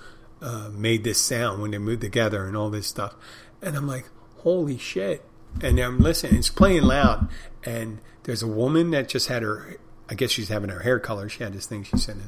uh, 0.42 0.70
made 0.72 1.04
this 1.04 1.20
sound 1.20 1.62
when 1.62 1.70
they 1.70 1.78
moved 1.78 2.00
together 2.00 2.46
and 2.46 2.56
all 2.56 2.70
this 2.70 2.86
stuff. 2.86 3.14
And 3.62 3.76
i'm 3.76 3.86
like 3.86 4.08
holy 4.38 4.78
shit. 4.78 5.24
And 5.62 5.78
i'm 5.78 6.00
listening 6.00 6.36
it's 6.36 6.50
playing 6.50 6.82
loud 6.82 7.28
and 7.64 8.00
there's 8.24 8.42
a 8.42 8.48
woman 8.48 8.90
that 8.90 9.08
just 9.08 9.28
had 9.28 9.42
her 9.42 9.76
i 10.08 10.14
guess 10.14 10.30
she's 10.30 10.48
having 10.48 10.70
her 10.70 10.80
hair 10.80 10.98
color 10.98 11.28
she 11.28 11.42
had 11.42 11.52
this 11.52 11.66
thing 11.66 11.84
she 11.84 11.96
sent 11.96 12.18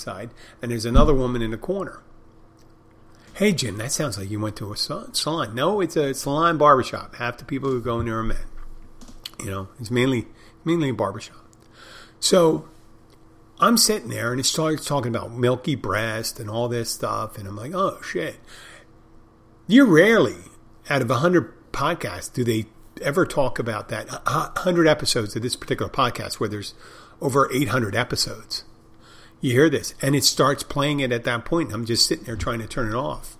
inside 0.00 0.30
and 0.62 0.70
there's 0.70 0.84
another 0.84 1.14
woman 1.14 1.42
in 1.42 1.50
the 1.50 1.58
corner 1.58 2.02
hey 3.34 3.52
jim 3.52 3.76
that 3.76 3.92
sounds 3.92 4.18
like 4.18 4.30
you 4.30 4.40
went 4.40 4.56
to 4.56 4.72
a 4.72 4.76
salon 4.76 5.54
no 5.54 5.80
it's 5.80 5.96
a 5.96 6.14
salon 6.14 6.58
barbershop 6.58 7.14
half 7.16 7.38
the 7.38 7.44
people 7.44 7.70
who 7.70 7.80
go 7.80 8.00
in 8.00 8.06
there 8.06 8.18
are 8.18 8.24
men 8.24 8.36
you 9.44 9.50
know, 9.50 9.68
it's 9.78 9.90
mainly 9.90 10.26
mainly 10.64 10.90
a 10.90 10.94
barbershop. 10.94 11.36
So 12.18 12.68
I'm 13.58 13.76
sitting 13.76 14.08
there 14.08 14.32
and 14.32 14.40
it 14.40 14.44
starts 14.44 14.84
talking 14.84 15.14
about 15.14 15.32
milky 15.32 15.74
breast 15.74 16.38
and 16.38 16.50
all 16.50 16.68
this 16.68 16.90
stuff, 16.90 17.38
and 17.38 17.48
I'm 17.48 17.56
like, 17.56 17.74
oh 17.74 18.00
shit. 18.02 18.36
You 19.66 19.84
rarely, 19.84 20.36
out 20.88 21.00
of 21.00 21.10
a 21.10 21.16
hundred 21.16 21.54
podcasts, 21.72 22.32
do 22.32 22.42
they 22.42 22.66
ever 23.02 23.24
talk 23.24 23.58
about 23.58 23.88
that 23.88 24.08
hundred 24.26 24.86
episodes 24.86 25.34
of 25.36 25.42
this 25.42 25.56
particular 25.56 25.90
podcast 25.90 26.34
where 26.34 26.48
there's 26.48 26.74
over 27.20 27.50
800 27.52 27.94
episodes. 27.94 28.64
You 29.40 29.52
hear 29.52 29.70
this, 29.70 29.94
and 30.02 30.14
it 30.14 30.24
starts 30.24 30.62
playing 30.62 31.00
it 31.00 31.12
at 31.12 31.24
that 31.24 31.44
point. 31.44 31.72
I'm 31.72 31.84
just 31.84 32.06
sitting 32.06 32.24
there 32.24 32.36
trying 32.36 32.58
to 32.58 32.66
turn 32.66 32.88
it 32.88 32.94
off 32.94 33.38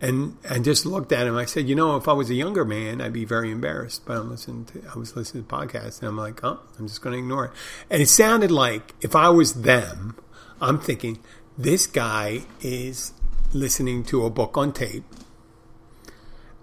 and 0.00 0.36
and 0.44 0.64
just 0.64 0.86
looked 0.86 1.12
at 1.12 1.26
him. 1.26 1.36
I 1.36 1.44
said, 1.44 1.68
you 1.68 1.74
know, 1.74 1.96
if 1.96 2.08
I 2.08 2.12
was 2.12 2.30
a 2.30 2.34
younger 2.34 2.64
man, 2.64 3.00
I'd 3.00 3.12
be 3.12 3.24
very 3.24 3.50
embarrassed. 3.50 4.04
But 4.06 4.18
I'm 4.18 4.30
listening 4.30 4.64
to, 4.66 4.82
I 4.94 4.98
was 4.98 5.16
listening 5.16 5.44
to 5.44 5.54
podcasts, 5.54 6.00
and 6.00 6.08
I'm 6.08 6.16
like, 6.16 6.42
oh, 6.44 6.60
I'm 6.78 6.86
just 6.86 7.02
going 7.02 7.14
to 7.14 7.18
ignore 7.18 7.46
it. 7.46 7.50
And 7.90 8.02
it 8.02 8.08
sounded 8.08 8.50
like 8.50 8.94
if 9.00 9.16
I 9.16 9.28
was 9.28 9.62
them, 9.62 10.16
I'm 10.60 10.78
thinking 10.78 11.18
this 11.56 11.86
guy 11.86 12.42
is 12.60 13.12
listening 13.52 14.04
to 14.04 14.24
a 14.24 14.30
book 14.30 14.56
on 14.56 14.72
tape, 14.72 15.04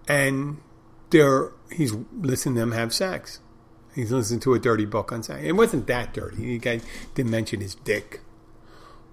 and 0.08 0.58
they're 1.10 1.52
he's 1.72 1.94
listening 2.14 2.56
to 2.56 2.62
them 2.62 2.72
have 2.72 2.94
sex. 2.94 3.40
He's 3.96 4.12
listening 4.12 4.42
to 4.42 4.54
a 4.54 4.60
dirty 4.60 4.84
book 4.84 5.14
on 5.14 5.24
sex. 5.24 5.42
It 5.42 5.54
wasn't 5.54 5.88
that 5.88 6.14
dirty. 6.14 6.58
Guy 6.58 6.82
didn't 7.14 7.32
mention 7.32 7.62
his 7.62 7.76
dick, 7.76 8.20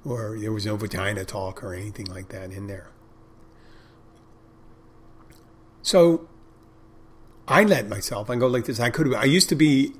or 0.04 0.36
there 0.36 0.50
was 0.50 0.66
no 0.66 0.76
vagina 0.76 1.24
talk 1.24 1.62
or 1.62 1.72
anything 1.72 2.06
like 2.06 2.28
that 2.30 2.50
in 2.50 2.66
there. 2.66 2.90
So 5.82 6.28
I 7.46 7.62
let 7.62 7.88
myself, 7.88 8.28
I 8.28 8.34
go 8.34 8.48
like 8.48 8.64
this. 8.64 8.80
I 8.80 8.90
could, 8.90 9.14
I 9.14 9.24
used 9.24 9.48
to 9.50 9.54
be 9.54 9.94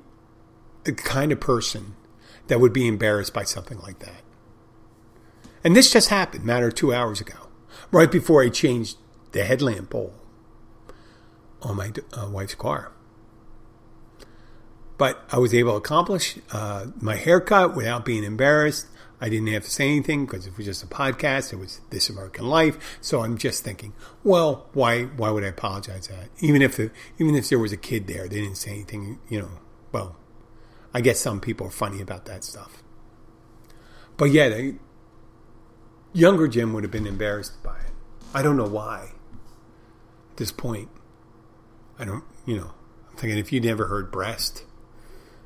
the 0.83 0.91
kind 0.91 1.31
of 1.31 1.39
person 1.39 1.95
that 2.47 2.59
would 2.59 2.73
be 2.73 2.85
embarrassed 2.85 3.33
by 3.33 3.43
something 3.43 3.79
like 3.79 3.99
that. 3.99 4.21
And 5.63 5.77
this 5.77 5.93
just 5.93 6.09
happened, 6.09 6.43
matter 6.43 6.67
of 6.67 6.75
two 6.75 6.93
hours 6.93 7.21
ago, 7.21 7.47
right 7.89 8.11
before 8.11 8.43
I 8.43 8.49
changed 8.49 8.97
the 9.31 9.45
headlamp 9.45 9.91
bowl 9.91 10.13
on 11.61 11.77
my 11.77 11.93
uh, 12.11 12.27
wife's 12.29 12.55
car. 12.55 12.91
But 14.97 15.23
I 15.31 15.37
was 15.39 15.53
able 15.53 15.71
to 15.71 15.77
accomplish 15.77 16.37
uh, 16.51 16.87
my 16.99 17.15
haircut 17.15 17.75
without 17.75 18.05
being 18.05 18.23
embarrassed. 18.23 18.87
I 19.19 19.29
didn't 19.29 19.47
have 19.47 19.63
to 19.63 19.71
say 19.71 19.87
anything 19.87 20.25
because 20.25 20.45
it 20.45 20.57
was 20.57 20.65
just 20.65 20.83
a 20.83 20.87
podcast. 20.87 21.53
It 21.53 21.55
was 21.55 21.79
This 21.89 22.09
American 22.09 22.45
Life. 22.45 22.97
So 22.99 23.21
I'm 23.21 23.37
just 23.37 23.63
thinking, 23.63 23.93
well, 24.23 24.67
why 24.73 25.03
why 25.03 25.29
would 25.29 25.45
I 25.45 25.47
apologize 25.47 26.07
that? 26.07 26.29
Even 26.39 26.61
if 26.61 26.75
the, 26.75 26.91
even 27.17 27.33
if 27.33 27.47
there 27.49 27.57
was 27.57 27.71
a 27.71 27.77
kid 27.77 28.07
there, 28.07 28.27
they 28.27 28.41
didn't 28.41 28.57
say 28.57 28.71
anything. 28.71 29.19
You 29.29 29.43
know, 29.43 29.49
well, 29.93 30.17
I 30.93 31.01
guess 31.01 31.19
some 31.19 31.39
people 31.39 31.67
are 31.67 31.71
funny 31.71 32.01
about 32.01 32.25
that 32.25 32.43
stuff. 32.43 32.83
But 34.17 34.25
yeah, 34.25 34.49
they, 34.49 34.75
younger 36.11 36.47
Jim 36.47 36.73
would 36.73 36.83
have 36.83 36.91
been 36.91 37.07
embarrassed 37.07 37.63
by 37.63 37.77
it. 37.77 37.91
I 38.33 38.41
don't 38.41 38.57
know 38.57 38.67
why. 38.67 39.13
At 40.31 40.37
this 40.37 40.51
point, 40.51 40.89
I 41.97 42.05
don't. 42.05 42.25
You 42.45 42.57
know, 42.57 42.71
I'm 43.09 43.15
thinking 43.15 43.39
if 43.39 43.53
you 43.53 43.61
never 43.61 43.87
heard 43.87 44.11
breast 44.11 44.65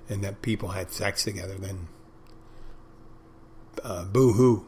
and 0.10 0.24
that 0.24 0.42
people 0.42 0.70
had 0.70 0.92
sex 0.92 1.24
together, 1.24 1.56
then 1.56 1.88
uh, 3.84 4.06
boo 4.06 4.34
hoo. 4.34 4.66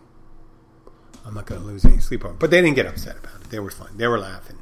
I'm 1.26 1.34
not 1.34 1.46
going 1.46 1.62
to 1.62 1.68
lose 1.68 1.86
any 1.86 2.00
sleep 2.00 2.26
on 2.26 2.32
it. 2.32 2.40
But 2.40 2.52
they 2.52 2.62
didn't 2.62 2.76
get 2.76 2.86
upset 2.86 3.18
about 3.18 3.42
it. 3.42 3.50
They 3.50 3.60
were 3.60 3.72
fine. 3.72 3.98
They 3.98 4.08
were 4.08 4.20
laughing. 4.20 4.58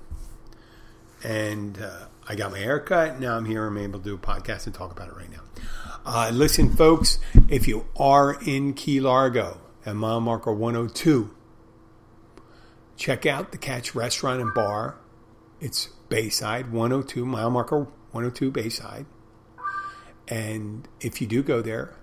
And 1.23 1.81
uh, 1.81 2.07
I 2.27 2.35
got 2.35 2.51
my 2.51 2.59
hair 2.59 2.79
cut. 2.79 3.19
Now 3.19 3.37
I'm 3.37 3.45
here. 3.45 3.65
I'm 3.65 3.77
able 3.77 3.99
to 3.99 4.05
do 4.05 4.15
a 4.15 4.17
podcast 4.17 4.65
and 4.65 4.75
talk 4.75 4.91
about 4.91 5.07
it 5.07 5.15
right 5.15 5.31
now. 5.31 5.41
Uh, 6.05 6.29
listen, 6.33 6.75
folks, 6.75 7.19
if 7.49 7.67
you 7.67 7.85
are 7.97 8.37
in 8.45 8.73
Key 8.73 8.99
Largo 8.99 9.59
at 9.85 9.95
mile 9.95 10.21
marker 10.21 10.53
102, 10.53 11.33
check 12.95 13.25
out 13.25 13.51
the 13.51 13.57
Catch 13.57 13.93
Restaurant 13.93 14.41
and 14.41 14.53
Bar. 14.53 14.95
It's 15.59 15.89
Bayside 16.09 16.71
102, 16.71 17.25
mile 17.25 17.49
marker 17.49 17.79
102 18.11 18.51
Bayside. 18.51 19.05
And 20.27 20.87
if 20.99 21.21
you 21.21 21.27
do 21.27 21.41
go 21.41 21.61
there, 21.61 21.95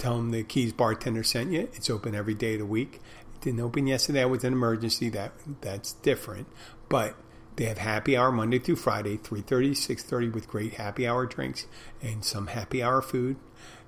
Tell 0.00 0.16
them 0.16 0.30
the 0.30 0.42
Keys 0.42 0.72
bartender 0.72 1.22
sent 1.22 1.52
you. 1.52 1.68
It's 1.74 1.90
open 1.90 2.14
every 2.14 2.32
day 2.32 2.54
of 2.54 2.60
the 2.60 2.66
week. 2.66 3.00
It 3.34 3.42
didn't 3.42 3.60
open 3.60 3.86
yesterday. 3.86 4.22
It 4.22 4.30
was 4.30 4.42
an 4.44 4.54
emergency. 4.54 5.10
That 5.10 5.32
that's 5.60 5.92
different. 5.92 6.48
But 6.88 7.16
they 7.56 7.66
have 7.66 7.76
happy 7.76 8.16
hour 8.16 8.32
Monday 8.32 8.58
through 8.58 8.76
Friday, 8.76 9.18
3.30 9.18 9.72
6.30 9.72 10.32
with 10.32 10.48
great 10.48 10.74
happy 10.74 11.06
hour 11.06 11.26
drinks 11.26 11.66
and 12.00 12.24
some 12.24 12.46
happy 12.46 12.82
hour 12.82 13.02
food. 13.02 13.36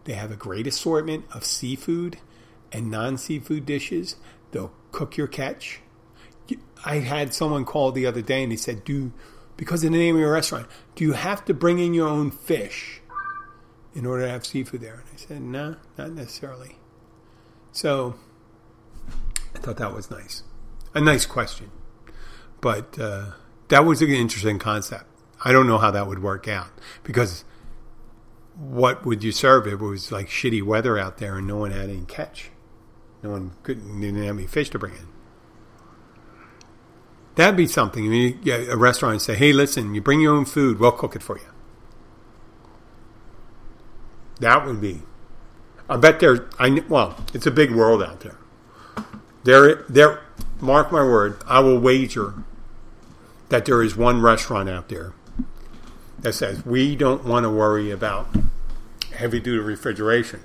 They 0.05 0.12
have 0.12 0.30
a 0.30 0.36
great 0.36 0.66
assortment 0.66 1.24
of 1.32 1.46
seafood 1.46 2.18
and 2.70 2.90
non-seafood 2.90 3.64
dishes. 3.64 4.16
They'll 4.50 4.72
cook 4.90 5.16
your 5.16 5.28
catch. 5.28 5.80
I 6.84 6.96
had 6.96 7.32
someone 7.32 7.64
call 7.64 7.90
the 7.90 8.05
other 8.05 8.20
day 8.20 8.42
and 8.42 8.53
he 8.53 8.59
said, 8.59 8.84
"Do 8.84 9.12
because 9.57 9.82
of 9.82 9.92
the 9.92 9.96
name 9.96 10.16
of 10.16 10.20
your 10.20 10.32
restaurant, 10.32 10.66
do 10.95 11.05
you 11.05 11.12
have 11.12 11.45
to 11.47 11.55
bring 11.55 11.78
in 11.78 11.95
your 11.95 12.09
own 12.09 12.30
fish?" 12.30 13.03
in 13.95 14.07
order 14.07 14.24
to 14.24 14.30
have 14.30 14.47
seafood 14.47 14.80
there? 14.80 14.95
And 14.95 15.05
I 15.12 15.16
said, 15.16 15.43
no, 15.43 15.70
nah, 15.70 15.76
not 15.99 16.12
necessarily. 16.12 16.76
So 17.72 18.14
I 19.55 19.59
thought 19.59 19.76
that 19.76 19.95
was 19.95 20.11
nice. 20.11 20.43
a 20.95 21.01
nice 21.01 21.26
question, 21.26 21.70
but 22.61 22.99
uh, 22.99 23.32
that 23.68 23.84
was 23.84 24.03
an 24.03 24.11
interesting 24.11 24.59
concept. 24.59 25.07
I 25.45 25.53
don't 25.53 25.66
know 25.66 25.78
how 25.78 25.90
that 25.90 26.07
would 26.07 26.22
work 26.22 26.47
out 26.47 26.70
because 27.03 27.45
what 28.57 29.05
would 29.05 29.24
you 29.24 29.32
serve 29.32 29.66
if 29.66 29.74
it 29.74 29.84
was 29.84 30.12
like 30.12 30.28
shitty 30.28 30.62
weather 30.62 30.99
out 30.99 31.18
there 31.18 31.38
and 31.38 31.47
no 31.47 31.57
one 31.57 31.70
had 31.72 31.88
any 31.88 32.05
catch? 32.05 32.51
No 33.22 33.30
one 33.30 33.53
couldn't 33.62 34.01
didn't 34.01 34.22
have 34.22 34.36
any 34.36 34.47
fish 34.47 34.70
to 34.70 34.78
bring 34.78 34.95
in. 34.95 35.09
That'd 37.35 37.57
be 37.57 37.66
something. 37.66 38.05
I 38.05 38.09
mean, 38.09 38.41
yeah, 38.43 38.57
a 38.57 38.76
restaurant 38.76 39.22
say, 39.22 39.35
"Hey, 39.35 39.53
listen, 39.53 39.95
you 39.95 40.03
bring 40.03 40.20
your 40.20 40.35
own 40.35 40.45
food. 40.45 40.78
We'll 40.78 40.93
cook 40.93 41.16
it 41.16 41.22
for 41.22 41.39
you." 41.39 41.45
That 44.41 44.66
would 44.66 44.80
be. 44.80 45.03
I 45.89 45.97
bet 45.97 46.20
there. 46.20 46.49
I 46.59 46.83
well, 46.89 47.16
it's 47.33 47.47
a 47.47 47.51
big 47.51 47.72
world 47.72 48.03
out 48.03 48.20
there. 48.20 48.37
There, 49.45 49.85
there. 49.89 50.20
Mark 50.61 50.93
my 50.93 51.03
word. 51.03 51.43
I 51.47 51.61
will 51.61 51.78
wager 51.78 52.35
that 53.49 53.64
there 53.64 53.83
is 53.83 53.97
one 53.97 54.22
restaurant 54.22 54.68
out 54.68 54.89
there 54.89 55.12
that 56.20 56.33
says 56.35 56.64
we 56.64 56.97
don't 56.97 57.24
want 57.24 57.45
to 57.45 57.51
worry 57.51 57.91
about 57.91 58.28
heavy 59.14 59.41
duty 59.41 59.59
refrigeration, 59.59 60.41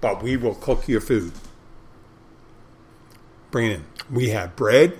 but 0.00 0.22
we 0.22 0.36
will 0.36 0.54
cook 0.54 0.88
your 0.88 1.00
food. 1.00 1.32
Bring 3.50 3.70
it 3.70 3.74
in. 3.74 3.84
We 4.10 4.30
have 4.30 4.56
bread, 4.56 4.98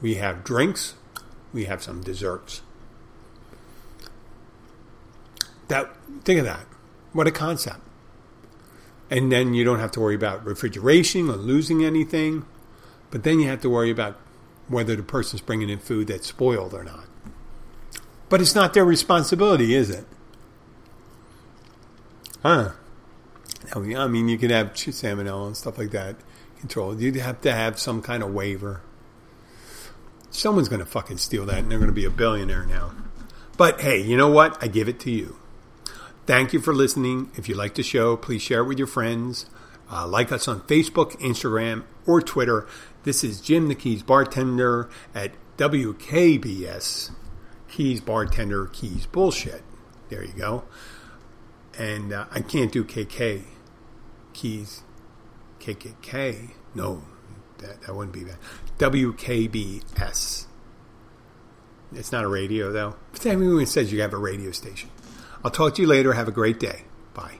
we 0.00 0.16
have 0.16 0.44
drinks, 0.44 0.94
we 1.52 1.64
have 1.64 1.82
some 1.82 2.02
desserts. 2.02 2.62
That 5.68 5.90
think 6.24 6.38
of 6.38 6.44
that. 6.44 6.66
What 7.12 7.26
a 7.26 7.32
concept. 7.32 7.80
And 9.10 9.30
then 9.30 9.54
you 9.54 9.64
don't 9.64 9.78
have 9.78 9.92
to 9.92 10.00
worry 10.00 10.14
about 10.14 10.44
refrigeration 10.44 11.30
or 11.30 11.36
losing 11.36 11.84
anything, 11.84 12.44
but 13.10 13.22
then 13.22 13.40
you 13.40 13.48
have 13.48 13.60
to 13.62 13.70
worry 13.70 13.90
about 13.90 14.18
whether 14.68 14.96
the 14.96 15.02
person's 15.02 15.40
bringing 15.40 15.70
in 15.70 15.78
food 15.78 16.08
that's 16.08 16.26
spoiled 16.26 16.74
or 16.74 16.82
not. 16.82 17.04
But 18.28 18.40
it's 18.40 18.54
not 18.54 18.74
their 18.74 18.84
responsibility, 18.84 19.74
is 19.74 19.90
it? 19.90 20.04
Huh. 22.42 22.72
I 23.74 24.06
mean, 24.06 24.28
you 24.28 24.38
could 24.38 24.50
have 24.50 24.74
salmonella 24.74 25.46
and 25.46 25.56
stuff 25.56 25.78
like 25.78 25.90
that 25.90 26.16
controlled. 26.58 27.00
You'd 27.00 27.16
have 27.16 27.40
to 27.42 27.52
have 27.52 27.78
some 27.78 28.02
kind 28.02 28.22
of 28.22 28.32
waiver. 28.32 28.82
Someone's 30.30 30.68
going 30.68 30.80
to 30.80 30.86
fucking 30.86 31.18
steal 31.18 31.46
that 31.46 31.58
and 31.58 31.70
they're 31.70 31.78
going 31.78 31.90
to 31.90 31.94
be 31.94 32.04
a 32.04 32.10
billionaire 32.10 32.66
now. 32.66 32.92
But 33.56 33.80
hey, 33.80 34.00
you 34.00 34.16
know 34.16 34.28
what? 34.28 34.62
I 34.62 34.68
give 34.68 34.88
it 34.88 35.00
to 35.00 35.10
you. 35.10 35.38
Thank 36.26 36.52
you 36.52 36.60
for 36.60 36.74
listening. 36.74 37.30
If 37.36 37.48
you 37.48 37.54
like 37.54 37.74
the 37.74 37.82
show, 37.82 38.16
please 38.16 38.42
share 38.42 38.60
it 38.60 38.66
with 38.66 38.78
your 38.78 38.86
friends. 38.86 39.46
Uh, 39.90 40.06
like 40.06 40.32
us 40.32 40.48
on 40.48 40.60
Facebook, 40.62 41.12
Instagram, 41.20 41.84
or 42.06 42.20
Twitter. 42.20 42.66
This 43.04 43.22
is 43.22 43.40
Jim 43.40 43.68
the 43.68 43.74
Keys 43.76 44.02
bartender 44.02 44.90
at 45.14 45.32
WKBS 45.56 47.10
Keys 47.76 48.00
bartender, 48.00 48.66
Keys 48.66 49.04
bullshit. 49.04 49.62
There 50.08 50.24
you 50.24 50.32
go. 50.32 50.64
And 51.78 52.10
uh, 52.10 52.24
I 52.30 52.40
can't 52.40 52.72
do 52.72 52.84
KK. 52.84 53.42
Keys, 54.32 54.82
KKK. 55.60 56.52
No, 56.74 57.02
that, 57.58 57.82
that 57.82 57.94
wouldn't 57.94 58.14
be 58.14 58.24
that. 58.24 58.36
WKBS. 58.78 60.46
It's 61.92 62.12
not 62.12 62.24
a 62.24 62.28
radio, 62.28 62.72
though. 62.72 62.96
But 63.12 63.26
everyone 63.26 63.66
says 63.66 63.92
you 63.92 64.02
have 64.02 64.12
a 64.12 64.18
radio 64.18 64.50
station. 64.50 64.90
I'll 65.44 65.50
talk 65.50 65.76
to 65.76 65.82
you 65.82 65.88
later. 65.88 66.12
Have 66.12 66.28
a 66.28 66.32
great 66.32 66.58
day. 66.60 66.82
Bye. 67.14 67.38